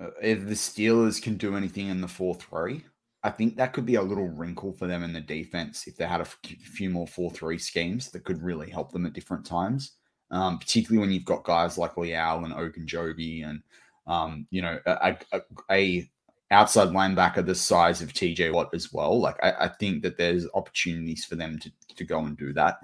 uh, 0.00 0.10
if 0.20 0.46
the 0.46 0.54
Steelers 0.54 1.22
can 1.22 1.36
do 1.36 1.56
anything 1.56 1.88
in 1.88 2.00
the 2.00 2.08
four 2.08 2.34
three. 2.34 2.84
I 3.22 3.30
think 3.30 3.56
that 3.56 3.72
could 3.72 3.86
be 3.86 3.96
a 3.96 4.02
little 4.02 4.28
wrinkle 4.28 4.72
for 4.72 4.86
them 4.86 5.02
in 5.02 5.12
the 5.12 5.20
defense 5.20 5.86
if 5.86 5.96
they 5.96 6.06
had 6.06 6.20
a 6.20 6.24
few 6.24 6.88
more 6.88 7.06
four 7.06 7.30
three 7.30 7.58
schemes 7.58 8.10
that 8.10 8.24
could 8.24 8.42
really 8.42 8.70
help 8.70 8.92
them 8.92 9.06
at 9.06 9.12
different 9.12 9.44
times. 9.44 9.92
Um, 10.30 10.58
particularly 10.58 11.00
when 11.00 11.10
you've 11.10 11.24
got 11.24 11.44
guys 11.44 11.78
like 11.78 11.96
Leal 11.96 12.44
and 12.44 12.54
Ogunjobi 12.54 13.48
and 13.48 13.62
um, 14.06 14.46
you 14.50 14.62
know 14.62 14.78
a, 14.86 15.16
a, 15.32 15.40
a, 15.70 16.10
outside 16.50 16.88
linebacker 16.88 17.44
the 17.44 17.54
size 17.54 18.02
of 18.02 18.12
TJ 18.12 18.52
Watt 18.52 18.70
as 18.72 18.92
well. 18.92 19.20
Like 19.20 19.36
I, 19.42 19.52
I, 19.52 19.68
think 19.68 20.02
that 20.02 20.16
there's 20.16 20.46
opportunities 20.54 21.24
for 21.24 21.34
them 21.34 21.58
to 21.58 21.72
to 21.96 22.04
go 22.04 22.20
and 22.20 22.36
do 22.36 22.52
that. 22.52 22.78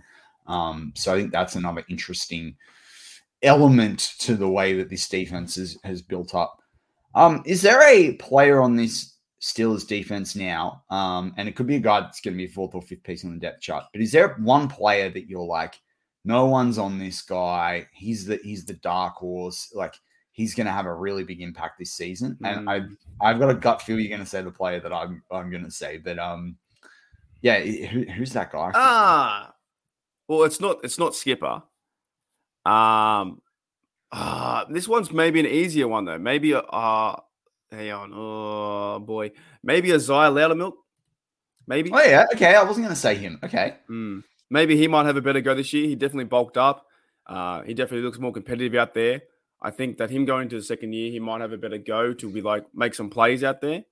Um, 0.46 0.92
so 0.96 1.14
I 1.14 1.18
think 1.18 1.32
that's 1.32 1.54
another 1.54 1.84
interesting 1.88 2.56
element 3.42 4.14
to 4.20 4.36
the 4.36 4.48
way 4.48 4.74
that 4.74 4.90
this 4.90 5.08
defense 5.08 5.56
is, 5.56 5.78
has 5.84 6.02
built 6.02 6.34
up. 6.34 6.62
Um, 7.14 7.42
is 7.46 7.62
there 7.62 7.82
a 7.82 8.14
player 8.14 8.60
on 8.60 8.76
this 8.76 9.13
Steelers 9.44 9.86
defense 9.86 10.34
now? 10.34 10.82
Um, 10.88 11.34
and 11.36 11.48
it 11.48 11.54
could 11.54 11.66
be 11.66 11.76
a 11.76 11.80
guy 11.80 12.00
that's 12.00 12.20
going 12.20 12.34
to 12.34 12.38
be 12.38 12.46
fourth 12.46 12.74
or 12.74 12.80
fifth 12.80 13.02
piece 13.02 13.24
on 13.24 13.34
the 13.34 13.38
depth 13.38 13.60
chart. 13.60 13.84
But 13.92 14.00
is 14.00 14.10
there 14.10 14.36
one 14.38 14.68
player 14.68 15.10
that 15.10 15.28
you're 15.28 15.44
like, 15.44 15.78
no 16.24 16.46
one's 16.46 16.78
on 16.78 16.98
this 16.98 17.20
guy? 17.20 17.86
He's 17.92 18.24
the 18.24 18.40
he's 18.42 18.64
the 18.64 18.74
dark 18.74 19.16
horse. 19.16 19.70
Like 19.74 19.94
he's 20.32 20.54
going 20.54 20.66
to 20.66 20.72
have 20.72 20.86
a 20.86 20.94
really 20.94 21.24
big 21.24 21.42
impact 21.42 21.78
this 21.78 21.92
season. 21.92 22.38
And 22.42 22.68
I 22.70 22.80
mm. 22.80 22.96
I've 23.20 23.38
got 23.38 23.50
a 23.50 23.54
gut 23.54 23.82
feel 23.82 24.00
you're 24.00 24.08
going 24.08 24.20
to 24.20 24.26
say 24.26 24.40
the 24.40 24.50
player 24.50 24.80
that 24.80 24.92
I'm 24.92 25.22
I'm 25.30 25.50
going 25.50 25.64
to 25.64 25.70
say. 25.70 25.98
But 25.98 26.18
um, 26.18 26.56
yeah, 27.42 27.60
who, 27.60 28.04
who's 28.04 28.32
that 28.32 28.50
guy? 28.50 28.70
Ah, 28.74 29.54
well, 30.26 30.44
it's 30.44 30.60
not. 30.60 30.78
It's 30.82 30.98
not 30.98 31.14
Skipper. 31.14 31.62
Um, 32.64 33.42
uh, 34.10 34.64
this 34.70 34.88
one's 34.88 35.12
maybe 35.12 35.40
an 35.40 35.46
easier 35.46 35.86
one 35.86 36.06
though. 36.06 36.18
Maybe 36.18 36.54
uh, 36.54 37.16
hang 37.74 37.92
on. 37.92 38.12
Oh 38.14 38.98
boy, 39.00 39.32
maybe 39.62 39.92
Isaiah 39.92 40.30
Loudermilk. 40.30 40.74
Maybe. 41.66 41.90
Oh 41.92 42.02
yeah. 42.02 42.26
Okay, 42.34 42.54
I 42.54 42.62
wasn't 42.62 42.84
going 42.84 42.94
to 42.94 43.00
say 43.00 43.14
him. 43.14 43.38
Okay. 43.42 43.76
Mm. 43.90 44.22
Maybe 44.50 44.76
he 44.76 44.88
might 44.88 45.06
have 45.06 45.16
a 45.16 45.22
better 45.22 45.40
go 45.40 45.54
this 45.54 45.72
year. 45.72 45.86
He 45.86 45.94
definitely 45.94 46.24
bulked 46.24 46.56
up. 46.56 46.86
Uh, 47.26 47.62
he 47.62 47.74
definitely 47.74 48.04
looks 48.04 48.18
more 48.18 48.32
competitive 48.32 48.74
out 48.74 48.94
there. 48.94 49.22
I 49.62 49.70
think 49.70 49.96
that 49.96 50.10
him 50.10 50.26
going 50.26 50.50
to 50.50 50.56
the 50.56 50.62
second 50.62 50.92
year, 50.92 51.10
he 51.10 51.18
might 51.18 51.40
have 51.40 51.52
a 51.52 51.56
better 51.56 51.78
go 51.78 52.12
to 52.12 52.30
be 52.30 52.42
like 52.42 52.66
make 52.74 52.94
some 52.94 53.08
plays 53.08 53.42
out 53.42 53.62
there. 53.62 53.84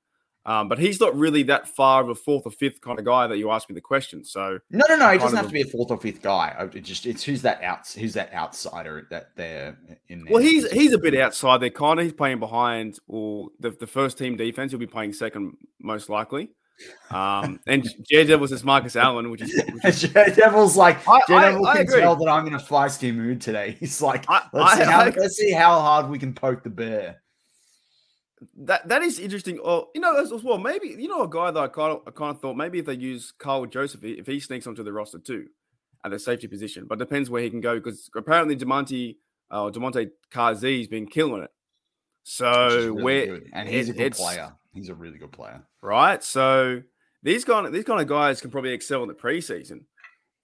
Um, 0.44 0.68
but 0.68 0.78
he's 0.78 0.98
not 0.98 1.16
really 1.16 1.44
that 1.44 1.68
far 1.68 2.02
of 2.02 2.08
a 2.08 2.16
fourth 2.16 2.46
or 2.46 2.50
fifth 2.50 2.80
kind 2.80 2.98
of 2.98 3.04
guy 3.04 3.28
that 3.28 3.38
you 3.38 3.50
ask 3.52 3.68
me 3.68 3.74
the 3.74 3.80
question. 3.80 4.24
So 4.24 4.58
no, 4.70 4.84
no, 4.88 4.96
no, 4.96 5.10
he 5.10 5.18
doesn't 5.18 5.36
have 5.36 5.46
a... 5.46 5.48
to 5.48 5.54
be 5.54 5.60
a 5.60 5.66
fourth 5.66 5.90
or 5.90 5.98
fifth 5.98 6.20
guy. 6.20 6.68
It 6.74 6.80
just 6.80 7.06
it's 7.06 7.22
who's 7.22 7.42
that 7.42 7.62
out 7.62 7.86
who's 7.88 8.14
that 8.14 8.34
outsider 8.34 9.06
that 9.10 9.36
they're 9.36 9.78
in 10.08 10.24
there. 10.24 10.34
Well, 10.34 10.42
he's 10.42 10.68
he's 10.72 10.92
a 10.92 10.98
bit 10.98 11.14
outside 11.14 11.58
there, 11.58 11.70
kind 11.70 12.00
of. 12.00 12.04
He's 12.04 12.12
playing 12.12 12.40
behind 12.40 12.98
or 13.06 13.50
the, 13.60 13.70
the 13.70 13.86
first 13.86 14.18
team 14.18 14.36
defense. 14.36 14.72
He'll 14.72 14.80
be 14.80 14.86
playing 14.86 15.12
second 15.12 15.56
most 15.80 16.08
likely. 16.08 16.50
Um, 17.10 17.60
and 17.68 17.88
J 18.10 18.24
Devils 18.24 18.50
is 18.50 18.64
Marcus 18.64 18.96
Allen, 18.96 19.30
which 19.30 19.42
is, 19.42 19.62
which 19.72 19.84
is... 19.84 20.02
J 20.12 20.32
Devils 20.34 20.76
like 20.76 21.06
I, 21.06 21.20
J 21.28 21.40
Devil 21.40 21.66
can 21.66 21.76
agree. 21.82 22.00
tell 22.00 22.16
that 22.16 22.28
I'm 22.28 22.46
in 22.48 22.54
a 22.54 22.58
feisty 22.58 23.14
mood 23.14 23.40
today. 23.40 23.76
He's 23.80 24.02
like, 24.02 24.28
let's, 24.28 24.52
I, 24.54 24.78
see 24.78 24.90
how, 24.90 25.04
let's 25.04 25.36
see 25.36 25.52
how 25.52 25.78
hard 25.80 26.08
we 26.08 26.18
can 26.18 26.34
poke 26.34 26.64
the 26.64 26.70
bear 26.70 27.21
that 28.64 28.88
that 28.88 29.02
is 29.02 29.18
interesting. 29.18 29.58
Or 29.58 29.88
you 29.94 30.00
know, 30.00 30.20
as, 30.20 30.32
well, 30.42 30.58
maybe 30.58 30.88
you 30.88 31.08
know 31.08 31.22
a 31.22 31.28
guy 31.28 31.50
that 31.50 31.60
I 31.60 31.68
kind 31.68 31.92
of 31.92 32.02
I 32.06 32.10
kind 32.10 32.34
of 32.34 32.40
thought 32.40 32.56
maybe 32.56 32.78
if 32.78 32.86
they 32.86 32.94
use 32.94 33.32
Karl 33.38 33.66
Joseph, 33.66 34.04
if 34.04 34.26
he 34.26 34.40
sneaks 34.40 34.66
onto 34.66 34.82
the 34.82 34.92
roster 34.92 35.18
too, 35.18 35.46
at 36.04 36.10
the 36.10 36.18
safety 36.18 36.46
position, 36.46 36.86
but 36.88 36.98
depends 36.98 37.30
where 37.30 37.42
he 37.42 37.50
can 37.50 37.60
go 37.60 37.76
because 37.76 38.10
apparently 38.16 38.56
Demonte 38.56 39.16
uh, 39.50 39.70
Damontae 39.70 40.10
Kazee's 40.30 40.88
been 40.88 41.06
killing 41.06 41.42
it. 41.42 41.50
So 42.24 42.68
really 42.68 43.02
where 43.02 43.26
good. 43.26 43.50
and 43.52 43.68
he's 43.68 43.88
it, 43.88 43.96
a 43.96 43.98
good 43.98 44.12
player. 44.12 44.52
He's 44.72 44.88
a 44.88 44.94
really 44.94 45.18
good 45.18 45.32
player, 45.32 45.62
right? 45.80 46.22
So 46.22 46.82
these 47.22 47.44
kind 47.44 47.66
of 47.66 47.72
these 47.72 47.84
kind 47.84 48.00
of 48.00 48.06
guys 48.06 48.40
can 48.40 48.50
probably 48.50 48.72
excel 48.72 49.02
in 49.02 49.08
the 49.08 49.14
preseason, 49.14 49.84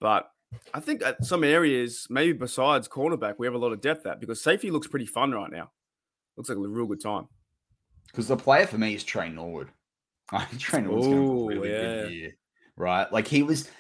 but 0.01 0.31
I 0.73 0.81
think 0.81 1.03
at 1.03 1.25
some 1.25 1.45
areas, 1.45 2.07
maybe 2.09 2.33
besides 2.33 2.89
cornerback, 2.89 3.35
we 3.39 3.47
have 3.47 3.55
a 3.55 3.59
lot 3.59 3.73
of 3.73 3.81
depth 3.81 4.07
at 4.07 4.21
because 4.21 4.43
safety 4.43 4.71
looks 4.71 4.87
pretty 4.87 5.07
fun 5.07 5.33
right 5.33 5.51
now. 5.51 5.71
Looks 6.37 6.49
like 6.49 6.59
a 6.59 6.61
real 6.61 6.87
good 6.87 7.03
time. 7.03 7.29
Because 8.09 8.29
the 8.29 8.37
player 8.37 8.67
for 8.67 8.79
me 8.79 8.95
is 8.95 9.05
Tre 9.05 9.29
Norwood. 9.29 9.69
Tre 10.59 10.81
Norwood's 10.81 11.07
going 11.07 11.27
to 11.27 11.49
really 11.49 11.71
yeah. 11.71 11.81
good 11.81 12.13
year, 12.13 12.37
right? 12.77 13.13
Like 13.13 13.29
he 13.29 13.43
was 13.43 13.71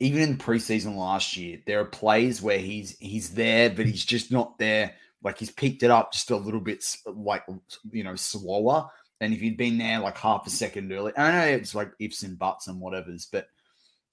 even 0.00 0.20
in 0.20 0.36
preseason 0.36 0.96
last 0.96 1.36
year. 1.36 1.60
There 1.66 1.80
are 1.80 1.84
plays 1.84 2.42
where 2.42 2.58
he's 2.58 2.96
he's 2.98 3.30
there, 3.30 3.70
but 3.70 3.86
he's 3.86 4.04
just 4.04 4.32
not 4.32 4.58
there. 4.58 4.94
Like 5.22 5.38
he's 5.38 5.50
picked 5.50 5.82
it 5.82 5.90
up 5.90 6.12
just 6.12 6.30
a 6.30 6.36
little 6.36 6.60
bit, 6.60 6.84
like 7.06 7.44
you 7.90 8.04
know, 8.04 8.16
slower. 8.16 8.88
And 9.20 9.32
if 9.32 9.40
he'd 9.40 9.56
been 9.56 9.78
there 9.78 10.00
like 10.00 10.18
half 10.18 10.46
a 10.46 10.50
second 10.50 10.92
early, 10.92 11.12
I 11.16 11.32
know 11.32 11.56
it's 11.56 11.74
like 11.74 11.92
ifs 11.98 12.24
and 12.24 12.38
buts 12.38 12.66
and 12.66 12.80
whatever's, 12.80 13.26
but 13.30 13.46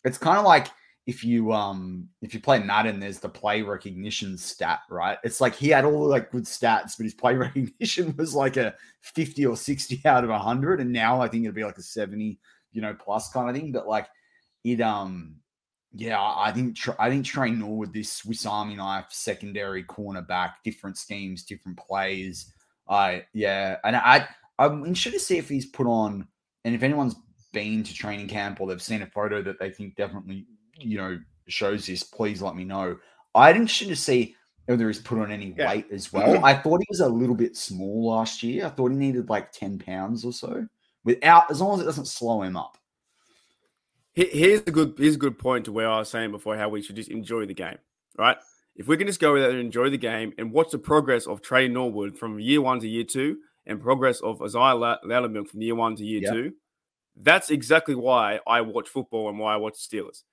it's 0.03 0.17
kind 0.17 0.37
of 0.37 0.45
like 0.45 0.67
if 1.07 1.23
you 1.23 1.51
um 1.51 2.07
if 2.21 2.33
you 2.33 2.39
play 2.39 2.59
Madden, 2.59 2.99
there's 2.99 3.19
the 3.19 3.29
play 3.29 3.61
recognition 3.61 4.37
stat, 4.37 4.81
right? 4.89 5.17
It's 5.23 5.41
like 5.41 5.55
he 5.55 5.69
had 5.69 5.85
all 5.85 6.07
like 6.07 6.31
good 6.31 6.43
stats, 6.43 6.95
but 6.97 7.03
his 7.03 7.13
play 7.13 7.35
recognition 7.47 8.15
was 8.17 8.35
like 8.35 8.57
a 8.57 8.75
50 9.01 9.45
or 9.45 9.57
60 9.57 10.01
out 10.05 10.23
of 10.23 10.29
100, 10.29 10.79
and 10.79 10.91
now 10.91 11.21
I 11.21 11.27
think 11.27 11.45
it'll 11.45 11.55
be 11.55 11.63
like 11.63 11.77
a 11.77 11.83
70, 11.83 12.39
you 12.71 12.81
know, 12.81 12.93
plus 12.93 13.29
kind 13.29 13.49
of 13.49 13.55
thing. 13.55 13.71
But 13.71 13.87
like 13.87 14.07
it 14.63 14.81
um 14.81 15.35
yeah, 15.93 16.21
I 16.21 16.51
think 16.53 16.77
I 16.99 17.09
think 17.09 17.25
Tre 17.25 17.51
Norwood 17.51 17.93
this 17.93 18.11
Swiss 18.11 18.45
Army 18.45 18.75
knife 18.75 19.07
secondary 19.09 19.83
cornerback, 19.83 20.53
different 20.63 20.97
schemes, 20.97 21.43
different 21.43 21.77
plays. 21.77 22.53
I 22.87 23.25
yeah, 23.33 23.77
and 23.83 23.95
I 23.95 24.27
I'm 24.57 24.85
interested 24.85 25.13
to 25.13 25.19
see 25.19 25.37
if 25.37 25.49
he's 25.49 25.65
put 25.65 25.87
on, 25.87 26.27
and 26.63 26.75
if 26.75 26.83
anyone's 26.83 27.15
been 27.51 27.83
to 27.83 27.93
training 27.93 28.27
camp 28.27 28.61
or 28.61 28.67
they've 28.67 28.81
seen 28.81 29.01
a 29.01 29.07
photo 29.07 29.41
that 29.41 29.59
they 29.59 29.69
think 29.69 29.95
definitely 29.95 30.45
you 30.81 30.97
know 30.97 31.19
shows 31.47 31.85
this, 31.85 32.03
please 32.03 32.41
let 32.41 32.55
me 32.55 32.63
know. 32.63 32.97
I'd 33.35 33.55
interested 33.55 33.89
to 33.89 33.95
see 33.95 34.35
whether 34.65 34.87
he's 34.87 34.99
put 34.99 35.19
on 35.19 35.31
any 35.31 35.53
yeah. 35.57 35.69
weight 35.69 35.87
as 35.91 36.13
well. 36.13 36.43
I 36.45 36.53
thought 36.53 36.79
he 36.79 36.87
was 36.89 36.99
a 36.99 37.09
little 37.09 37.35
bit 37.35 37.57
small 37.57 38.07
last 38.09 38.43
year. 38.43 38.65
I 38.65 38.69
thought 38.69 38.91
he 38.91 38.97
needed 38.97 39.29
like 39.29 39.51
10 39.51 39.79
pounds 39.79 40.23
or 40.23 40.31
so 40.31 40.67
without 41.03 41.49
as 41.49 41.61
long 41.61 41.75
as 41.75 41.81
it 41.81 41.85
doesn't 41.85 42.05
slow 42.05 42.41
him 42.41 42.55
up. 42.55 42.77
Here's 44.13 44.61
a 44.61 44.71
good 44.71 44.95
here's 44.97 45.15
a 45.15 45.19
good 45.19 45.39
point 45.39 45.65
to 45.65 45.71
where 45.71 45.89
I 45.89 45.99
was 45.99 46.09
saying 46.09 46.31
before 46.31 46.57
how 46.57 46.69
we 46.69 46.81
should 46.81 46.97
just 46.97 47.09
enjoy 47.09 47.45
the 47.45 47.53
game, 47.53 47.77
right? 48.17 48.37
If 48.75 48.87
we 48.87 48.97
can 48.97 49.07
just 49.07 49.21
go 49.21 49.39
that 49.39 49.51
and 49.51 49.59
enjoy 49.59 49.89
the 49.89 49.97
game 49.97 50.33
and 50.37 50.51
watch 50.51 50.71
the 50.71 50.77
progress 50.77 51.27
of 51.27 51.41
Tre 51.41 51.67
Norwood 51.67 52.17
from 52.17 52.39
year 52.39 52.61
one 52.61 52.79
to 52.81 52.87
year 52.87 53.05
two, 53.05 53.37
and 53.65 53.81
progress 53.81 54.19
of 54.21 54.41
Isaiah 54.41 54.75
Loudermilk 55.05 55.47
from 55.47 55.61
year 55.61 55.75
one 55.75 55.95
to 55.95 56.03
year 56.03 56.21
Yep. 56.23 56.33
two, 56.33 56.53
that's 57.15 57.49
exactly 57.49 57.95
why 57.95 58.39
I 58.47 58.61
watch 58.61 58.89
football 58.89 59.29
and 59.29 59.37
why 59.39 59.53
I 59.53 59.57
watch 59.57 59.75
Steelers. 59.75 60.23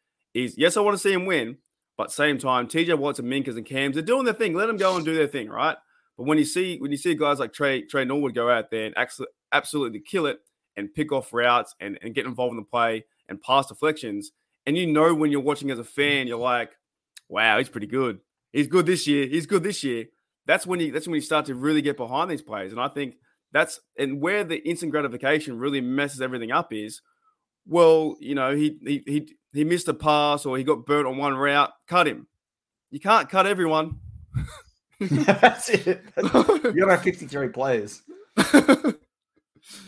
Is 0.45 0.57
yes, 0.57 0.76
I 0.76 0.80
want 0.80 0.95
to 0.95 1.03
see 1.03 1.12
him 1.12 1.26
win, 1.26 1.59
but 1.97 2.12
same 2.12 2.39
time, 2.39 2.68
TJ 2.68 2.97
Watts 2.99 3.18
and 3.18 3.28
Minkahs 3.28 3.57
and 3.57 3.66
Cams 3.66 3.97
are 3.97 4.03
doing 4.03 4.24
their 4.24 4.34
thing. 4.34 4.55
Let 4.55 4.66
them 4.66 4.76
go 4.76 4.97
and 4.97 5.05
do 5.05 5.14
their 5.14 5.26
thing, 5.26 5.49
right? 5.49 5.76
But 6.16 6.26
when 6.26 6.39
you 6.39 6.45
see 6.45 6.78
when 6.78 6.91
you 6.91 6.97
see 6.97 7.14
guys 7.14 7.39
like 7.39 7.53
Tre 7.53 7.82
Tre 7.82 8.05
Norwood 8.05 8.34
go 8.34 8.51
out 8.51 8.70
there 8.70 8.86
and 8.86 8.95
absolutely 9.53 10.01
kill 10.01 10.26
it 10.26 10.39
and 10.76 10.93
pick 10.95 11.12
off 11.12 11.32
routes 11.32 11.74
and, 11.80 11.99
and 12.03 12.14
get 12.14 12.26
involved 12.26 12.53
in 12.53 12.57
the 12.57 12.62
play 12.62 13.05
and 13.28 13.41
pass 13.41 13.66
deflections, 13.66 14.32
and 14.66 14.76
you 14.76 14.86
know 14.86 15.14
when 15.14 15.30
you're 15.30 15.41
watching 15.41 15.70
as 15.70 15.78
a 15.78 15.84
fan, 15.84 16.26
you're 16.26 16.39
like, 16.39 16.70
wow, 17.28 17.59
he's 17.59 17.68
pretty 17.68 17.86
good. 17.86 18.20
He's 18.53 18.66
good 18.66 18.86
this 18.86 19.07
year. 19.07 19.26
He's 19.26 19.47
good 19.47 19.62
this 19.62 19.82
year. 19.82 20.07
That's 20.47 20.66
when 20.66 20.80
you 20.80 20.93
that's 20.93 21.07
when 21.07 21.16
you 21.16 21.20
start 21.20 21.47
to 21.47 21.55
really 21.55 21.82
get 21.82 21.97
behind 21.97 22.30
these 22.30 22.43
players. 22.43 22.72
And 22.72 22.80
I 22.80 22.89
think 22.89 23.16
that's 23.53 23.80
and 23.97 24.20
where 24.20 24.45
the 24.45 24.57
instant 24.68 24.93
gratification 24.93 25.59
really 25.59 25.80
messes 25.80 26.20
everything 26.20 26.53
up 26.53 26.72
is, 26.72 27.03
well, 27.66 28.16
you 28.20 28.34
know, 28.34 28.55
he 28.55 28.78
he 28.82 29.03
he 29.07 29.34
he 29.53 29.65
missed 29.65 29.89
a 29.89 29.95
pass 29.95 30.47
or 30.47 30.57
he 30.59 30.65
got 30.65 30.87
burnt 30.87 31.07
on 31.07 31.17
one 31.17 31.35
route. 31.35 31.73
Cut 31.87 32.07
him. 32.07 32.27
You 32.91 33.01
can't 33.01 33.29
cut 33.29 33.47
everyone. 33.47 33.99
That's 35.01 35.69
it. 35.71 36.03
You 36.17 36.81
got 36.81 36.91
our 36.91 36.99
53 36.99 37.49
players. 37.49 38.03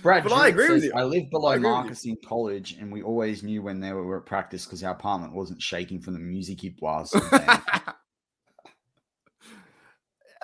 Brad, 0.03 0.23
But 0.25 0.33
I 0.33 0.49
agree 0.49 0.71
with 0.71 0.85
you. 0.85 0.93
I 0.95 1.05
lived 1.05 1.31
below 1.31 1.49
I 1.49 1.55
agree 1.55 1.69
with 1.69 1.77
you. 1.77 1.83
Marcus 1.83 2.05
in 2.05 2.17
college, 2.27 2.77
and 2.79 2.93
we 2.93 3.03
always 3.03 3.43
knew 3.43 3.63
when 3.63 3.81
they 3.81 3.93
were 3.93 4.19
at 4.19 4.27
practice 4.27 4.65
because 4.67 4.83
our 4.85 4.93
apartment 4.93 5.33
wasn't 5.33 5.63
shaking 5.63 6.01
from 6.01 6.13
the 6.15 6.21
music 6.21 6.61
he 6.61 6.69
blasted. 6.71 7.23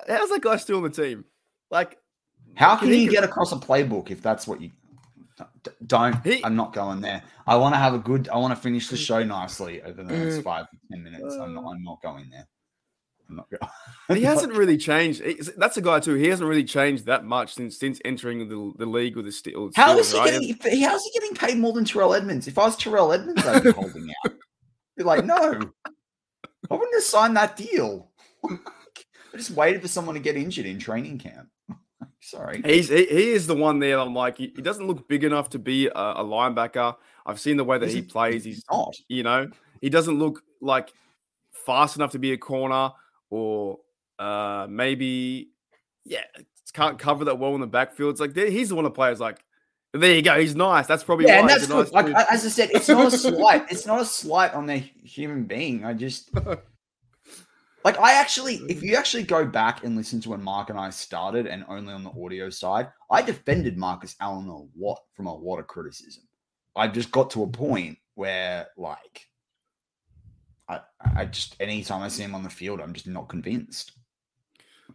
How's 0.09 0.31
that 0.31 0.41
guy 0.41 0.57
still 0.57 0.79
on 0.79 0.85
the 0.85 0.91
team? 0.91 1.25
Like, 1.71 1.99
How 2.55 2.77
can 2.77 2.89
He 2.89 3.05
you 3.05 3.11
get 3.11 3.25
across 3.25 3.53
a 3.53 3.57
playbook 3.57 4.11
if 4.11 4.23
that's 4.23 4.47
what 4.47 4.61
you 4.61 4.71
D- 5.39 5.71
don't? 5.87 6.25
He- 6.25 6.45
I'm 6.45 6.57
not 6.57 6.73
going 6.73 7.01
there. 7.01 7.23
I 7.47 7.57
want 7.57 7.75
to 7.75 7.79
have 7.79 7.95
a 7.95 7.99
good. 7.99 8.29
I 8.29 8.39
want 8.39 8.55
to 8.55 8.61
finish 8.61 8.89
the 8.89 8.97
show 8.97 9.23
nicely 9.23 9.83
over 9.83 10.03
the 10.03 10.13
next 10.13 10.37
Mm. 10.37 10.43
five 10.45 10.67
ten 10.91 11.03
minutes. 11.03 11.35
I'm 11.35 11.55
not. 11.55 11.65
I'm 11.65 11.83
not 11.83 12.01
going 12.03 12.29
there. 12.31 12.47
I'm 13.29 13.37
not 13.37 13.51
going. 13.51 13.71
he 14.19 14.25
hasn't 14.25 14.53
really 14.55 14.79
changed. 14.79 15.23
That's 15.59 15.77
a 15.77 15.83
guy 15.83 16.01
too. 16.01 16.15
He 16.15 16.29
hasn't 16.29 16.49
really 16.49 16.65
changed 16.65 17.07
that 17.07 17.25
much 17.25 17.55
since 17.55 17.79
since 17.79 18.01
entering 18.05 18.49
the, 18.49 18.73
the 18.79 18.87
league 18.87 19.17
with 19.17 19.27
the 19.27 19.31
Steelers. 19.31 19.73
How 19.77 19.99
is 19.99 20.13
he 20.13 20.19
right? 20.19 20.31
getting? 20.59 20.81
How's 20.83 21.05
he 21.05 21.11
getting 21.13 21.35
paid 21.35 21.59
more 21.59 21.73
than 21.73 21.85
Terrell 21.85 22.15
Edmunds? 22.15 22.49
If 22.49 22.57
I 22.57 22.65
was 22.65 22.77
Terrell 22.77 23.13
Edmunds, 23.13 23.45
I'd 23.45 23.63
be 23.65 23.73
holding 23.73 24.09
out. 24.25 24.33
Be 24.97 25.05
like, 25.05 25.27
no, 25.27 25.35
I 25.37 26.75
wouldn't 26.75 26.95
have 26.95 27.03
signed 27.03 27.37
that 27.37 27.57
deal. 27.57 28.11
I 28.49 29.37
just 29.37 29.51
waited 29.51 29.83
for 29.83 29.89
someone 29.89 30.15
to 30.15 30.21
get 30.21 30.37
injured 30.37 30.65
in 30.65 30.79
training 30.79 31.19
camp. 31.19 31.49
Sorry. 32.27 32.61
He's 32.65 32.89
he, 32.89 33.07
he 33.07 33.31
is 33.31 33.47
the 33.47 33.55
one 33.55 33.79
there. 33.79 34.01
I'm 34.01 34.13
like, 34.13 34.37
he, 34.37 34.53
he 34.57 34.61
doesn't 34.61 34.85
look 34.85 35.07
big 35.07 35.23
enough 35.23 35.49
to 35.51 35.61
be 35.61 35.87
a, 35.87 35.93
a 35.93 36.25
linebacker. 36.25 36.97
I've 37.25 37.39
seen 37.39 37.57
the 37.57 37.63
way 37.63 37.79
that 37.79 37.89
he 37.89 38.03
plays. 38.03 38.43
He's 38.45 38.65
not. 38.69 38.97
you 39.07 39.23
know, 39.23 39.49
he 39.81 39.91
doesn't 39.91 40.19
look 40.19 40.43
like 40.61 40.93
fast 41.53 41.95
enough 41.95 42.11
to 42.13 42.19
be 42.19 42.33
a 42.33 42.37
corner 42.37 42.91
or 43.31 43.79
uh 44.19 44.67
maybe 44.69 45.51
yeah, 46.05 46.23
can't 46.73 46.99
cover 46.99 47.27
that 47.27 47.39
well 47.39 47.55
in 47.55 47.61
the 47.61 47.67
backfield. 47.69 48.11
It's 48.11 48.21
like 48.21 48.35
he's 48.35 48.71
the 48.71 48.75
one 48.75 48.85
of 48.85 48.93
the 48.93 48.97
players 48.97 49.21
like 49.21 49.39
there 49.93 50.13
you 50.13 50.23
go. 50.23 50.39
He's 50.41 50.57
nice. 50.57 50.89
That's 50.89 51.05
probably 51.05 51.27
Yeah, 51.27 51.37
why 51.37 51.41
and 51.43 51.51
that's 51.51 51.69
nice 51.69 51.93
Like 51.93 52.07
as 52.07 52.45
I 52.45 52.49
said, 52.49 52.71
it's 52.73 52.89
not 52.89 53.07
a 53.07 53.11
slight. 53.19 53.67
It's 53.71 53.87
not 53.87 54.01
a 54.01 54.05
slight 54.05 54.53
on 54.53 54.67
the 54.67 54.79
human 54.79 55.45
being. 55.45 55.85
I 55.85 55.93
just 55.95 56.31
like 57.87 58.01
I 58.01 58.15
actually, 58.15 58.57
if 58.69 58.79
mm-hmm. 58.79 58.87
you 58.87 58.97
actually 58.97 59.23
go 59.23 59.47
back 59.47 59.85
and 59.85 59.95
listen 59.95 60.21
to 60.23 60.31
when 60.31 60.43
Mark 60.43 60.71
and 60.71 60.79
I 60.79 60.91
started, 60.91 61.47
and 61.47 61.65
only 61.69 61.95
on 61.95 62.03
the 62.03 62.11
audio 62.21 62.51
side, 62.51 62.89
I 63.13 63.23
defended 63.23 63.77
Marcus 63.77 64.17
Allen 64.21 64.49
a 64.49 64.59
lot 64.77 64.99
from 65.15 65.27
a 65.27 65.33
lot 65.33 65.61
of 65.61 65.69
criticism. 65.69 66.25
I 66.75 66.89
just 66.89 67.13
got 67.13 67.31
to 67.31 67.45
a 67.45 67.47
point 67.47 67.97
where, 68.17 68.67
like, 68.77 69.29
I, 70.69 70.81
I 71.15 71.27
just 71.27 71.55
anytime 71.61 72.03
I 72.03 72.09
see 72.09 72.25
him 72.25 72.35
on 72.35 72.43
the 72.43 72.51
field, 72.51 72.81
I'm 72.81 72.93
just 72.93 73.07
not 73.07 73.29
convinced. 73.29 73.93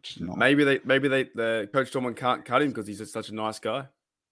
Just 0.04 0.20
not. 0.20 0.38
Maybe 0.38 0.66
they 0.66 0.82
maybe 0.84 1.08
they 1.08 1.30
the 1.34 1.70
coach 1.72 1.92
Tomlin 1.92 2.14
can't 2.14 2.44
cut 2.44 2.62
him 2.62 2.72
because 2.72 2.88
he's 2.88 2.98
just 2.98 3.14
such 3.14 3.30
a 3.30 3.34
nice 3.34 3.60
guy. 3.60 3.86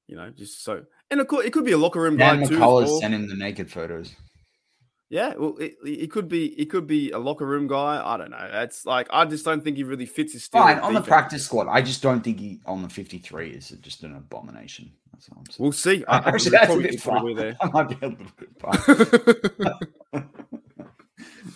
You 0.07 0.17
know, 0.17 0.31
just 0.31 0.65
so 0.65 0.83
and 1.09 1.21
of 1.21 1.27
course 1.29 1.45
it 1.45 1.53
could 1.53 1.63
be 1.63 1.71
a 1.71 1.77
locker 1.77 2.01
room 2.01 2.17
Dan 2.17 2.41
guy 2.41 2.45
too. 2.45 2.57
McCullers 2.57 2.87
well. 2.87 2.99
sent 2.99 3.13
him 3.13 3.29
the 3.29 3.37
naked 3.37 3.71
photos. 3.71 4.13
Yeah, 5.09 5.33
well, 5.37 5.57
it, 5.57 5.75
it 5.83 6.11
could 6.11 6.29
be 6.29 6.47
it 6.59 6.69
could 6.69 6.85
be 6.85 7.09
a 7.09 7.17
locker 7.17 7.45
room 7.45 7.67
guy. 7.67 7.99
I 8.03 8.15
don't 8.17 8.29
know. 8.29 8.49
It's 8.53 8.85
like 8.85 9.07
I 9.11 9.25
just 9.25 9.43
don't 9.43 9.63
think 9.63 9.77
he 9.77 9.83
really 9.83 10.05
fits 10.05 10.33
his 10.33 10.43
style. 10.43 10.61
Fine 10.61 10.79
on 10.79 10.93
the 10.93 11.01
practice 11.01 11.45
squad. 11.45 11.67
I 11.67 11.81
just 11.81 12.03
don't 12.03 12.23
think 12.23 12.39
he 12.39 12.61
on 12.67 12.83
the 12.83 12.89
53 12.89 13.49
is 13.49 13.69
just 13.81 14.03
an 14.03 14.15
abomination. 14.15 14.91
That's 15.11 15.27
all 15.29 15.39
I'm 15.39 15.45
saying. 15.45 15.55
We'll 15.63 15.71
see. 15.71 16.05
I, 16.05 16.17
I, 16.17 16.17
Actually, 16.29 16.51
that's 16.51 16.65
probably, 16.67 16.83
a 16.85 16.91
bit 16.91 17.01
far. 17.01 17.33
there. 17.33 17.57
I 17.61 17.69
might 17.71 17.89
be 17.89 17.97
a 18.05 18.09
little 18.09 18.25
bit 18.37 18.49
far. 20.13 20.27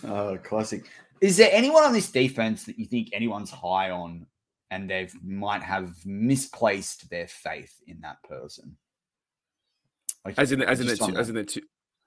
oh, 0.34 0.38
classic. 0.38 0.86
Is 1.20 1.36
there 1.36 1.50
anyone 1.52 1.84
on 1.84 1.92
this 1.92 2.10
defense 2.10 2.64
that 2.64 2.76
you 2.76 2.86
think 2.86 3.10
anyone's 3.12 3.50
high 3.50 3.90
on 3.90 4.26
and 4.72 4.90
they 4.90 5.08
might 5.22 5.62
have 5.62 5.94
misplaced 6.04 7.08
their 7.08 7.28
faith 7.28 7.80
in 7.86 8.00
that 8.00 8.20
person? 8.24 8.76
Like, 10.24 10.38
As 10.38 10.50
in 10.50 10.60
as 10.60 10.80
in 10.80 10.88
just 10.88 11.02
it 11.02 11.06
too, 11.06 11.16
as 11.16 11.30
in 11.30 11.36
it 11.36 11.48
too 11.48 11.62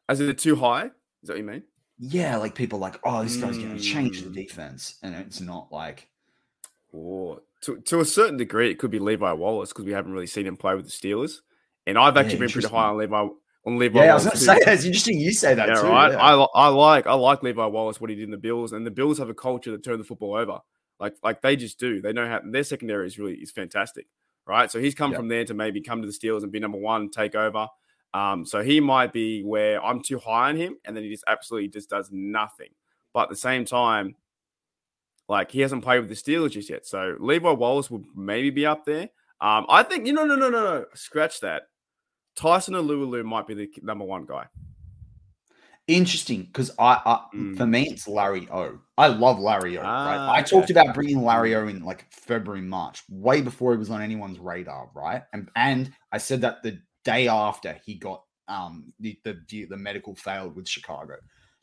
as 0.10 0.20
in 0.20 0.30
it 0.30 0.38
too 0.40 0.58
high. 0.58 0.92
Is 1.28 1.30
that 1.30 1.34
what 1.34 1.40
you 1.40 1.52
mean? 1.52 1.64
yeah, 2.00 2.38
like 2.38 2.56
people 2.56 2.80
like, 2.80 2.98
oh, 3.04 3.22
this 3.24 3.36
guy's 3.36 3.58
going 3.58 3.76
to 3.76 3.84
change 3.84 4.22
the 4.22 4.30
Mm. 4.30 4.34
defense, 4.34 4.98
and 5.04 5.14
it's 5.14 5.42
not 5.42 5.70
like, 5.74 6.08
Or 6.94 7.42
to 7.64 7.82
to 7.82 8.00
a 8.00 8.06
certain 8.06 8.38
degree, 8.38 8.72
it 8.72 8.80
could 8.80 8.92
be 8.92 9.00
Levi 9.00 9.34
Wallace 9.34 9.70
because 9.74 9.84
we 9.84 9.92
haven't 9.92 10.14
really 10.14 10.26
seen 10.28 10.48
him 10.48 10.56
play 10.56 10.74
with 10.74 10.86
the 10.86 10.92
Steelers. 10.92 11.42
And 11.86 11.98
I've 11.98 12.16
Yeah, 12.16 12.22
actually 12.22 12.40
been 12.40 12.52
pretty 12.52 12.70
high 12.70 12.88
on 12.88 12.98
Levi 12.98 13.28
on 13.66 13.78
Levi. 13.78 14.06
yeah, 14.06 14.12
I 14.12 14.14
was 14.14 14.24
going 14.24 14.38
to 14.38 14.42
say, 14.42 14.58
it's 14.68 14.86
interesting 14.86 15.20
you 15.20 15.34
say 15.34 15.54
that 15.54 15.68
yeah, 15.68 15.82
too. 15.82 15.88
right. 15.88 16.12
yeah. 16.14 16.18
I, 16.18 16.34
I 16.56 16.68
like 16.70 17.08
I 17.08 17.14
like 17.16 17.44
Levi 17.44 17.66
Wallace 17.66 18.00
what 18.00 18.10
he 18.10 18.16
did 18.16 18.24
in 18.24 18.32
the 18.32 18.38
Bills, 18.38 18.72
and 18.72 18.86
the 18.86 18.92
Bills 18.92 19.18
have 19.18 19.30
a 19.30 19.34
culture 19.34 19.72
that 19.72 19.84
turn 19.84 19.98
the 19.98 20.06
football 20.06 20.36
over. 20.36 20.60
Like 20.98 21.16
like 21.24 21.42
they 21.42 21.58
just 21.58 21.78
do. 21.78 22.00
They 22.00 22.14
know 22.14 22.26
how 22.26 22.40
their 22.50 22.64
secondary 22.64 23.06
is 23.06 23.20
really 23.20 23.36
is 23.36 23.52
fantastic, 23.52 24.08
right? 24.46 24.72
So 24.72 24.80
he's 24.80 24.96
come 24.96 25.12
Yeah. 25.12 25.18
from 25.18 25.28
there 25.28 25.44
to 25.44 25.54
maybe 25.54 25.82
come 25.82 26.02
to 26.02 26.08
the 26.08 26.14
Steelers 26.14 26.44
and 26.44 26.54
be 26.54 26.60
number 26.62 26.78
one, 26.78 27.10
take 27.10 27.36
over. 27.36 27.68
Um, 28.14 28.46
so 28.46 28.62
he 28.64 28.80
might 28.80 29.14
be 29.14 29.44
where 29.44 29.84
I'm 29.84 30.02
too 30.02 30.18
high 30.20 30.50
on 30.50 30.56
him, 30.56 30.78
and 30.86 30.96
then 30.96 31.04
he 31.04 31.10
just 31.10 31.26
absolutely 31.28 31.70
just 31.70 31.90
does 31.90 32.10
nothing. 32.12 32.70
But 33.14 33.24
at 33.24 33.30
the 33.30 33.36
same 33.36 33.66
time, 33.66 34.16
like 35.30 35.52
he 35.52 35.60
hasn't 35.62 35.84
played 35.84 36.00
with 36.00 36.10
the 36.10 36.16
Steelers 36.16 36.52
just 36.52 36.70
yet. 36.70 36.86
So 36.88 37.16
Levi 37.20 37.52
Wallace 37.52 37.92
would 37.92 38.06
maybe 38.16 38.50
be 38.50 38.66
up 38.66 38.86
there. 38.86 39.10
Um, 39.42 39.66
I 39.70 39.84
think 39.84 40.08
you 40.08 40.14
know, 40.14 40.26
no, 40.26 40.36
no, 40.36 40.50
no, 40.50 40.64
no, 40.64 40.86
scratch 40.96 41.42
that. 41.42 41.64
Tyson 42.36 42.76
Alualu 42.76 43.24
might 43.26 43.48
be 43.48 43.54
the 43.56 43.70
number 43.82 44.06
one 44.06 44.26
guy. 44.26 44.46
Interesting, 45.88 46.44
because 46.44 46.72
I, 46.78 47.02
I 47.06 47.24
Mm. 47.34 47.56
for 47.58 47.66
me 47.66 47.88
it's 47.90 48.08
Larry 48.10 48.48
O. 48.52 48.78
I 48.98 49.08
love 49.08 49.40
Larry 49.40 49.78
O. 49.78 49.82
right? 49.82 49.88
Ah, 49.90 50.34
I 50.34 50.42
okay. 50.42 50.50
talked 50.50 50.70
about 50.70 50.94
bringing 50.94 51.24
Larry 51.24 51.56
O 51.56 51.66
in 51.68 51.82
like 51.84 52.06
February, 52.12 52.62
March, 52.62 53.04
way 53.10 53.42
before 53.42 53.72
he 53.72 53.78
was 53.78 53.90
on 53.90 54.02
anyone's 54.02 54.38
radar, 54.38 54.90
right? 54.94 55.24
And 55.32 55.50
and 55.56 55.94
I 56.12 56.18
said 56.18 56.42
that 56.42 56.62
the 56.62 56.80
day 57.08 57.28
after 57.30 57.80
he 57.86 57.96
got 57.96 58.24
um 58.50 58.94
the 59.00 59.18
the, 59.24 59.66
the, 59.66 59.78
medical 59.78 60.14
failed 60.16 60.56
with 60.56 60.68
Chicago, 60.68 61.16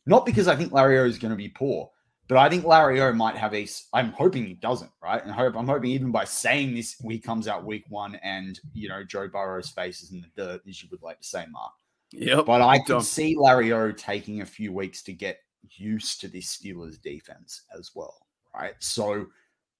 not 0.06 0.26
because 0.26 0.48
I 0.48 0.56
think 0.56 0.72
Larry 0.72 0.98
O 0.98 1.04
is 1.04 1.18
going 1.18 1.30
to 1.30 1.36
be 1.36 1.48
poor, 1.48 1.90
but 2.28 2.38
I 2.38 2.48
think 2.48 2.64
Larry 2.64 3.00
O 3.02 3.12
might 3.12 3.36
have 3.36 3.54
a. 3.54 3.66
I'm 3.92 4.12
hoping 4.12 4.46
he 4.46 4.54
doesn't, 4.54 4.90
right? 5.02 5.22
And 5.22 5.30
I 5.32 5.34
hope 5.34 5.54
I'm 5.56 5.68
hoping 5.68 5.90
even 5.90 6.10
by 6.10 6.24
saying 6.24 6.74
this, 6.74 6.96
he 7.06 7.18
comes 7.18 7.46
out 7.46 7.64
week 7.64 7.84
one 7.88 8.14
and 8.16 8.58
you 8.72 8.88
know 8.88 9.04
Joe 9.04 9.28
Burrow's 9.28 9.70
face 9.70 10.02
is 10.02 10.12
in 10.12 10.22
the 10.22 10.42
dirt, 10.42 10.62
as 10.68 10.82
you 10.82 10.88
would 10.90 11.02
like 11.02 11.20
to 11.20 11.26
say, 11.26 11.44
Mark. 11.50 11.72
Yep. 12.12 12.46
But 12.46 12.62
I 12.62 12.78
could 12.78 13.02
see 13.02 13.36
Larry 13.38 13.72
O 13.72 13.92
taking 13.92 14.40
a 14.40 14.46
few 14.46 14.72
weeks 14.72 15.02
to 15.02 15.12
get 15.12 15.38
used 15.76 16.20
to 16.20 16.28
this 16.28 16.56
Steelers 16.56 17.00
defense 17.00 17.62
as 17.76 17.90
well, 17.94 18.26
right? 18.54 18.74
So 18.78 19.26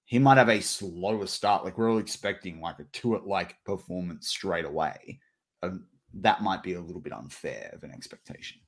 he 0.05 0.19
might 0.19 0.39
have 0.39 0.49
a 0.49 0.61
slower 0.61 1.27
start. 1.27 1.65
Like 1.65 1.79
we're 1.79 1.91
all 1.91 1.99
expecting 1.99 2.61
like 2.61 2.79
a 2.79 2.85
two 2.93 3.17
at 3.17 3.27
like 3.27 3.57
performance 3.65 4.29
straight 4.29 4.65
away. 4.65 5.21
Um, 5.65 5.87
that 6.15 6.43
might 6.43 6.63
be 6.63 6.75
a 6.75 6.81
little 6.81 7.01
bit 7.01 7.13
unfair 7.13 7.71
of 7.73 7.83
an 7.83 7.91
expectation. 7.91 8.59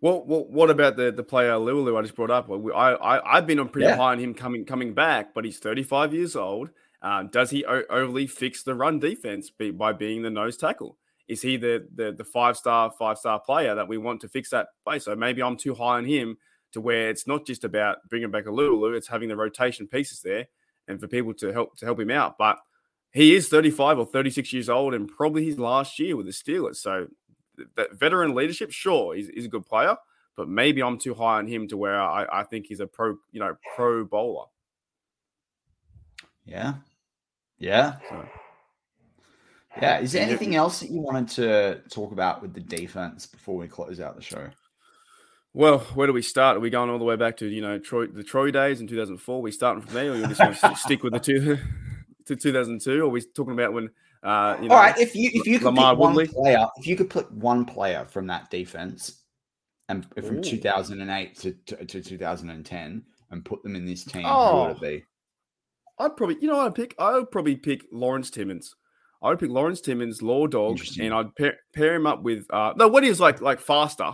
Well, 0.00 0.24
well, 0.26 0.44
what 0.44 0.70
about 0.70 0.96
the 0.96 1.10
the 1.12 1.22
player 1.22 1.56
Lulu 1.56 1.96
I 1.96 2.02
just 2.02 2.14
brought 2.14 2.30
up? 2.30 2.50
I, 2.50 2.54
I 2.56 3.36
I've 3.36 3.46
been 3.46 3.58
on 3.58 3.68
pretty 3.68 3.86
Yeah. 3.86 3.96
high 3.96 4.12
on 4.12 4.18
him 4.18 4.34
coming 4.34 4.64
coming 4.64 4.92
back, 4.94 5.32
but 5.34 5.44
he's 5.44 5.58
35 5.58 6.12
years 6.14 6.36
old. 6.36 6.70
Um, 7.02 7.28
does 7.28 7.50
he 7.50 7.64
o- 7.64 7.84
overly 7.90 8.26
fix 8.26 8.62
the 8.62 8.74
run 8.74 8.98
defense 8.98 9.50
be, 9.50 9.70
by 9.70 9.92
being 9.92 10.22
the 10.22 10.30
nose 10.30 10.56
tackle? 10.56 10.98
Is 11.26 11.40
he 11.42 11.56
the 11.56 11.88
the 11.94 12.12
the 12.12 12.24
five 12.24 12.56
star 12.56 12.92
five 12.98 13.18
star 13.18 13.40
player 13.40 13.74
that 13.74 13.88
we 13.88 13.96
want 13.98 14.20
to 14.22 14.28
fix 14.28 14.50
that 14.50 14.68
play? 14.84 14.98
So 14.98 15.16
maybe 15.16 15.42
I'm 15.42 15.56
too 15.56 15.74
high 15.74 15.96
on 15.96 16.04
him 16.04 16.36
to 16.72 16.80
where 16.80 17.08
it's 17.08 17.26
not 17.26 17.46
just 17.46 17.64
about 17.64 17.98
bringing 18.10 18.30
back 18.30 18.44
Alualu, 18.44 18.96
it's 18.96 19.08
having 19.08 19.28
the 19.28 19.36
rotation 19.36 19.86
pieces 19.86 20.20
there 20.22 20.46
and 20.88 21.00
for 21.00 21.08
people 21.08 21.32
to 21.34 21.52
help 21.52 21.76
to 21.78 21.86
help 21.86 21.98
him 22.00 22.10
out. 22.10 22.36
But 22.36 22.58
he 23.14 23.36
is 23.36 23.48
35 23.48 24.00
or 24.00 24.06
36 24.06 24.52
years 24.52 24.68
old 24.68 24.92
and 24.92 25.08
probably 25.08 25.44
his 25.44 25.58
last 25.58 26.00
year 26.00 26.16
with 26.16 26.26
the 26.26 26.32
Steelers. 26.32 26.76
So 26.76 27.06
that 27.76 27.94
veteran 27.94 28.34
leadership, 28.34 28.72
sure, 28.72 29.14
he's, 29.14 29.28
he's 29.28 29.44
a 29.44 29.48
good 29.48 29.64
player, 29.64 29.96
but 30.36 30.48
maybe 30.48 30.82
I'm 30.82 30.98
too 30.98 31.14
high 31.14 31.38
on 31.38 31.46
him 31.46 31.68
to 31.68 31.76
where 31.76 32.00
I, 32.00 32.26
I 32.30 32.42
think 32.42 32.66
he's 32.66 32.80
a 32.80 32.88
pro, 32.88 33.16
you 33.30 33.38
know, 33.38 33.56
pro 33.76 34.04
bowler. 34.04 34.46
Yeah. 36.44 36.74
Yeah. 37.58 37.98
So 38.10 38.28
Yeah. 39.80 40.00
Is 40.00 40.10
there 40.10 40.26
anything 40.26 40.56
else 40.56 40.80
that 40.80 40.90
you 40.90 41.00
wanted 41.00 41.28
to 41.36 41.82
talk 41.90 42.10
about 42.10 42.42
with 42.42 42.52
the 42.52 42.60
defense 42.60 43.26
before 43.26 43.56
we 43.56 43.68
close 43.68 44.00
out 44.00 44.16
the 44.16 44.22
show? 44.22 44.48
Well, 45.52 45.78
where 45.94 46.08
do 46.08 46.12
we 46.12 46.22
start? 46.22 46.56
Are 46.56 46.60
we 46.60 46.68
going 46.68 46.90
all 46.90 46.98
the 46.98 47.04
way 47.04 47.14
back 47.14 47.36
to 47.36 47.46
you 47.46 47.62
know 47.62 47.78
Troy, 47.78 48.08
the 48.08 48.24
Troy 48.24 48.50
days 48.50 48.80
in 48.80 48.88
2004? 48.88 49.40
we 49.40 49.52
starting 49.52 49.84
from 49.84 49.94
there, 49.94 50.10
or 50.10 50.16
you 50.16 50.26
just 50.26 50.40
want 50.40 50.56
to 50.58 50.74
stick 50.74 51.04
with 51.04 51.12
the 51.12 51.20
two 51.20 51.58
to 52.26 52.36
2002? 52.36 53.00
Or 53.00 53.04
are 53.04 53.08
we 53.08 53.20
talking 53.22 53.52
about 53.54 53.72
when 53.72 53.90
uh, 54.22 54.56
you 54.60 54.68
know? 54.68 54.74
All 54.74 54.80
right. 54.80 54.96
If 54.98 55.14
you 55.14 55.30
if 55.32 55.46
you 55.46 55.58
could 55.58 55.74
LaMarr 55.74 55.90
pick 55.92 55.98
one 55.98 56.14
Woodley? 56.14 56.28
player, 56.28 56.66
if 56.76 56.86
you 56.86 56.96
could 56.96 57.10
pick 57.10 57.26
one 57.30 57.64
player 57.64 58.04
from 58.08 58.26
that 58.28 58.50
defense, 58.50 59.22
and 59.88 60.06
from 60.14 60.38
Ooh. 60.38 60.42
2008 60.42 61.36
to, 61.40 61.52
to, 61.52 61.84
to 61.84 62.00
2010, 62.02 63.02
and 63.30 63.44
put 63.44 63.62
them 63.62 63.76
in 63.76 63.84
this 63.84 64.04
team, 64.04 64.22
who 64.22 64.28
Oh. 64.28 64.66
would 64.68 64.76
it 64.76 64.80
be? 64.80 65.04
I'd 65.98 66.16
probably, 66.16 66.36
you 66.40 66.48
know, 66.48 66.60
I'd 66.60 66.74
pick. 66.74 66.94
I 66.98 67.12
would 67.12 67.30
probably 67.30 67.56
pick 67.56 67.84
Lawrence 67.92 68.30
Timmons. 68.30 68.74
I 69.22 69.28
would 69.30 69.38
pick 69.38 69.50
Lawrence 69.50 69.80
Timmons, 69.80 70.22
Law 70.22 70.46
Dog, 70.46 70.78
and 71.00 71.14
I'd 71.14 71.34
pair, 71.36 71.56
pair 71.74 71.94
him 71.94 72.06
up 72.06 72.22
with 72.22 72.46
uh, 72.50 72.74
no, 72.76 72.94
he 72.98 73.08
was 73.08 73.20
like 73.20 73.40
like 73.40 73.60
faster, 73.60 74.10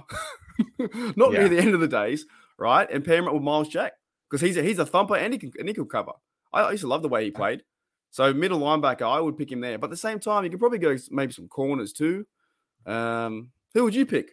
not 1.16 1.32
Yeah. 1.32 1.38
near 1.40 1.48
the 1.48 1.58
end 1.58 1.74
of 1.74 1.80
the 1.80 1.88
days, 1.88 2.26
right? 2.58 2.88
And 2.90 3.04
pair 3.04 3.16
him 3.16 3.26
up 3.28 3.34
with 3.34 3.42
Myles 3.42 3.68
Jack 3.68 3.92
because 4.28 4.40
he's 4.40 4.56
a, 4.56 4.62
he's 4.62 4.78
a 4.78 4.86
thumper 4.86 5.16
and 5.16 5.32
he 5.32 5.38
can 5.38 5.50
and 5.58 5.66
he 5.68 5.74
can 5.74 5.86
cover. 5.86 6.12
I, 6.52 6.62
I 6.62 6.70
used 6.72 6.82
to 6.82 6.86
love 6.88 7.02
the 7.02 7.08
way 7.08 7.24
he 7.24 7.30
played. 7.30 7.62
So 8.10 8.32
middle 8.32 8.60
linebacker, 8.60 9.02
I 9.02 9.20
would 9.20 9.38
pick 9.38 9.50
him 9.52 9.60
there. 9.60 9.78
But 9.78 9.86
at 9.86 9.90
the 9.90 9.96
same 9.96 10.18
time, 10.18 10.44
you 10.44 10.50
could 10.50 10.58
probably 10.58 10.78
go 10.78 10.96
maybe 11.10 11.32
some 11.32 11.48
corners 11.48 11.92
too. 11.92 12.26
Um, 12.86 13.50
who 13.74 13.84
would 13.84 13.94
you 13.94 14.06
pick? 14.06 14.32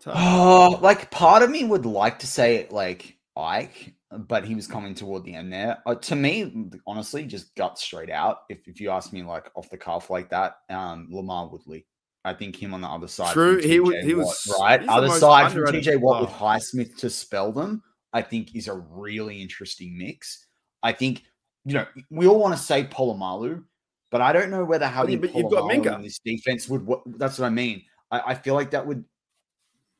Tough. 0.00 0.14
Oh, 0.16 0.78
like 0.82 1.10
part 1.10 1.42
of 1.42 1.50
me 1.50 1.64
would 1.64 1.86
like 1.86 2.18
to 2.20 2.26
say 2.26 2.66
like 2.70 3.16
Ike, 3.36 3.94
but 4.10 4.44
he 4.44 4.54
was 4.54 4.66
coming 4.66 4.94
toward 4.94 5.24
the 5.24 5.34
end 5.34 5.52
there. 5.52 5.78
Uh, 5.86 5.94
to 5.94 6.14
me, 6.14 6.70
honestly, 6.86 7.24
just 7.24 7.54
gut 7.56 7.78
straight 7.78 8.10
out. 8.10 8.40
If 8.50 8.68
if 8.68 8.80
you 8.80 8.90
ask 8.90 9.12
me 9.12 9.22
like 9.22 9.50
off 9.54 9.70
the 9.70 9.78
cuff 9.78 10.10
like 10.10 10.28
that, 10.30 10.56
um, 10.68 11.08
LaMarr 11.10 11.50
Woodley. 11.50 11.86
I 12.26 12.32
think 12.32 12.56
him 12.56 12.72
on 12.72 12.80
the 12.80 12.88
other 12.88 13.08
side. 13.08 13.34
True, 13.34 13.60
he 13.60 13.80
was- 13.80 14.02
he 14.02 14.14
Watt, 14.14 14.24
was- 14.24 14.56
right. 14.58 14.88
Other 14.88 15.10
side 15.10 15.52
from 15.52 15.66
TJ 15.66 16.00
Watt 16.00 16.22
with. 16.22 16.30
Highsmith 16.30 16.96
to 16.98 17.10
spell 17.10 17.52
them. 17.52 17.82
I 18.14 18.22
think 18.22 18.54
is 18.54 18.68
a 18.68 18.74
really 18.74 19.42
interesting 19.42 19.98
mix. 19.98 20.46
I 20.82 20.92
think 20.92 21.24
you 21.64 21.74
know 21.74 21.86
we 22.10 22.26
all 22.26 22.38
want 22.38 22.56
to 22.56 22.62
say 22.62 22.84
Polamalu, 22.84 23.62
but 24.10 24.20
I 24.20 24.32
don't 24.32 24.50
know 24.50 24.64
whether 24.64 24.86
having 24.86 25.20
but 25.20 25.34
you've 25.34 25.50
got 25.50 25.64
Polamalu 25.64 25.84
Minkah. 25.84 25.96
in 25.96 26.02
this 26.02 26.18
defense 26.24 26.68
would. 26.68 26.84
What, 26.86 27.02
that's 27.18 27.38
what 27.38 27.46
I 27.46 27.50
mean. 27.50 27.82
I, 28.10 28.20
I 28.26 28.34
feel 28.34 28.54
like 28.54 28.70
that 28.72 28.86
would 28.86 29.04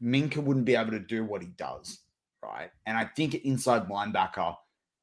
Minkah 0.03 0.39
wouldn't 0.39 0.67
be 0.67 0.77
able 0.77 0.91
to 0.93 1.01
do 1.01 1.25
what 1.25 1.43
he 1.43 1.49
does, 1.49 2.01
right? 2.43 2.71
And 2.87 2.97
I 2.97 3.05
think 3.05 3.35
inside 3.35 3.89
linebacker, 3.89 4.57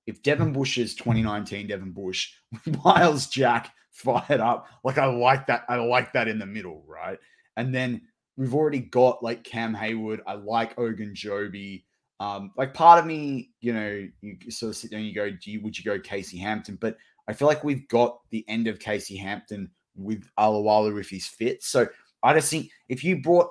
if 0.07 0.22
Devin 0.24 0.53
Bush 0.53 0.78
is 0.78 0.95
2019 0.95 1.68
Devin 1.68 1.91
Bush, 1.91 2.32
with 2.51 2.84
Myles 2.84 3.28
Jack 3.28 3.74
fired 3.91 4.39
up, 4.39 4.68
like 4.84 4.97
I 4.97 5.05
like 5.05 5.47
that. 5.47 5.66
I 5.68 5.78
like 5.78 6.14
that 6.14 6.28
in 6.28 6.39
the 6.39 6.45
middle, 6.45 6.84
right? 6.88 7.18
And 7.57 7.74
then 7.74 8.01
we've 8.38 8.53
already 8.55 8.80
got 8.80 9.24
like 9.24 9.43
Cam 9.43 9.76
Heyward. 9.76 10.20
I 10.28 10.34
like 10.34 10.76
Ogunjobi. 10.76 11.84
Um, 12.22 12.51
like 12.55 12.76
part 12.76 12.99
of 12.99 13.07
me, 13.07 13.49
you 13.61 13.74
know, 13.74 14.07
you 14.22 14.51
sort 14.51 14.69
of 14.69 14.76
sit 14.76 14.91
there 14.91 14.99
and 14.99 15.07
you 15.07 15.13
go, 15.15 15.32
do 15.32 15.49
you, 15.51 15.59
would 15.61 15.76
you 15.76 15.84
go 15.84 15.99
Casey 15.99 16.38
Hampton? 16.38 16.78
But 16.80 16.95
I 17.28 17.34
feel 17.34 17.47
like 17.47 17.63
we've 17.63 17.88
got 17.88 18.19
the 18.30 18.45
end 18.47 18.67
of 18.67 18.78
Casey 18.78 19.17
Hampton 19.17 19.72
with 19.95 20.30
Alualu 20.38 20.99
if 20.99 21.09
he's 21.09 21.26
fit. 21.26 21.63
So 21.63 21.88
I 22.22 22.34
just 22.34 22.51
think 22.51 22.69
if 22.89 23.03
you 23.03 23.24
brought 23.24 23.49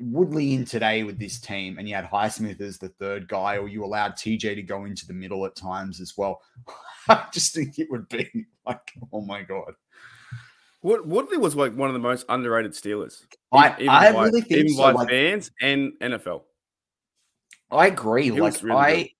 Woodley 0.00 0.54
in 0.54 0.64
today 0.64 1.02
with 1.02 1.18
this 1.18 1.38
team 1.38 1.76
and 1.78 1.86
you 1.86 1.94
had 1.94 2.06
Highsmith 2.08 2.62
as 2.62 2.78
the 2.78 2.88
third 2.88 3.28
guy, 3.28 3.58
or 3.58 3.68
you 3.68 3.84
allowed 3.84 4.12
TJ 4.12 4.54
to 4.54 4.62
go 4.62 4.86
into 4.86 5.06
the 5.06 5.12
middle 5.12 5.44
at 5.44 5.54
times 5.54 6.00
as 6.00 6.16
well, 6.16 6.40
I 7.10 7.26
just 7.30 7.54
think 7.54 7.78
it 7.78 7.90
would 7.90 8.08
be 8.08 8.46
like, 8.66 8.90
oh 9.12 9.20
my 9.20 9.42
God. 9.42 9.74
Woodley 10.80 11.36
was 11.36 11.54
like 11.54 11.74
one 11.74 11.90
of 11.90 11.94
the 11.94 12.00
most 12.00 12.24
underrated 12.30 12.72
Steelers. 12.72 13.24
I, 13.52 13.74
even 13.74 13.88
I 13.90 14.12
by- 14.12 14.24
really 14.24 14.40
think 14.40 14.60
even 14.60 14.74
so. 14.74 14.82
by 14.84 14.92
Like, 14.92 15.08
fans 15.10 15.50
and 15.60 15.92
NFL. 16.00 16.44
I 17.70 17.86
agree. 17.88 18.24
He 18.24 18.30
like 18.32 18.62
really 18.62 18.76
I, 18.76 18.96
good. 18.96 19.10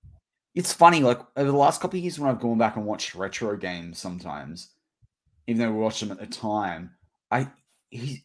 it's 0.55 0.73
funny. 0.73 1.01
Like 1.01 1.21
over 1.37 1.51
the 1.51 1.57
last 1.57 1.81
couple 1.81 1.99
of 1.99 2.03
years, 2.03 2.19
when 2.19 2.31
I've 2.31 2.41
gone 2.41 2.59
back 2.59 2.77
and 2.77 2.87
watched 2.87 3.15
retro 3.15 3.57
games, 3.57 3.99
sometimes, 3.99 4.71
even 5.47 5.61
though 5.61 5.73
we 5.73 5.79
watched 5.79 6.01
them 6.01 6.13
at 6.13 6.19
the 6.19 6.27
time, 6.27 6.91
I 7.31 7.49
he, 7.91 8.23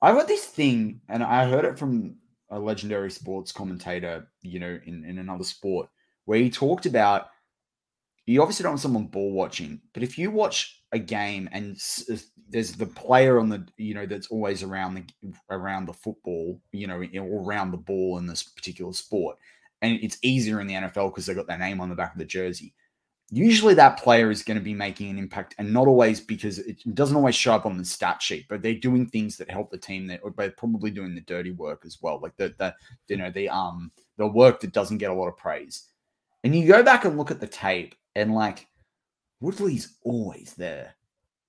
I 0.00 0.12
got 0.12 0.28
this 0.28 0.44
thing, 0.44 1.00
and 1.08 1.22
I 1.22 1.48
heard 1.48 1.64
it 1.64 1.78
from 1.78 2.16
a 2.50 2.58
legendary 2.58 3.10
sports 3.10 3.52
commentator, 3.52 4.28
you 4.42 4.60
know, 4.60 4.78
in 4.84 5.04
in 5.04 5.18
another 5.18 5.44
sport, 5.44 5.88
where 6.24 6.38
he 6.38 6.50
talked 6.50 6.86
about 6.86 7.28
you 8.26 8.40
obviously 8.40 8.62
don't 8.62 8.72
want 8.72 8.80
someone 8.80 9.06
ball 9.06 9.32
watching, 9.32 9.80
but 9.92 10.02
if 10.02 10.16
you 10.16 10.30
watch 10.30 10.82
a 10.92 10.98
game 10.98 11.48
and 11.52 11.76
there's 12.48 12.72
the 12.72 12.86
player 12.86 13.38
on 13.38 13.48
the 13.48 13.66
you 13.76 13.94
know 13.94 14.06
that's 14.06 14.28
always 14.28 14.62
around 14.62 14.94
the 14.94 15.04
around 15.50 15.86
the 15.86 15.92
football, 15.92 16.60
you 16.72 16.86
know, 16.86 16.96
or 16.96 17.42
around 17.42 17.70
the 17.70 17.76
ball 17.76 18.18
in 18.18 18.26
this 18.26 18.42
particular 18.42 18.92
sport 18.92 19.36
and 19.84 20.02
it's 20.02 20.18
easier 20.22 20.60
in 20.60 20.66
the 20.66 20.74
NFL 20.74 21.10
because 21.10 21.26
they 21.26 21.34
got 21.34 21.46
their 21.46 21.58
name 21.58 21.80
on 21.80 21.88
the 21.88 21.94
back 21.94 22.12
of 22.12 22.18
the 22.18 22.24
jersey. 22.24 22.74
Usually, 23.30 23.74
that 23.74 23.98
player 23.98 24.30
is 24.30 24.42
going 24.42 24.58
to 24.58 24.62
be 24.62 24.74
making 24.74 25.10
an 25.10 25.18
impact, 25.18 25.54
and 25.58 25.72
not 25.72 25.88
always 25.88 26.20
because 26.20 26.58
it 26.58 26.82
doesn't 26.94 27.16
always 27.16 27.34
show 27.34 27.54
up 27.54 27.66
on 27.66 27.78
the 27.78 27.84
stat 27.84 28.22
sheet. 28.22 28.46
But 28.48 28.62
they're 28.62 28.74
doing 28.74 29.06
things 29.06 29.36
that 29.38 29.50
help 29.50 29.70
the 29.70 29.78
team. 29.78 30.06
That 30.06 30.20
they're 30.36 30.50
probably 30.50 30.90
doing 30.90 31.14
the 31.14 31.22
dirty 31.22 31.50
work 31.50 31.84
as 31.86 31.98
well, 32.02 32.20
like 32.20 32.36
the 32.36 32.54
the 32.58 32.74
you 33.08 33.16
know 33.16 33.30
the 33.30 33.48
um 33.48 33.90
the 34.18 34.26
work 34.26 34.60
that 34.60 34.72
doesn't 34.72 34.98
get 34.98 35.10
a 35.10 35.14
lot 35.14 35.28
of 35.28 35.36
praise. 35.36 35.88
And 36.44 36.54
you 36.54 36.68
go 36.68 36.82
back 36.82 37.06
and 37.06 37.16
look 37.16 37.30
at 37.30 37.40
the 37.40 37.46
tape, 37.46 37.94
and 38.14 38.34
like 38.34 38.66
Woodley's 39.40 39.96
always 40.02 40.54
there. 40.54 40.94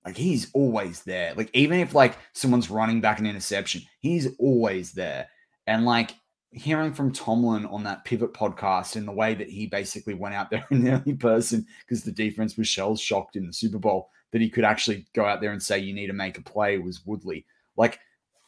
Like 0.04 0.16
he's 0.16 0.50
always 0.52 1.02
there. 1.02 1.34
Like 1.34 1.50
even 1.52 1.80
if 1.80 1.94
like 1.94 2.16
someone's 2.32 2.70
running 2.70 3.00
back 3.00 3.18
an 3.18 3.26
interception, 3.26 3.82
he's 4.00 4.28
always 4.38 4.92
there. 4.92 5.28
And 5.66 5.84
like 5.84 6.14
hearing 6.56 6.92
from 6.92 7.12
Tomlin 7.12 7.66
on 7.66 7.84
that 7.84 8.04
pivot 8.04 8.32
podcast 8.32 8.96
and 8.96 9.06
the 9.06 9.12
way 9.12 9.34
that 9.34 9.50
he 9.50 9.66
basically 9.66 10.14
went 10.14 10.34
out 10.34 10.50
there 10.50 10.64
and 10.70 10.84
the 10.84 10.92
only 10.92 11.14
person 11.14 11.66
because 11.80 12.02
the 12.02 12.12
defense 12.12 12.56
was 12.56 12.66
shell 12.66 12.96
shocked 12.96 13.36
in 13.36 13.46
the 13.46 13.52
Super 13.52 13.78
Bowl 13.78 14.10
that 14.32 14.40
he 14.40 14.48
could 14.48 14.64
actually 14.64 15.06
go 15.14 15.24
out 15.24 15.40
there 15.40 15.52
and 15.52 15.62
say 15.62 15.78
you 15.78 15.92
need 15.92 16.06
to 16.06 16.12
make 16.14 16.38
a 16.38 16.42
play 16.42 16.78
was 16.78 17.04
Woodley. 17.04 17.44
Like 17.76 18.00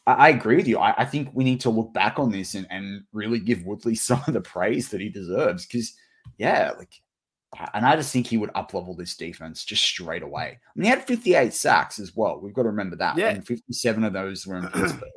I, 0.07 0.29
agree 0.29 0.55
with 0.55 0.67
you. 0.67 0.79
I, 0.79 0.95
I 0.97 1.05
think 1.05 1.29
we 1.33 1.43
need 1.43 1.61
to 1.61 1.69
look 1.69 1.93
back 1.93 2.17
on 2.17 2.31
this 2.31 2.55
and, 2.55 2.65
and 2.71 3.03
really 3.13 3.39
give 3.39 3.63
Woodley 3.63 3.93
some 3.95 4.21
of 4.25 4.33
the 4.33 4.41
praise 4.41 4.89
that 4.89 5.01
he 5.01 5.09
deserves. 5.09 5.67
Because 5.67 5.93
yeah, 6.37 6.71
like 6.77 6.93
and 7.73 7.85
I 7.85 7.95
just 7.95 8.11
think 8.11 8.27
he 8.27 8.37
would 8.37 8.51
up 8.55 8.73
level 8.73 8.95
this 8.95 9.15
defense 9.15 9.63
just 9.65 9.83
straight 9.83 10.23
away. 10.23 10.59
I 10.65 10.71
mean, 10.75 10.85
he 10.85 10.89
had 10.89 11.05
58 11.05 11.53
sacks 11.53 11.99
as 11.99 12.15
well. 12.15 12.39
We've 12.39 12.53
got 12.53 12.63
to 12.63 12.69
remember 12.69 12.95
that. 12.97 13.17
Yeah. 13.17 13.29
And 13.29 13.45
57 13.45 14.03
of 14.03 14.13
those 14.13 14.47
were 14.47 14.57
in 14.57 14.67
Pittsburgh. 14.73 15.09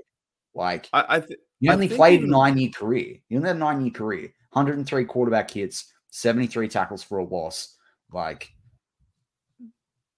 Like 0.54 0.88
I, 0.92 1.04
I 1.16 1.20
th- 1.20 1.38
I 1.68 1.72
only 1.72 1.88
think 1.88 1.98
played 1.98 2.20
even- 2.20 2.30
nine 2.30 2.58
year 2.58 2.70
career. 2.70 3.16
You 3.28 3.38
only 3.38 3.48
had 3.48 3.56
a 3.56 3.58
nine 3.58 3.80
year 3.82 3.90
career. 3.92 4.32
103 4.52 5.04
quarterback 5.06 5.50
hits, 5.50 5.90
73 6.10 6.68
tackles 6.68 7.02
for 7.02 7.18
a 7.18 7.24
loss. 7.24 7.74
Like, 8.12 8.52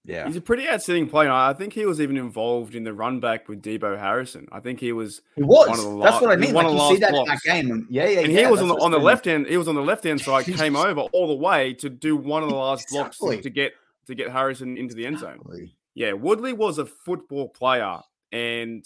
yeah. 0.03 0.27
he's 0.27 0.35
a 0.35 0.41
pretty 0.41 0.67
outstanding 0.67 1.07
player. 1.09 1.31
I 1.31 1.53
think 1.53 1.73
he 1.73 1.85
was 1.85 1.99
even 2.01 2.17
involved 2.17 2.75
in 2.75 2.83
the 2.83 2.93
run 2.93 3.19
back 3.19 3.47
with 3.47 3.61
Deebo 3.63 3.97
Harrison. 3.97 4.47
I 4.51 4.59
think 4.59 4.79
he 4.79 4.91
was, 4.91 5.21
He 5.35 5.41
was. 5.43 5.69
one 5.69 5.79
of 5.79 5.85
the 5.85 6.03
that's 6.03 6.21
what 6.21 6.31
I 6.31 6.35
mean. 6.35 6.53
Like, 6.53 6.67
you 6.69 6.95
see 6.95 6.97
that 6.97 7.13
in 7.15 7.25
that 7.25 7.41
game. 7.43 7.71
And 7.71 7.85
yeah, 7.89 8.07
yeah, 8.07 8.19
and 8.19 8.31
yeah. 8.33 8.41
he 8.41 8.51
was 8.51 8.61
on 8.61 8.67
the 8.67 8.75
on 8.75 8.91
the 8.91 8.99
left 8.99 9.25
hand. 9.25 9.47
He 9.47 9.57
was 9.57 9.67
on 9.67 9.75
the 9.75 9.81
left 9.81 10.03
hand 10.03 10.19
side. 10.21 10.45
Came 10.57 10.75
over 10.75 11.01
all 11.01 11.27
the 11.27 11.33
way 11.35 11.73
to 11.75 11.89
do 11.89 12.15
one 12.17 12.43
of 12.43 12.49
the 12.49 12.55
last 12.55 12.87
blocks 12.91 13.17
to- 13.19 13.41
to 13.41 13.49
get 13.49 13.71
to 14.07 14.13
get 14.15 14.29
Harrison 14.31 14.77
into 14.77 14.93
the 14.95 15.05
end 15.05 15.19
zone. 15.19 15.35
Exactly. 15.41 15.75
Yeah, 15.95 16.11
Woodley 16.11 16.51
was 16.53 16.77
a 16.77 16.85
football 16.85 17.47
player, 17.49 17.99
and 18.31 18.85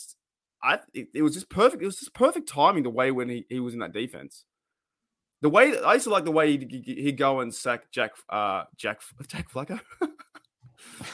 I 0.61 0.79
it, 0.93 1.07
it 1.13 1.21
was 1.21 1.33
just 1.33 1.49
perfect. 1.49 1.81
It 1.81 1.85
was 1.85 1.97
just 1.99 2.13
perfect 2.13 2.49
timing 2.49 2.83
the 2.83 2.89
way 2.89 3.11
when 3.11 3.29
he, 3.29 3.45
he 3.49 3.59
was 3.59 3.73
in 3.73 3.79
that 3.79 3.93
defense. 3.93 4.43
The 5.41 5.49
way 5.49 5.77
I 5.79 5.93
used 5.93 6.03
to 6.03 6.09
like 6.09 6.25
the 6.25 6.31
way 6.31 6.57
he'd, 6.57 6.69
he'd 6.85 7.17
go 7.17 7.39
and 7.39 7.53
sack 7.53 7.91
Jack 7.91 8.11
uh 8.29 8.63
Jack 8.77 8.99
Jack 9.27 9.49
Flacco, 9.51 9.79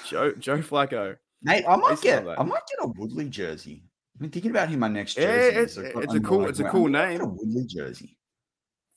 Joe 0.08 0.34
Joe 0.34 0.58
Flacco. 0.60 1.16
Mate, 1.44 1.66
I 1.68 1.76
might 1.76 1.90
love 1.92 2.02
get. 2.02 2.28
I 2.28 2.44
might 2.44 2.62
get 2.70 2.80
a 2.84 2.88
Woodley 2.98 3.30
jersey. 3.30 3.84
I've 4.16 4.22
been 4.22 4.32
thinking 4.32 4.52
about 4.52 4.70
him 4.70 4.80
my 4.80 4.88
next 4.88 5.16
jersey. 5.16 5.28
Yeah, 5.28 5.62
it's- 5.62 5.78
it's 5.78 6.14
a 6.14 6.20
cool- 6.22 6.48
it's 6.48 6.60
a 6.60 6.64
cool 6.70 6.86
get 6.86 6.92
name. 6.92 7.22
A 7.22 7.26
Woodley 7.26 7.66
jersey. 7.68 8.18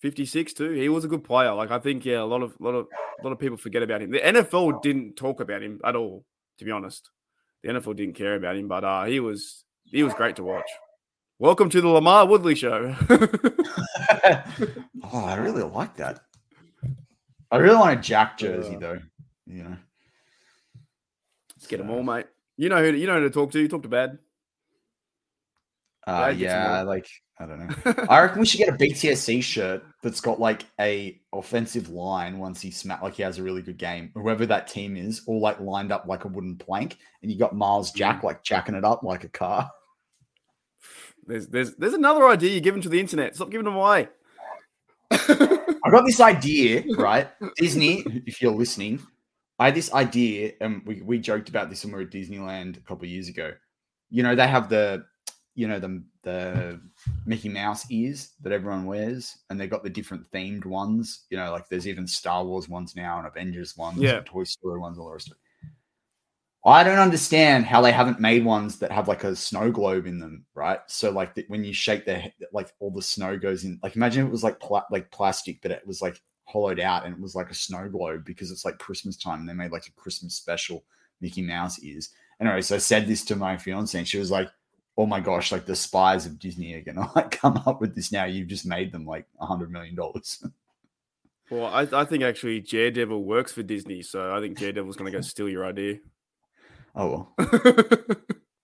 56 0.01 0.53
too. 0.53 0.71
He 0.71 0.89
was 0.89 1.05
a 1.05 1.09
good 1.09 1.25
player. 1.25 1.53
Like 1.53 1.71
I 1.73 1.79
think 1.81 2.05
yeah, 2.05 2.23
a 2.23 2.25
lot 2.25 2.43
of 2.43 2.55
lot 2.61 2.75
of 2.75 2.87
a 3.21 3.25
lot 3.25 3.33
of 3.33 3.39
people 3.39 3.57
forget 3.57 3.83
about 3.83 4.01
him. 4.01 4.13
The 4.13 4.21
NFL 4.21 4.81
didn't 4.81 5.17
talk 5.17 5.41
about 5.41 5.63
him 5.63 5.81
at 5.85 5.97
all, 5.97 6.25
to 6.59 6.65
be 6.65 6.71
honest. 6.71 7.11
The 7.65 7.71
NFL 7.71 7.97
didn't 7.97 8.15
care 8.15 8.37
about 8.37 8.57
him, 8.57 8.69
but 8.69 8.85
uh 8.85 9.05
he 9.05 9.19
was 9.21 9.65
he 9.91 10.03
was 10.03 10.15
great 10.15 10.37
to 10.37 10.45
watch. 10.45 10.69
Welcome 11.39 11.71
to 11.71 11.81
the 11.81 11.89
LaMarr 11.89 12.29
Woodley 12.29 12.55
show. 12.55 12.95
oh, 15.13 15.25
I 15.25 15.37
really 15.37 15.63
like 15.63 15.97
that. 15.97 16.21
I 17.51 17.57
really 17.57 17.77
want 17.77 17.99
a 17.99 18.03
Jack 18.03 18.39
jersey 18.39 18.77
though. 18.77 19.01
You 19.47 19.63
know, 19.63 19.77
let's 21.57 21.67
Get 21.67 21.79
them 21.79 21.91
all, 21.91 22.03
mate. 22.03 22.27
You 22.57 22.69
know 22.69 22.83
who 22.83 22.93
you 22.93 23.07
know 23.07 23.15
who 23.15 23.21
to 23.21 23.31
talk 23.31 23.53
to. 23.53 23.61
You 23.61 23.69
talk 23.69 23.83
to 23.83 23.89
Bad. 23.89 24.19
Uh, 26.09 26.29
yeah, 26.29 26.83
like 26.83 27.07
I 27.39 27.47
don't 27.47 27.59
know. 27.59 27.95
I 28.09 28.23
reckon 28.23 28.41
we 28.41 28.47
should 28.47 28.59
get 28.59 28.71
a 28.71 28.73
BTSC 28.73 29.43
shirt 29.43 29.85
that's 30.03 30.21
got 30.21 30.41
like 30.41 30.65
a 30.81 31.21
offensive 31.33 31.91
line 31.91 32.39
once 32.39 32.61
he 32.61 32.71
smack 32.71 33.03
like 33.03 33.15
he 33.15 33.23
has 33.23 33.39
a 33.39 33.43
really 33.43 33.63
good 33.63 33.77
game. 33.77 34.11
Whoever 34.15 34.47
that 34.47 34.69
team 34.69 34.97
is, 34.97 35.23
all 35.27 35.41
like 35.41 35.61
lined 35.61 35.93
up 35.93 36.07
like 36.07 36.25
a 36.25 36.29
wooden 36.29 36.57
plank, 36.57 36.97
and 37.23 37.31
you 37.31 37.39
got 37.39 37.55
Myles 37.55 37.93
Jack 37.93 38.23
like 38.23 38.43
jacking 38.43 38.75
it 38.75 38.85
up 38.85 39.03
like 39.03 39.25
a 39.25 39.29
car. 39.29 39.71
There's 41.27 41.47
there's 41.49 41.75
there's 41.77 41.93
another 41.93 42.27
idea 42.27 42.53
you're 42.53 42.63
giving 42.63 42.81
to 42.81 42.89
the 42.89 42.99
internet. 42.99 43.35
Stop 43.35 43.51
giving 43.51 43.67
them 43.67 43.77
away. 43.77 44.09
I 45.11 45.91
got 45.91 46.07
this 46.07 46.21
idea, 46.21 46.85
right? 46.97 47.29
Disney, 47.57 48.03
if 48.25 48.41
you're 48.41 48.53
listening, 48.53 48.99
I 49.59 49.67
had 49.67 49.75
this 49.75 49.93
idea, 49.93 50.53
and 50.61 50.83
we, 50.87 51.03
we 51.03 51.19
joked 51.19 51.49
about 51.49 51.69
this 51.69 51.85
when 51.85 51.93
we 51.93 51.99
were 51.99 52.07
at 52.07 52.11
Disneyland 52.11 52.77
a 52.77 52.81
couple 52.81 53.05
of 53.05 53.11
years 53.11 53.29
ago. 53.29 53.53
You 54.11 54.23
know, 54.23 54.35
they 54.35 54.47
have 54.47 54.69
the, 54.69 55.05
you 55.59 55.67
know, 55.67 55.81
the 55.81 56.03
the 56.23 56.81
Mickey 57.27 57.49
Mouse 57.49 57.91
ears 57.91 58.35
that 58.43 58.53
everyone 58.53 58.87
wears, 58.87 59.39
and 59.51 59.59
they've 59.61 59.69
got 59.69 59.83
the 59.83 59.91
different 59.91 60.31
themed 60.31 60.65
ones. 60.65 61.25
You 61.31 61.37
know, 61.37 61.51
like 61.51 61.69
there's 61.69 61.89
even 61.89 62.07
Star 62.07 62.45
Wars 62.45 62.69
ones 62.69 62.95
now, 62.95 63.19
and 63.19 63.27
Avengers 63.27 63.77
ones, 63.77 63.99
Yeah. 63.99 64.19
and 64.19 64.27
Toy 64.27 64.45
Story 64.45 64.79
ones, 64.79 64.99
all 64.99 65.07
the 65.07 65.13
rest 65.15 65.27
of 65.29 65.33
it. 65.33 65.39
I 66.65 66.85
don't 66.85 66.99
understand 66.99 67.65
how 67.65 67.81
they 67.81 67.91
haven't 67.93 68.21
made 68.21 68.45
ones 68.45 68.79
that 68.79 68.93
have 68.93 69.09
like 69.09 69.25
a 69.25 69.35
snow 69.35 69.71
globe 69.73 70.07
in 70.07 70.21
them, 70.21 70.45
right? 70.55 70.79
So 70.87 71.11
like 71.11 71.35
that 71.35 71.51
when 71.51 71.65
you 71.65 71.73
shake 71.73 72.05
their 72.05 72.21
he- 72.21 72.33
like 72.53 72.71
all 72.79 72.91
the 72.93 73.03
snow 73.03 73.37
goes 73.37 73.65
in. 73.65 73.81
Like 73.83 73.97
imagine 73.97 74.27
it 74.27 74.31
was 74.31 74.45
like 74.45 74.61
pla- 74.61 74.87
like 74.93 75.11
plastic, 75.11 75.61
but 75.63 75.71
it 75.73 75.87
was 75.87 76.01
like 76.03 76.21
hollowed 76.45 76.79
out 76.81 77.05
and 77.05 77.15
it 77.15 77.21
was 77.21 77.35
like 77.35 77.51
a 77.51 77.55
snow 77.55 77.89
globe 77.89 78.25
because 78.25 78.51
it's 78.53 78.65
like 78.65 78.79
Christmas 78.79 79.17
time. 79.17 79.41
And 79.41 79.49
they 79.49 79.55
made 79.55 79.73
like 79.73 79.87
a 79.89 80.01
Christmas 80.01 80.35
special 80.35 80.85
Mickey 81.21 81.43
Mouse 81.43 81.83
ears. 81.83 82.11
Anyway, 82.41 82.61
so 82.61 82.77
I 82.77 82.79
said 82.79 83.07
this 83.09 83.25
to 83.27 83.37
my 83.37 83.57
fiance 83.57 83.99
and 83.99 84.07
she 84.07 84.19
was 84.19 84.31
like, 84.31 84.49
"Oh 84.99 85.07
my 85.07 85.21
gosh, 85.21 85.51
like 85.53 85.65
the 85.65 85.75
spies 85.77 86.27
of 86.27 86.39
Disney 86.39 86.75
are 86.75 86.83
gonna 86.83 87.11
like 87.17 87.31
come 87.31 87.57
up 87.65 87.81
with 87.81 87.95
this 87.95 88.13
now. 88.13 88.25
You've 88.27 88.49
just 88.49 88.67
made 88.67 88.93
them 88.93 89.07
like 89.07 89.25
a 89.41 89.47
hundred 89.47 89.71
million 89.73 89.95
dollars." 89.95 90.45
Well, 91.51 91.65
I, 91.65 91.89
I 91.91 92.05
think 92.05 92.23
actually 92.23 92.61
Daredevil 92.61 93.25
works 93.25 93.53
for 93.53 93.63
Disney, 93.63 94.03
so 94.03 94.37
I 94.37 94.41
think 94.41 94.59
Daredevil's 94.59 94.97
going 94.97 95.11
to 95.11 95.17
go 95.17 95.23
steal 95.23 95.49
your 95.49 95.65
idea. 95.65 95.97
oh 96.95 97.33
well. 97.39 97.49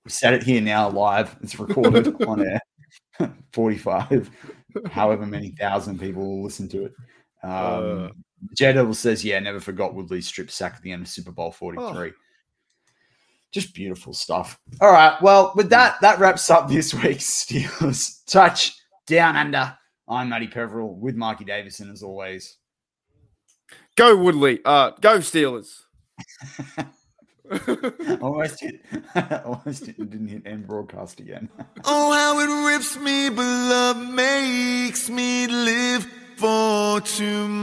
We 0.04 0.10
said 0.10 0.34
it 0.34 0.42
here 0.42 0.60
now 0.60 0.90
live. 0.90 1.34
It's 1.40 1.58
recorded 1.58 2.22
on 2.24 2.46
air. 2.46 2.60
45, 3.54 4.30
however 4.90 5.24
many 5.24 5.52
thousand 5.52 5.98
people 5.98 6.26
will 6.26 6.44
listen 6.44 6.68
to 6.68 6.84
it. 6.84 6.92
Um, 7.42 7.50
Uh. 7.50 8.08
Daredevil 8.54 8.92
says, 8.92 9.24
yeah, 9.24 9.38
never 9.38 9.60
forgot 9.60 9.94
Woodley's 9.94 10.26
strip 10.26 10.50
sack 10.50 10.74
at 10.76 10.82
the 10.82 10.92
end 10.92 11.00
of 11.00 11.08
Super 11.08 11.32
Bowl 11.32 11.52
43. 11.52 12.12
Just 13.54 13.72
beautiful 13.72 14.12
stuff. 14.12 14.58
All 14.80 14.90
right. 14.90 15.16
Well, 15.22 15.52
with 15.54 15.70
that, 15.70 16.00
that 16.00 16.18
wraps 16.18 16.50
up 16.50 16.68
this 16.68 16.92
week's 16.92 17.24
Steelers 17.44 18.24
Touch 18.26 18.74
Down 19.06 19.36
Under. 19.36 19.78
I'm 20.08 20.28
Matty 20.28 20.48
Peveril 20.48 20.92
with 20.96 21.14
Marky 21.14 21.44
Davison 21.44 21.88
as 21.92 22.02
always. 22.02 22.56
go 23.96 24.16
Woodley. 24.16 24.58
Uh, 24.64 24.90
go 25.00 25.18
Steelers. 25.18 25.82
almost 28.20 28.58
hit, 28.58 28.80
almost 29.44 29.86
hit, 29.86 29.98
didn't 29.98 30.26
hit 30.26 30.42
end 30.44 30.66
broadcast 30.66 31.20
again. 31.20 31.48
Oh, 31.84 32.12
how 32.12 32.40
it 32.40 32.48
rips 32.74 32.98
me, 32.98 33.28
but 33.28 33.44
love 33.44 33.98
makes 34.12 35.08
me 35.08 35.46
live 35.46 36.08
for 36.38 37.00
tomorrow. 37.02 37.54